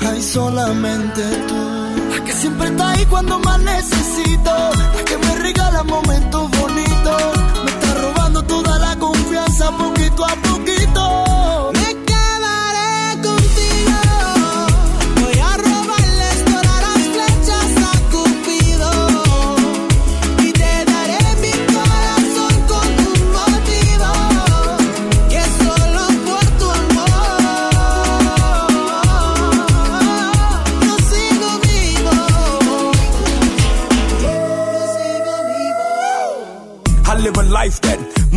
[0.00, 2.16] Hay solamente tú.
[2.16, 4.50] La que siempre está ahí cuando más necesito.
[4.50, 7.22] La que me regala momentos bonitos.
[7.64, 10.59] Me está robando toda la confianza poquito a poquito.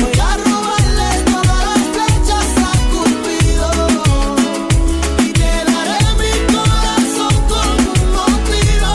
[0.00, 3.68] Voy a robarle todas las fechas a cumplido
[5.18, 8.92] y quedaré mi corazón como motivo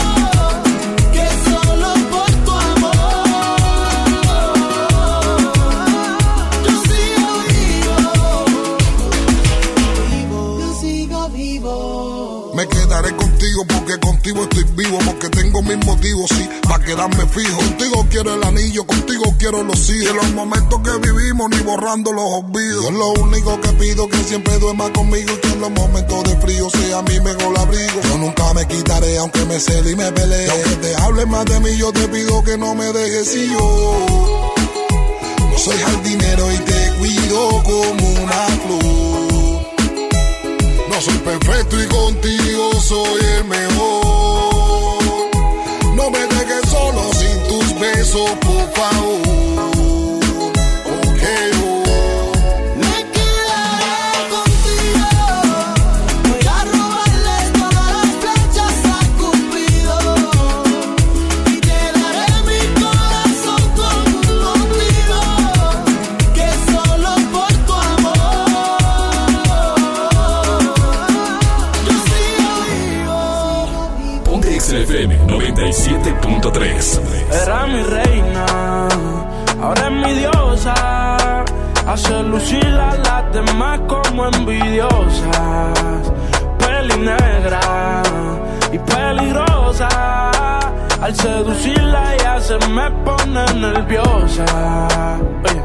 [1.12, 3.08] que solo por tu amor
[6.64, 8.06] Yo sigo vivo
[10.60, 11.72] Yo sigo vivo
[12.54, 15.28] Me quedaré contigo porque contigo estoy vivo Porque
[15.58, 17.56] tengo mis motivos, sí, para quedarme fijo.
[17.56, 20.10] Contigo quiero el anillo, contigo quiero los hijos.
[20.10, 22.84] Y los momentos que vivimos, ni borrando los olvidos.
[22.84, 26.36] Yo lo único que pido que siempre duerma conmigo y que en los momentos de
[26.36, 28.00] frío sea mi mejor abrigo.
[28.08, 30.46] Yo nunca me quitaré, aunque me cele y me pelee.
[30.46, 33.48] Y aunque te hable más de mí, yo te pido que no me dejes y
[33.50, 34.46] yo.
[35.50, 38.88] No soy jardinero y te cuido como una flor.
[40.88, 44.07] No soy perfecto y contigo soy el mejor.
[48.10, 49.18] Tus besos, por favor.
[49.28, 49.47] Ok,
[77.42, 78.88] Era mi reina,
[79.62, 80.74] ahora es mi diosa.
[81.86, 86.12] Hace lucir a las demás como envidiosas.
[86.58, 87.60] Peli negra
[88.72, 89.88] y peligrosa.
[91.00, 94.44] Al seducirla ella se me pone nerviosa.
[95.44, 95.62] Oye.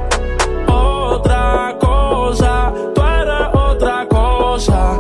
[0.68, 5.00] Otra cosa, tú eres otra cosa.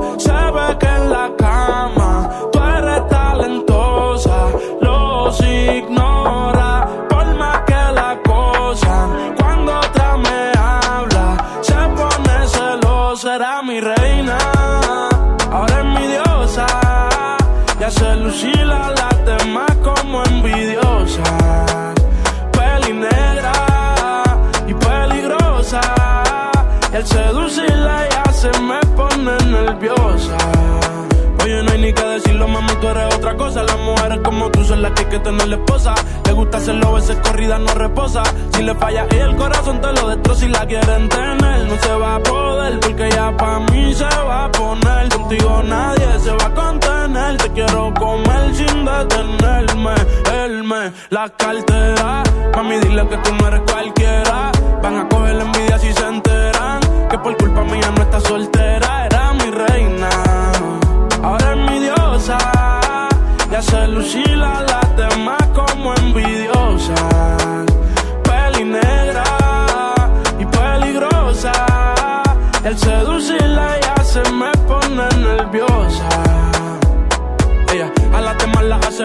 [34.24, 35.94] Como tú son las que hay que tener la esposa.
[36.26, 38.24] Le gusta hacerlo, veces corrida no reposa.
[38.54, 41.68] Si le falla y el corazón te lo destroza y la quieren tener.
[41.68, 45.10] No se va a poder porque ya pa' mí se va a poner.
[45.10, 47.38] Contigo nadie se va a contener.
[47.38, 49.96] Te quiero comer sin detenerme.
[50.44, 52.24] Él me la cartera.
[52.56, 54.03] Mami, dile que tú no eres cualquiera.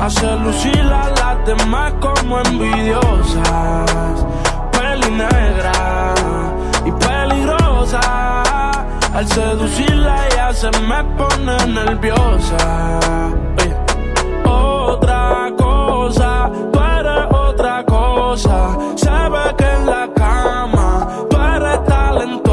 [0.00, 4.24] Hace lucir a las demás como envidiosas.
[4.72, 6.14] Peli negra
[6.86, 8.42] y peligrosa.
[9.12, 13.00] Al seducirla ella se me pone nerviosa.
[14.46, 18.78] Otra cosa, tú eres otra cosa.
[18.96, 22.49] Se ve que en la cama tú eres talentosa.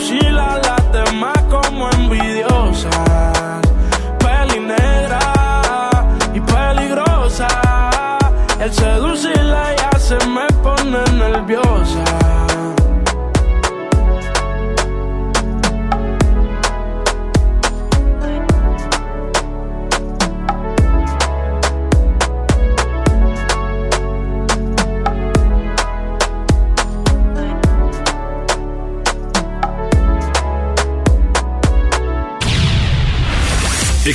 [0.00, 0.69] Y hace lucir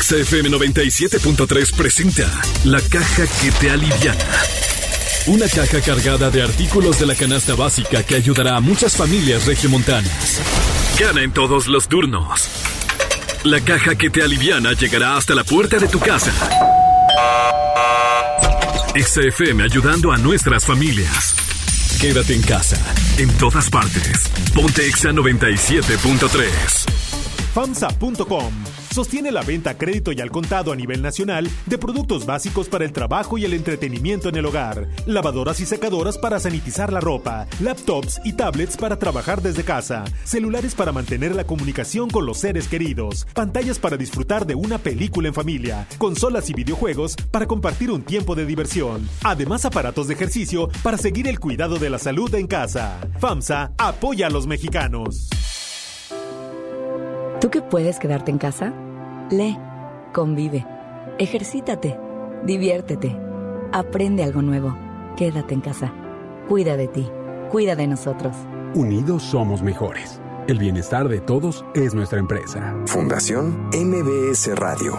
[0.05, 2.29] XFM 97.3 presenta
[2.63, 4.23] La caja que te aliviana.
[5.25, 10.41] Una caja cargada de artículos de la canasta básica que ayudará a muchas familias regiomontanas.
[10.99, 12.47] Gana en todos los turnos.
[13.45, 16.31] La caja que te aliviana llegará hasta la puerta de tu casa.
[18.95, 21.33] XFM ayudando a nuestras familias.
[21.99, 22.77] Quédate en casa,
[23.17, 24.29] en todas partes.
[24.53, 26.45] Ponte Exa 97.3.
[27.55, 32.69] FAMSA.com sostiene la venta a crédito y al contado a nivel nacional de productos básicos
[32.69, 37.01] para el trabajo y el entretenimiento en el hogar, lavadoras y secadoras para sanitizar la
[37.01, 42.37] ropa, laptops y tablets para trabajar desde casa, celulares para mantener la comunicación con los
[42.37, 47.91] seres queridos, pantallas para disfrutar de una película en familia, consolas y videojuegos para compartir
[47.91, 52.33] un tiempo de diversión, además aparatos de ejercicio para seguir el cuidado de la salud
[52.33, 53.01] en casa.
[53.19, 55.27] FAMSA apoya a los mexicanos.
[57.41, 58.73] ¿Tú que puedes quedarte en casa?
[59.31, 59.57] Lee,
[60.13, 60.67] convive,
[61.17, 61.99] ejercítate,
[62.43, 63.17] diviértete,
[63.71, 64.77] aprende algo nuevo.
[65.17, 65.91] Quédate en casa.
[66.47, 67.09] Cuida de ti,
[67.49, 68.35] cuida de nosotros.
[68.75, 70.21] Unidos somos mejores.
[70.47, 72.75] El bienestar de todos es nuestra empresa.
[72.85, 74.93] Fundación MBS Radio.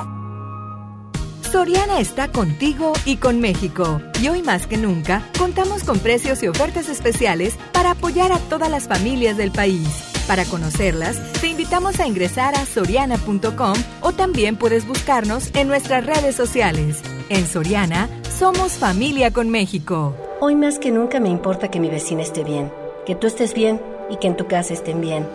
[1.43, 4.01] Soriana está contigo y con México.
[4.21, 8.71] Y hoy más que nunca, contamos con precios y ofertas especiales para apoyar a todas
[8.71, 10.16] las familias del país.
[10.27, 16.35] Para conocerlas, te invitamos a ingresar a soriana.com o también puedes buscarnos en nuestras redes
[16.35, 17.01] sociales.
[17.29, 20.17] En Soriana, somos familia con México.
[20.41, 22.73] Hoy más que nunca me importa que mi vecina esté bien,
[23.07, 23.81] que tú estés bien
[24.11, 25.27] y que en tu casa estén bien.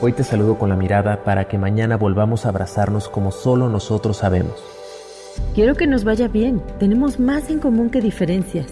[0.00, 4.16] Hoy te saludo con la mirada para que mañana volvamos a abrazarnos como solo nosotros
[4.16, 4.64] sabemos.
[5.54, 6.62] Quiero que nos vaya bien.
[6.78, 8.66] Tenemos más en común que diferencias.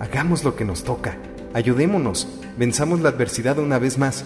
[0.00, 1.16] Hagamos lo que nos toca.
[1.52, 2.26] Ayudémonos.
[2.56, 4.24] Venzamos la adversidad una vez más.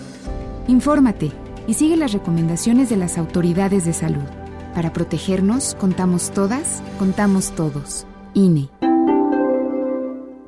[0.68, 1.32] Infórmate
[1.66, 4.28] y sigue las recomendaciones de las autoridades de salud.
[4.74, 8.06] Para protegernos, contamos todas, contamos todos.
[8.34, 8.68] INE.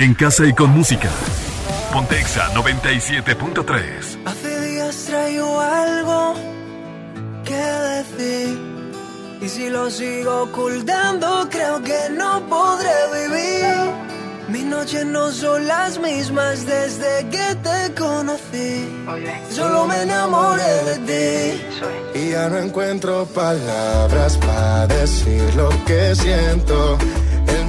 [0.00, 1.10] En casa y con música.
[1.92, 4.18] Pontexa 97.3.
[4.24, 6.34] Hace días traigo algo
[7.44, 8.58] que decir.
[9.42, 13.74] Y si lo sigo ocultando, creo que no podré vivir.
[14.48, 18.88] Mis noches no son las mismas desde que te conocí.
[19.50, 22.18] Solo me enamoré de ti.
[22.18, 26.96] Y ya no encuentro palabras para decir lo que siento.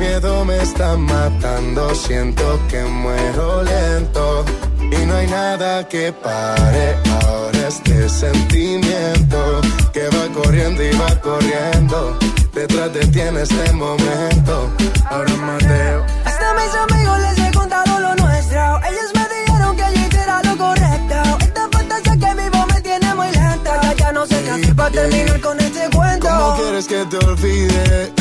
[0.01, 4.43] Miedo me está matando, siento que muero lento.
[4.79, 9.61] Y no hay nada que pare ahora este sentimiento
[9.93, 12.17] que va corriendo y va corriendo.
[12.51, 14.71] Detrás de ti en este momento.
[15.07, 16.03] Ahora Mateo.
[16.25, 18.79] Hasta mis amigos les he contado lo nuestro.
[18.89, 21.37] Ellos me dijeron que yo hiciera lo correcto.
[21.41, 23.81] Esta fantasía que vivo me tiene muy lenta.
[23.83, 26.27] Ya, ya no sé qué hacer para terminar con este cuento.
[26.27, 28.20] ¿Cómo quieres que te olvide?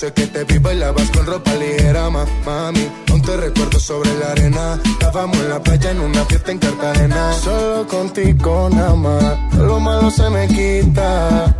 [0.00, 2.88] Noche que te vi bailabas con ropa ligera, ma- mami.
[3.10, 4.78] Aún te recuerdo sobre la arena.
[4.84, 7.32] Estábamos en la playa en una fiesta en Cartagena.
[7.34, 9.54] Solo contigo nada más.
[9.56, 11.54] Lo malo se me quita.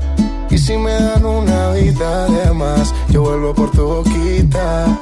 [0.51, 4.99] Y si me dan una vida de más, yo vuelvo por tu boquita.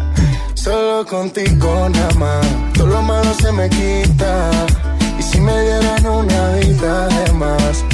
[0.54, 4.50] Solo contigo nada más, todo lo malo se me quita.
[5.18, 7.84] Y si me dieran una vida de más,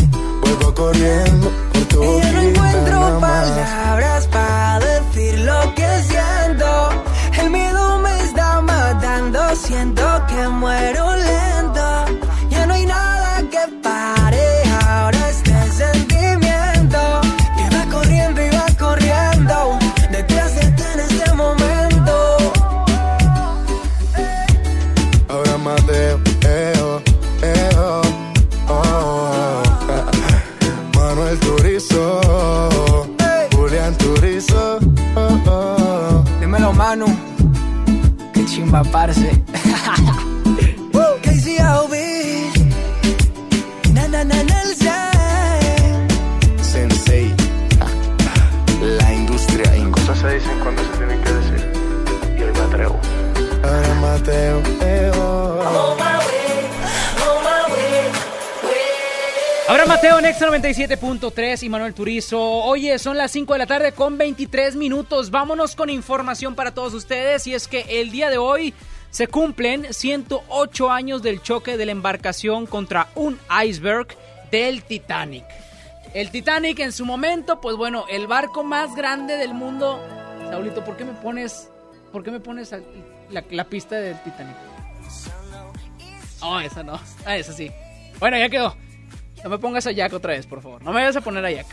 [0.42, 1.65] vuelvo corriendo
[2.02, 6.90] Y ya no encuentro palabras para decir lo que siento.
[7.40, 11.16] El miedo me está matando, siento que muero
[44.10, 44.24] na
[46.62, 47.34] Sensei.
[48.98, 51.72] La industria Cosas se dicen cuando se tienen que decir.
[52.38, 52.98] Y hoy me atrevo.
[53.62, 54.75] Ahora Mateo.
[60.06, 62.40] Mateo en Extra 97.3 y Manuel Turizo.
[62.40, 65.32] Oye, son las 5 de la tarde con 23 minutos.
[65.32, 67.44] Vámonos con información para todos ustedes.
[67.48, 68.72] Y es que el día de hoy
[69.10, 74.06] se cumplen 108 años del choque de la embarcación contra un iceberg
[74.52, 75.44] del Titanic.
[76.14, 80.00] El Titanic en su momento, pues bueno, el barco más grande del mundo.
[80.48, 81.68] Saulito, ¿por qué me pones,
[82.12, 82.72] por qué me pones
[83.30, 84.54] la, la pista del Titanic?
[86.42, 87.00] Oh, esa no.
[87.24, 87.72] Ah, esa sí.
[88.20, 88.85] Bueno, ya quedó.
[89.46, 90.82] No me pongas a Jack otra vez, por favor.
[90.82, 91.66] No me vayas a poner a Jack.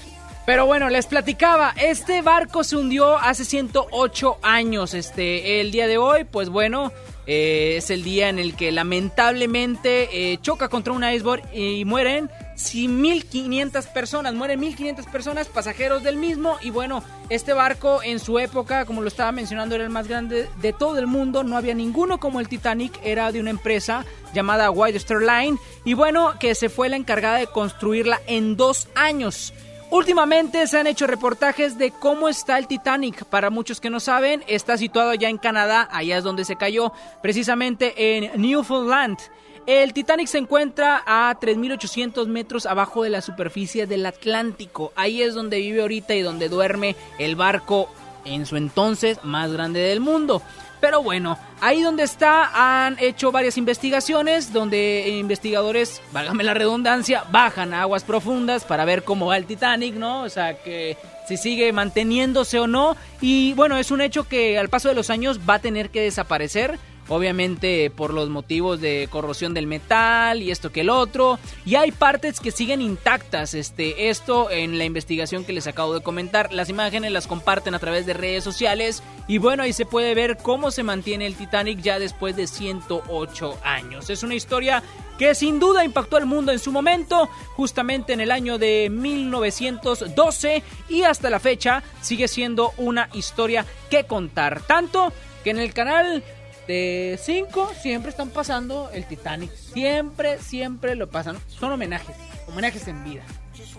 [0.45, 4.93] Pero bueno, les platicaba, este barco se hundió hace 108 años.
[4.93, 6.91] Este, el día de hoy, pues bueno,
[7.25, 12.29] eh, es el día en el que lamentablemente eh, choca contra un iceberg y mueren
[12.55, 16.57] sí, 1500 personas, mueren 1500 personas, pasajeros del mismo.
[16.61, 20.49] Y bueno, este barco en su época, como lo estaba mencionando, era el más grande
[20.61, 21.43] de todo el mundo.
[21.43, 25.57] No había ninguno como el Titanic, era de una empresa llamada White Star Line.
[25.85, 29.53] Y bueno, que se fue la encargada de construirla en dos años.
[29.93, 33.25] Últimamente se han hecho reportajes de cómo está el Titanic.
[33.25, 36.91] Para muchos que no saben, está situado ya en Canadá, allá es donde se cayó,
[37.21, 39.19] precisamente en Newfoundland.
[39.65, 44.91] El Titanic se encuentra a 3.800 metros abajo de la superficie del Atlántico.
[44.95, 47.89] Ahí es donde vive ahorita y donde duerme el barco
[48.25, 50.41] en su entonces más grande del mundo.
[50.81, 57.73] Pero bueno, ahí donde está han hecho varias investigaciones donde investigadores, válgame la redundancia, bajan
[57.73, 60.23] a aguas profundas para ver cómo va el Titanic, ¿no?
[60.23, 62.97] O sea, que si sigue manteniéndose o no.
[63.21, 66.01] Y bueno, es un hecho que al paso de los años va a tener que
[66.01, 66.77] desaparecer.
[67.09, 71.39] Obviamente por los motivos de corrosión del metal y esto que el otro.
[71.65, 73.53] Y hay partes que siguen intactas.
[73.53, 76.53] Este, esto en la investigación que les acabo de comentar.
[76.53, 79.03] Las imágenes las comparten a través de redes sociales.
[79.27, 83.57] Y bueno, ahí se puede ver cómo se mantiene el Titanic ya después de 108
[83.63, 84.09] años.
[84.09, 84.83] Es una historia
[85.17, 90.63] que sin duda impactó al mundo en su momento, justamente en el año de 1912
[90.89, 94.61] y hasta la fecha sigue siendo una historia que contar.
[94.61, 96.23] Tanto que en el canal
[96.67, 99.51] de 5 siempre están pasando el Titanic.
[99.53, 101.37] Siempre, siempre lo pasan.
[101.47, 102.15] Son homenajes,
[102.47, 103.23] homenajes en vida.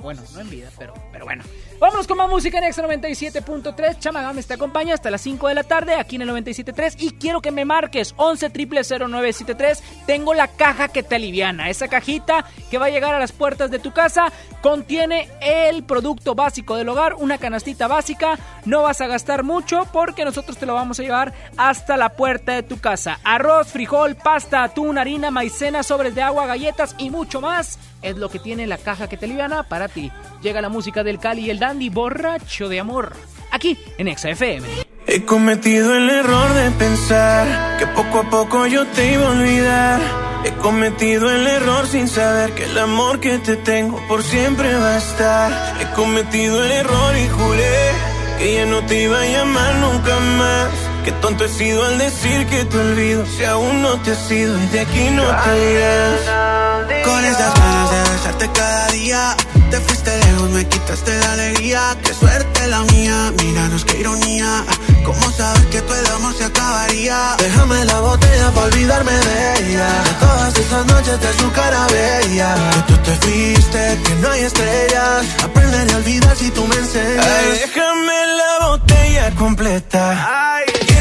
[0.02, 1.44] Bueno, no en vida, pero, pero bueno.
[1.80, 3.98] Vámonos con más música en Extra 97.3.
[3.98, 6.96] Chamagame te acompaña hasta las 5 de la tarde aquí en el 97.3.
[6.98, 9.82] Y quiero que me marques 11 0973.
[10.06, 11.68] Tengo la caja que te aliviana.
[11.70, 16.34] Esa cajita que va a llegar a las puertas de tu casa contiene el producto
[16.34, 18.38] básico del hogar, una canastita básica.
[18.64, 22.52] No vas a gastar mucho porque nosotros te lo vamos a llevar hasta la puerta
[22.52, 23.18] de tu casa.
[23.24, 27.78] Arroz, frijol, pasta, atún, harina, maicena, sobres de agua, galletas y mucho más.
[28.02, 30.12] Es lo que tiene la caja que te aliviana para ti.
[30.42, 33.16] Llega la música del Cali y el Dandy borracho de amor.
[33.50, 34.68] Aquí en Exa FM.
[35.06, 40.00] He cometido el error de pensar que poco a poco yo te iba a olvidar.
[40.44, 44.96] He cometido el error sin saber que el amor que te tengo por siempre va
[44.96, 45.80] a estar.
[45.80, 47.92] He cometido el error y juré
[48.38, 50.93] que ya no te iba a llamar nunca más.
[51.04, 53.26] Qué tonto he sido al decir que te olvido.
[53.26, 57.04] Si aún no te has ido y de aquí no te irás.
[57.04, 59.36] Con esas ganas de besarte cada día.
[59.70, 61.96] Te fuiste lejos, me quitaste la alegría.
[62.02, 64.64] Qué suerte la mía, míranos qué ironía.
[65.04, 67.36] ¿Cómo sabes que todo el amor se acabaría?
[67.38, 69.88] Déjame la botella para olvidarme de ella.
[70.04, 72.54] De todas esas noches de su cara bella.
[72.72, 75.26] Que tú te fuiste, que no hay estrellas.
[75.42, 77.26] Aprenderé a olvidar si tú me enseñas.
[77.26, 80.62] Ay, déjame la botella completa.
[80.64, 80.93] Quiero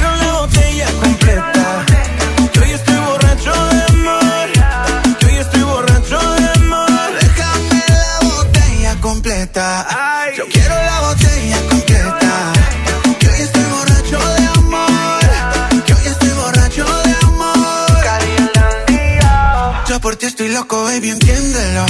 [20.03, 21.85] por ti estoy loco, baby, entiéndelo.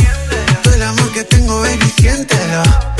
[0.62, 2.93] Todo el amor que tengo, baby, siéntelo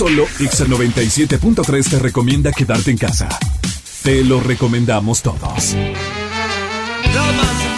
[0.00, 3.28] solo Exa 97.3 te recomienda quedarte en casa.
[4.02, 5.76] Te lo recomendamos todos.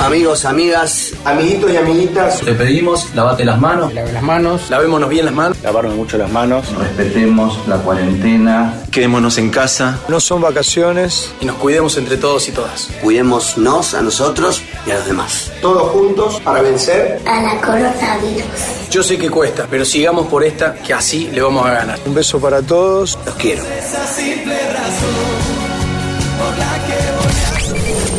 [0.03, 3.95] Amigos, amigas, amiguitos y amiguitas, Te pedimos, lavate las manos.
[3.95, 5.57] lave las manos, Lavémonos bien las manos.
[5.63, 8.83] lavarnos mucho las manos, Respetemos la cuarentena.
[8.91, 11.31] quedémonos en casa, No son vacaciones.
[11.41, 12.89] Y nos cuidemos entre todos y todas.
[13.01, 15.53] cuidémonos a nosotros y a los demás.
[15.63, 18.45] Todos juntos para vencer A la coronavirus.
[18.91, 21.99] Yo sé que cuesta, pero sigamos por esta, que así le vamos a ganar.
[22.05, 23.17] Un beso para todos.
[23.25, 23.63] Los quiero.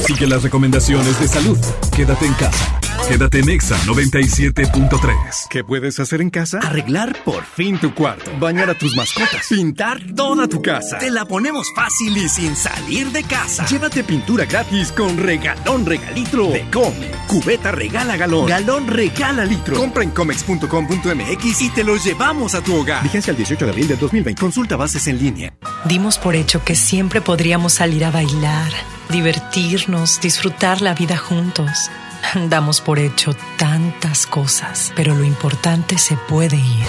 [0.05, 1.57] Sigue las recomendaciones de salud.
[1.95, 2.82] Quédate en casa.
[3.07, 5.47] Quédate en Exa 97.3.
[5.49, 6.59] ¿Qué puedes hacer en casa?
[6.59, 8.31] Arreglar por fin tu cuarto.
[8.39, 9.45] Bañar a tus mascotas.
[9.49, 10.99] Pintar toda tu casa.
[10.99, 13.65] Te la ponemos fácil y sin salir de casa.
[13.65, 17.11] Llévate pintura gratis con regalón regalitro de Come.
[17.27, 18.47] Cubeta regala galón.
[18.47, 19.75] Galón regala litro.
[19.75, 23.03] Compra en comex.com.mx y te lo llevamos a tu hogar.
[23.03, 24.39] Vigencia el 18 de abril del 2020.
[24.39, 25.53] Consulta bases en línea.
[25.85, 28.71] Dimos por hecho que siempre podríamos salir a bailar,
[29.09, 31.91] divertirnos, disfrutar la vida juntos.
[32.49, 36.87] Damos por hecho tantas cosas, pero lo importante se puede ir,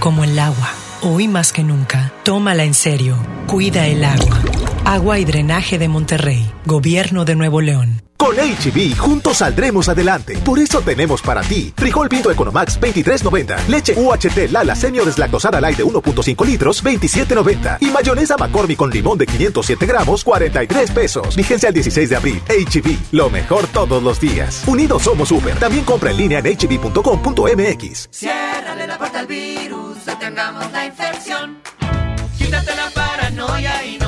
[0.00, 0.70] como el agua.
[1.02, 3.16] Hoy más que nunca, tómala en serio.
[3.46, 4.40] Cuida el agua.
[4.88, 6.50] Agua y drenaje de Monterrey.
[6.64, 8.00] Gobierno de Nuevo León.
[8.16, 10.38] Con HB, juntos saldremos adelante.
[10.38, 15.76] Por eso tenemos para ti frijol pinto Economax 23.90, leche UHT Lala Semio deslactosada light
[15.76, 21.36] de 1.5 litros 27.90 y mayonesa McCormick con limón de 507 gramos 43 pesos.
[21.36, 22.42] Vigencia el 16 de abril.
[22.48, 24.62] HB, lo mejor todos los días.
[24.66, 25.54] Unidos somos super.
[25.56, 28.08] También compra en línea en hb.com.mx.
[28.10, 31.58] Ciérrale la puerta al virus, detengamos la infección.
[32.38, 34.07] Quítate la paranoia y no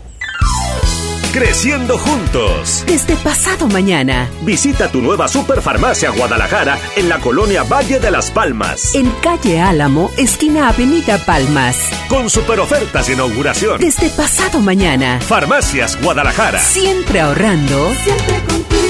[1.33, 2.83] Creciendo juntos.
[2.85, 4.29] Desde pasado mañana.
[4.41, 8.93] Visita tu nueva Superfarmacia Guadalajara en la colonia Valle de las Palmas.
[8.95, 11.89] En calle Álamo, esquina Avenida Palmas.
[12.09, 13.79] Con super ofertas de inauguración.
[13.79, 15.21] Desde pasado mañana.
[15.21, 16.59] Farmacias Guadalajara.
[16.59, 17.93] Siempre ahorrando.
[18.03, 18.80] Siempre contigo.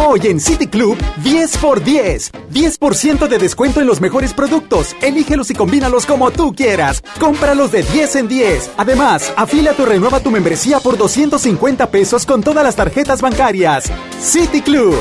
[0.00, 2.30] Hoy en City Club, 10 por 10.
[2.54, 4.94] 10% de descuento en los mejores productos.
[5.02, 7.02] Elígelos y combínalos como tú quieras.
[7.18, 8.70] Cómpralos de 10 en 10.
[8.76, 13.90] Además, afíliate o renueva tu membresía por 250 pesos con todas las tarjetas bancarias.
[14.20, 14.94] City Club.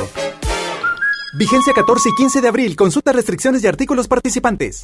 [1.37, 2.75] Vigencia 14 y 15 de abril.
[2.75, 4.83] Consulta restricciones y artículos participantes.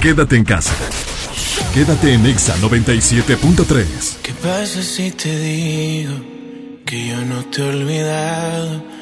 [0.00, 0.72] Quédate en casa.
[1.74, 3.84] Quédate en Exa 97.3.
[4.22, 6.14] ¿Qué pasa si te digo
[6.86, 9.01] que yo no te he olvidado?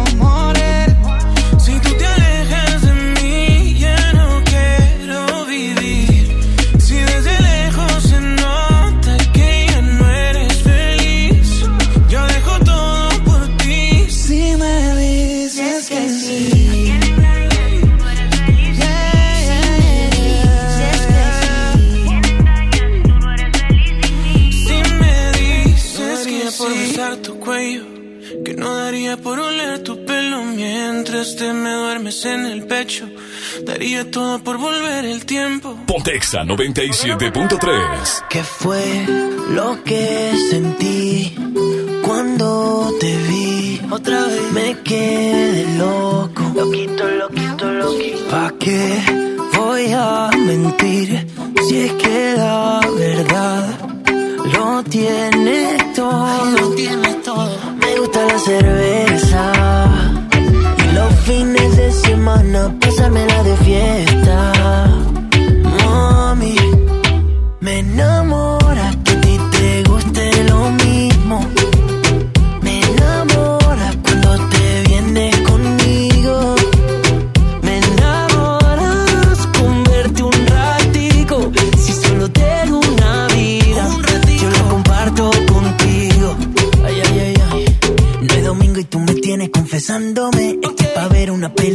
[31.31, 33.07] mientras te me duermes en el pecho,
[33.65, 35.77] daría todo por volver el tiempo.
[35.85, 38.23] Pontexa 97.3.
[38.29, 39.05] ¿Qué fue
[39.49, 41.35] lo que sentí
[42.05, 46.43] Cuando te vi, otra vez me quedé loco.
[46.55, 48.27] Loquito, loquito, loquito.
[48.29, 49.01] ¿Pa' qué
[49.57, 51.27] voy a mentir?
[51.67, 53.79] Si es que la verdad
[54.53, 56.51] lo tiene todo.
[56.59, 57.57] Lo tiene todo.
[57.77, 59.80] Me gusta la cerveza.
[62.21, 64.37] Semana pasármela de fiesta.
[65.63, 66.55] Mami,
[67.61, 71.35] me enamora que a ti te guste lo mismo.
[72.61, 76.55] Me enamora cuando te vienes conmigo.
[77.63, 81.51] Me enamoras con verte un ratico.
[81.83, 83.83] Si solo tengo una vida,
[84.41, 86.27] yo la comparto contigo.
[86.85, 87.65] Ay, ay, ay, ay.
[88.21, 90.59] No es domingo y tú me tienes confesándome.
[90.61, 91.70] Estoy pa' ver una película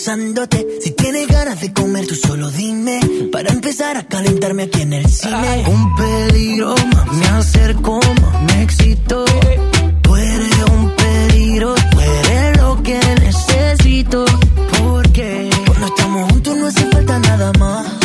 [0.00, 0.66] besándote.
[0.80, 3.00] Si tienes ganas de comer, tú solo dime.
[3.30, 5.64] Para empezar a calentarme aquí en el cine.
[5.66, 9.26] Un peligro, más me acerco, más me excito.
[10.00, 14.24] Tú eres un peligro, tú eres lo que necesito.
[14.78, 17.99] Porque cuando estamos juntos no hace falta nada más.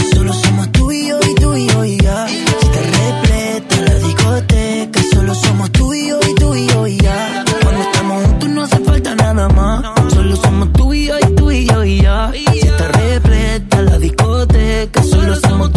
[15.41, 15.74] Somos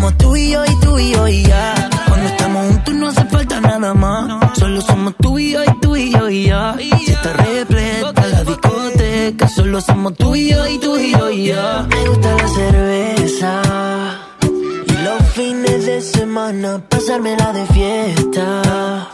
[0.00, 1.90] somos tú y yo y tú y yo y ya.
[2.08, 4.58] Cuando estamos juntos no hace falta nada más.
[4.58, 6.74] Solo somos tú y yo y tú y yo y ya.
[6.78, 11.46] Si te repleta la discoteca, solo somos tú y yo y tú y yo y
[11.48, 11.86] ya.
[11.90, 13.62] Me gusta la cerveza.
[14.86, 19.08] Y los fines de semana pasármela de fiesta.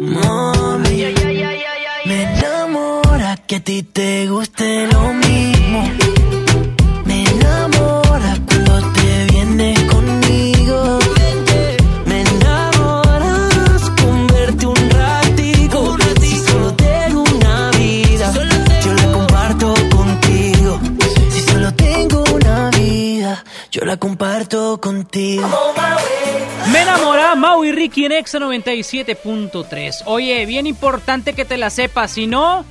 [0.00, 1.14] Mami,
[2.06, 5.90] me enamora que a ti te guste lo mismo.
[23.98, 25.48] Comparto contigo.
[26.72, 30.02] Me enamora Mau y Ricky en Exa 97.3.
[30.06, 32.64] Oye, bien importante que te la sepas, si no,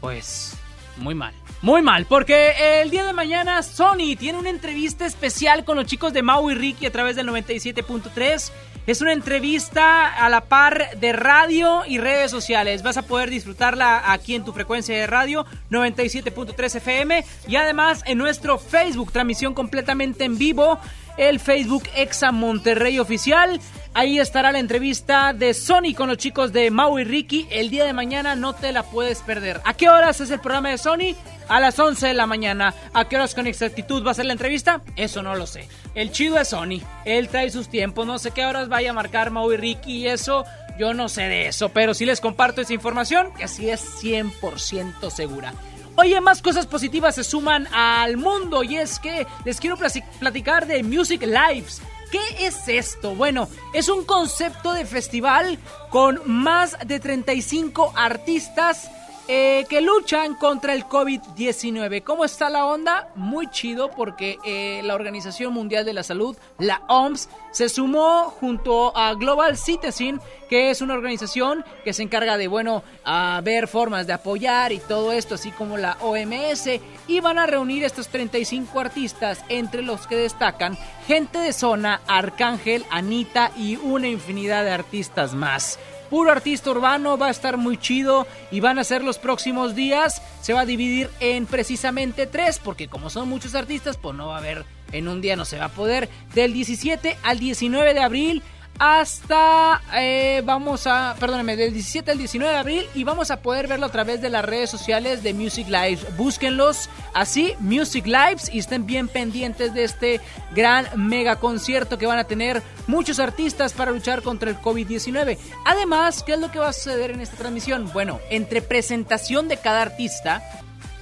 [0.00, 0.54] pues
[0.98, 1.34] muy mal.
[1.62, 6.12] Muy mal, porque el día de mañana Sony tiene una entrevista especial con los chicos
[6.12, 8.50] de Mau y Ricky a través del 97.3.
[8.84, 12.82] Es una entrevista a la par de radio y redes sociales.
[12.82, 18.18] Vas a poder disfrutarla aquí en tu frecuencia de radio 97.3 FM y además en
[18.18, 20.80] nuestro Facebook, transmisión completamente en vivo,
[21.16, 23.60] el Facebook Exa Monterrey Oficial.
[23.94, 27.46] Ahí estará la entrevista de Sony con los chicos de Mau y Ricky.
[27.50, 29.60] El día de mañana no te la puedes perder.
[29.64, 31.14] ¿A qué horas es el programa de Sony?
[31.48, 32.74] A las 11 de la mañana.
[32.94, 34.80] ¿A qué horas con exactitud va a ser la entrevista?
[34.96, 35.68] Eso no lo sé.
[35.94, 36.80] El chido es Sony.
[37.04, 38.06] Él trae sus tiempos.
[38.06, 40.46] No sé qué horas vaya a marcar Mau y Ricky y eso.
[40.78, 41.68] Yo no sé de eso.
[41.68, 45.52] Pero sí les comparto esa información que así es 100% segura.
[45.96, 49.76] Oye, más cosas positivas se suman al mundo y es que les quiero
[50.18, 51.82] platicar de Music Lives.
[52.10, 53.14] ¿Qué es esto?
[53.14, 55.58] Bueno, es un concepto de festival
[55.90, 58.90] con más de 35 artistas
[59.28, 62.02] eh, que luchan contra el COVID-19.
[62.02, 63.08] ¿Cómo está la onda?
[63.14, 68.96] Muy chido porque eh, la Organización Mundial de la Salud, la OMS, se sumó junto
[68.96, 74.06] a Global Citizen, que es una organización que se encarga de, bueno, a ver formas
[74.06, 78.80] de apoyar y todo esto, así como la OMS, y van a reunir estos 35
[78.80, 80.76] artistas, entre los que destacan
[81.06, 85.78] gente de zona, Arcángel, Anita y una infinidad de artistas más
[86.12, 90.20] puro artista urbano, va a estar muy chido y van a ser los próximos días.
[90.42, 94.34] Se va a dividir en precisamente tres, porque como son muchos artistas, pues no va
[94.34, 96.10] a haber, en un día no se va a poder.
[96.34, 98.42] Del 17 al 19 de abril
[98.78, 103.68] hasta, eh, vamos a, perdónenme, del 17 al 19 de abril y vamos a poder
[103.68, 106.16] verlo a través de las redes sociales de Music Lives.
[106.16, 110.20] Búsquenlos así, Music Lives, y estén bien pendientes de este
[110.54, 115.38] gran mega concierto que van a tener muchos artistas para luchar contra el COVID-19.
[115.64, 117.90] Además, ¿qué es lo que va a suceder en esta transmisión?
[117.92, 120.42] Bueno, entre presentación de cada artista,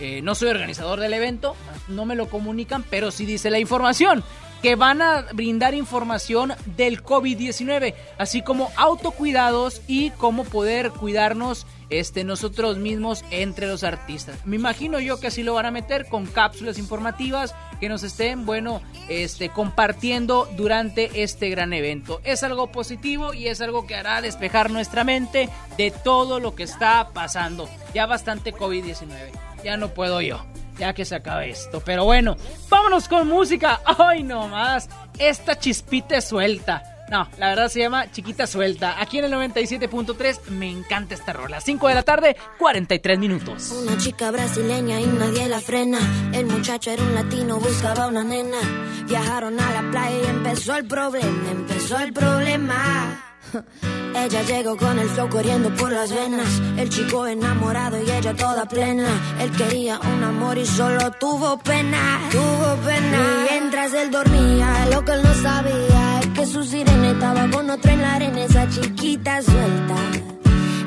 [0.00, 1.56] eh, no soy organizador del evento,
[1.88, 4.22] no me lo comunican, pero sí dice la información
[4.62, 12.24] que van a brindar información del COVID-19, así como autocuidados y cómo poder cuidarnos este,
[12.24, 14.46] nosotros mismos entre los artistas.
[14.46, 18.46] Me imagino yo que así lo van a meter con cápsulas informativas que nos estén,
[18.46, 22.20] bueno, este, compartiendo durante este gran evento.
[22.24, 26.62] Es algo positivo y es algo que hará despejar nuestra mente de todo lo que
[26.62, 27.68] está pasando.
[27.94, 29.32] Ya bastante COVID-19.
[29.64, 30.44] Ya no puedo yo.
[30.80, 31.82] Ya que se acabe esto.
[31.84, 32.38] Pero bueno,
[32.70, 33.82] vámonos con música.
[33.84, 34.88] Ay, no más.
[35.18, 36.82] Esta chispita es suelta.
[37.10, 38.98] No, la verdad se llama Chiquita Suelta.
[38.98, 41.60] Aquí en el 97.3 me encanta esta rola.
[41.60, 43.72] 5 de la tarde, 43 minutos.
[43.72, 45.98] Una chica brasileña y nadie la frena.
[46.32, 48.58] El muchacho era un latino, buscaba una nena.
[49.06, 53.29] Viajaron a la playa y empezó el problema, empezó el problema.
[54.14, 56.60] Ella llegó con el flow corriendo por las venas.
[56.76, 59.08] El chico enamorado y ella toda plena.
[59.40, 62.20] Él quería un amor y solo tuvo pena.
[62.30, 63.46] Tuvo pena.
[63.50, 67.90] Mientras él dormía, lo que él no sabía es que su sirena estaba con otro
[67.90, 68.44] en la arena.
[68.44, 69.96] Esa chiquita suelta.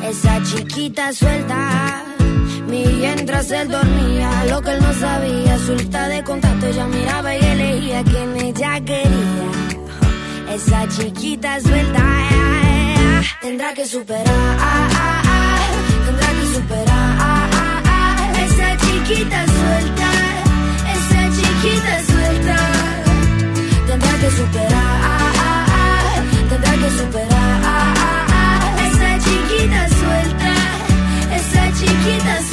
[0.03, 2.03] Esa chiquita suelta.
[2.67, 8.03] Mientras él dormía, lo que él no sabía, suelta de contacto, ella miraba y elegía
[8.03, 9.62] quien ella quería.
[10.53, 17.49] Esa chiquita suelta eh, eh, tendrá que superar, ah, ah, ah, tendrá que superar.
[18.45, 20.09] Esa chiquita suelta,
[20.93, 22.57] esa chiquita suelta,
[23.88, 25.43] tendrá que superar,
[26.49, 27.93] tendrá que superar.
[28.85, 30.53] Esa chiquita suelta,
[31.35, 32.52] esa chiquita suelta.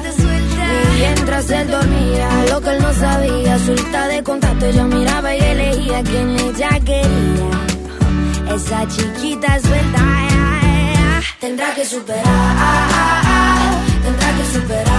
[0.97, 6.03] Mientras él dormía, lo que él no sabía, suelta de contacto, ella miraba y elegía
[6.03, 8.55] quien ella quería.
[8.55, 14.90] Esa chiquita suelta, eh, eh, tendrá que superar, ah, ah, ah, tendrá que superar.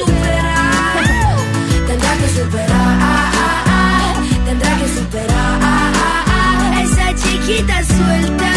[0.00, 1.36] Superar.
[1.86, 4.14] Tendrá que superar,
[4.46, 5.92] tendrá que superar.
[6.82, 8.52] Esa chiquita suelta,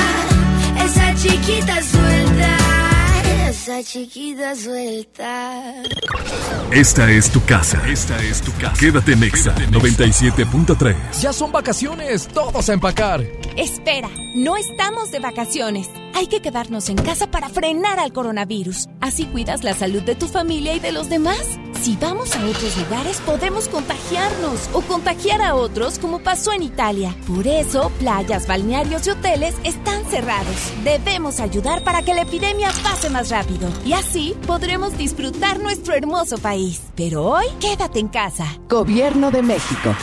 [0.85, 2.12] esa chiquita suelta,
[3.64, 5.74] esa chiquita suelta.
[6.69, 7.82] Esta es tu casa.
[7.88, 8.75] Esta es tu casa.
[8.77, 11.22] Quédate en Exa 97.3.
[11.22, 13.22] Ya son vacaciones, todos a empacar.
[13.56, 15.90] Espera, no estamos de vacaciones.
[16.16, 18.88] Hay que quedarnos en casa para frenar al coronavirus.
[19.00, 21.59] Así cuidas la salud de tu familia y de los demás.
[21.82, 27.16] Si vamos a otros lugares podemos contagiarnos o contagiar a otros como pasó en Italia.
[27.27, 30.56] Por eso, playas, balnearios y hoteles están cerrados.
[30.83, 33.52] Debemos ayudar para que la epidemia pase más rápido
[33.85, 36.82] y así podremos disfrutar nuestro hermoso país.
[36.95, 38.45] Pero hoy, quédate en casa.
[38.67, 39.95] Gobierno de México.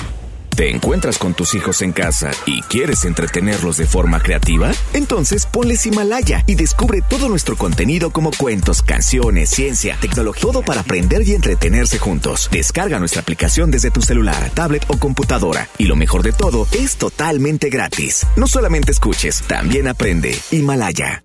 [0.60, 4.70] ¿Te encuentras con tus hijos en casa y quieres entretenerlos de forma creativa?
[4.92, 10.82] Entonces ponles Himalaya y descubre todo nuestro contenido como cuentos, canciones, ciencia, tecnología, todo para
[10.82, 12.50] aprender y entretenerse juntos.
[12.52, 15.66] Descarga nuestra aplicación desde tu celular, tablet o computadora.
[15.78, 18.26] Y lo mejor de todo, es totalmente gratis.
[18.36, 20.38] No solamente escuches, también aprende.
[20.50, 21.24] Himalaya.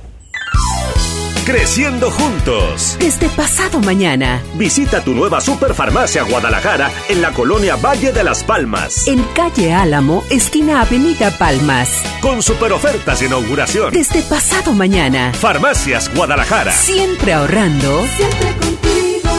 [1.51, 2.95] Creciendo juntos.
[2.97, 4.41] Desde pasado mañana.
[4.53, 9.05] Visita tu nueva Superfarmacia Guadalajara en la colonia Valle de las Palmas.
[9.05, 12.01] En calle Álamo, esquina Avenida Palmas.
[12.21, 13.91] Con super ofertas de inauguración.
[13.91, 15.33] Desde pasado mañana.
[15.33, 16.71] Farmacias Guadalajara.
[16.71, 18.05] Siempre ahorrando.
[18.15, 19.29] Siempre contigo.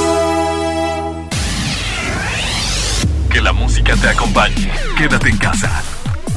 [3.31, 4.71] Que la música te acompañe.
[4.99, 5.83] Quédate en casa.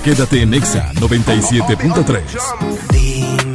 [0.06, 3.55] Quédate en Exa 97.3.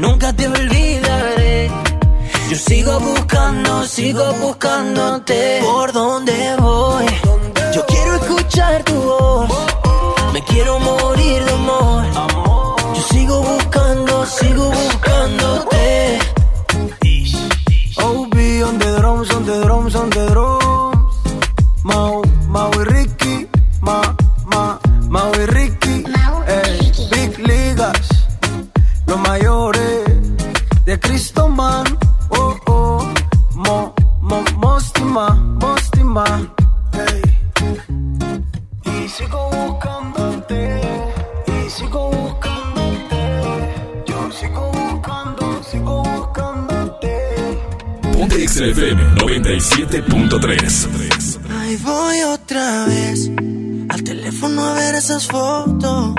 [0.00, 1.70] nunca te olvidaré.
[2.50, 5.60] Yo sigo buscando, sigo buscándote.
[5.62, 7.06] ¿Por dónde voy?
[7.74, 9.48] Yo quiero escuchar tu voz.
[10.32, 12.04] Me quiero morir de amor.
[12.94, 16.18] Yo sigo buscando, sigo buscándote.
[18.02, 18.36] OB
[18.68, 21.14] on the drums, on the drums, on the drums.
[21.84, 23.48] Mau, Mau y Ricky,
[23.80, 24.00] Ma,
[24.46, 26.04] Ma, Mau y Ricky.
[26.46, 28.08] Ey, Big Ligas,
[29.06, 29.79] los mayores
[31.20, 31.84] de Cristo Man.
[32.30, 33.12] Oh, oh,
[33.54, 36.24] Mo, Mo, Mostima, Mostima.
[36.94, 37.20] Ey.
[38.84, 40.80] Y sigo buscándote,
[41.46, 43.16] y sigo buscándote.
[44.06, 47.12] Yo sigo buscando, sigo buscándote.
[48.14, 50.88] Ponte Exa FM 97.3.
[51.60, 53.30] Ahí voy otra vez
[53.90, 56.14] al teléfono a ver esas fotos,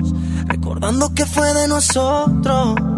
[0.46, 2.91] recordando que fue de nosotros.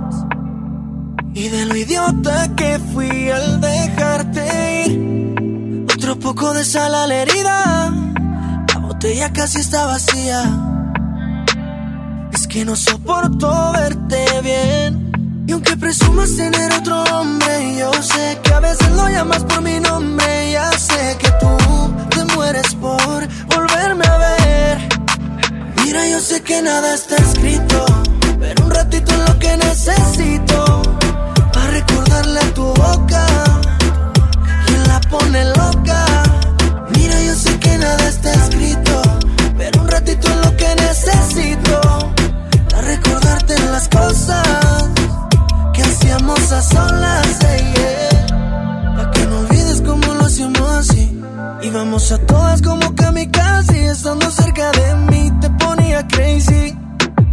[1.35, 5.85] Y de lo idiota que fui al dejarte ir.
[5.91, 7.91] Otro poco de sal a la herida.
[8.81, 10.43] botella casi está vacía.
[12.31, 15.11] Es que no soporto verte bien.
[15.47, 19.79] Y aunque presumas tener otro hombre, yo sé que a veces lo llamas por mi
[19.79, 20.51] nombre.
[20.51, 21.47] Ya sé que tú
[22.11, 24.77] te mueres por volverme a ver.
[25.83, 27.85] Mira, yo sé que nada está escrito,
[28.39, 30.93] pero un ratito es lo que necesito.
[32.13, 33.25] Para a tu boca,
[34.67, 35.99] quien la pone loca.
[36.95, 39.01] Mira, yo sé que nada está escrito,
[39.57, 41.81] pero un ratito es lo que necesito.
[42.69, 44.89] Para recordarte las cosas
[45.73, 48.95] que hacíamos a solas, eh, yeah.
[48.95, 51.19] Pa' que no olvides cómo lo hacíamos así.
[51.63, 56.77] Íbamos a todas como kamikaze, estando cerca de mí te ponía crazy.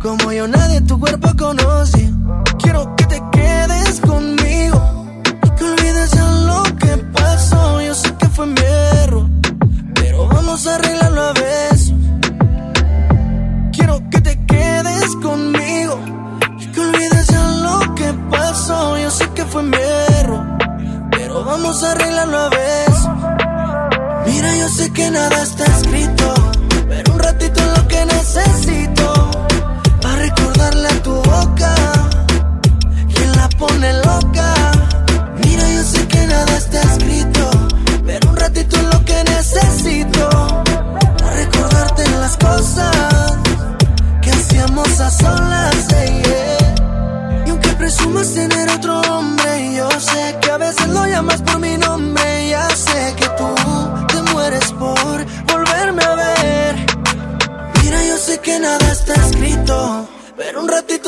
[0.00, 2.10] Como yo nadie tu cuerpo conoce.
[2.58, 3.79] Quiero que te quedes
[9.94, 11.92] pero vamos a arreglarlo a besos.
[13.70, 16.00] Quiero que te quedes conmigo
[16.58, 18.96] y que olvides ya lo que pasó.
[18.96, 19.76] Yo sé que fue mi
[20.20, 20.42] error,
[21.10, 23.10] pero vamos a arreglarlo a besos.
[24.26, 25.99] Mira, yo sé que nada está escrito,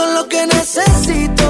[0.01, 1.42] es lo que necesito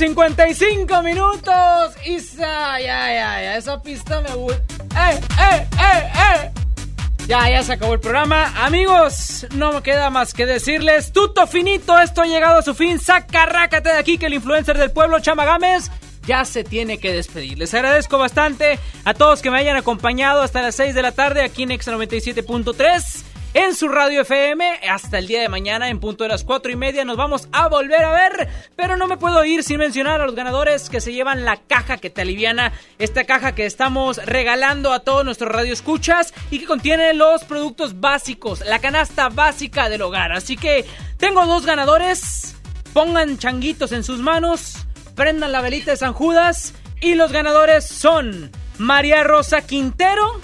[0.00, 1.94] 55 minutos.
[2.06, 3.56] Isa, ya, ya, ya.
[3.58, 4.30] Esa pista me.
[4.30, 4.40] ¡Eh,
[4.96, 6.50] eh, eh, eh!
[7.26, 8.50] Ya, ya se acabó el programa.
[8.64, 12.98] Amigos, no me queda más que decirles: Tuto finito, esto ha llegado a su fin.
[12.98, 15.90] Sacarrácate de aquí que el influencer del pueblo, Chama Gámez,
[16.26, 17.58] ya se tiene que despedir.
[17.58, 21.42] Les agradezco bastante a todos que me hayan acompañado hasta las 6 de la tarde
[21.42, 23.29] aquí en Exa 97.3.
[23.52, 26.76] En su radio FM, hasta el día de mañana, en punto de las 4 y
[26.76, 28.48] media, nos vamos a volver a ver.
[28.76, 31.96] Pero no me puedo ir sin mencionar a los ganadores que se llevan la caja
[31.96, 32.72] que te aliviana.
[33.00, 38.60] Esta caja que estamos regalando a todos nuestros radioescuchas y que contiene los productos básicos,
[38.60, 40.30] la canasta básica del hogar.
[40.30, 40.84] Así que
[41.16, 42.54] tengo dos ganadores.
[42.92, 46.72] Pongan changuitos en sus manos, prendan la velita de San Judas.
[47.00, 50.40] Y los ganadores son María Rosa Quintero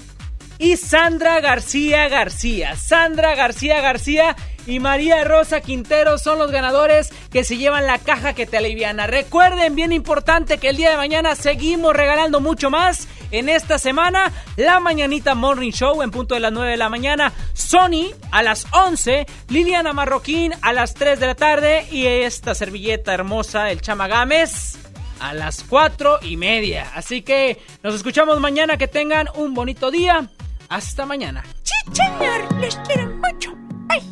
[0.59, 2.77] y Sandra García García.
[2.77, 4.37] Sandra García García
[4.67, 9.07] y María Rosa Quintero son los ganadores que se llevan la caja que te aliviana.
[9.07, 13.09] Recuerden, bien importante, que el día de mañana seguimos regalando mucho más.
[13.33, 17.33] En esta semana, la Mañanita Morning Show en punto de las 9 de la mañana.
[17.55, 19.27] Sony a las 11.
[19.49, 21.87] Liliana Marroquín a las 3 de la tarde.
[21.91, 24.79] Y esta servilleta hermosa, el Chamagames
[25.19, 26.91] a las 4 y media.
[26.95, 28.77] Así que nos escuchamos mañana.
[28.77, 30.31] Que tengan un bonito día.
[30.69, 31.45] Hasta mañana.
[31.63, 33.53] Sí, señor, les quiero mucho.
[33.87, 34.03] Bye.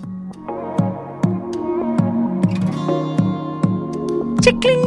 [4.40, 4.80] Chiclin.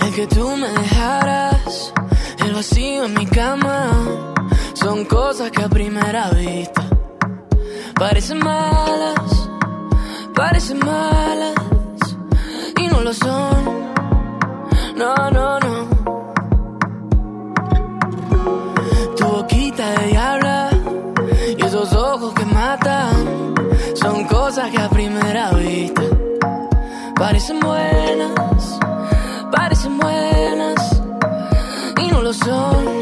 [0.00, 1.94] El que tú me dejaras,
[2.44, 3.90] el vacío en mi cama,
[4.74, 6.91] son cosas que a primera vista
[7.94, 9.48] parecen malas,
[10.34, 11.54] parecen malas
[12.78, 13.92] y no lo son.
[14.96, 15.88] No, no, no.
[19.16, 20.70] Tu boquita de diabla
[21.58, 23.54] y esos ojos que matan
[23.94, 26.02] son cosas que a primera vista
[27.16, 28.78] parecen buenas,
[29.50, 31.02] parecen buenas
[32.00, 33.01] y no lo son.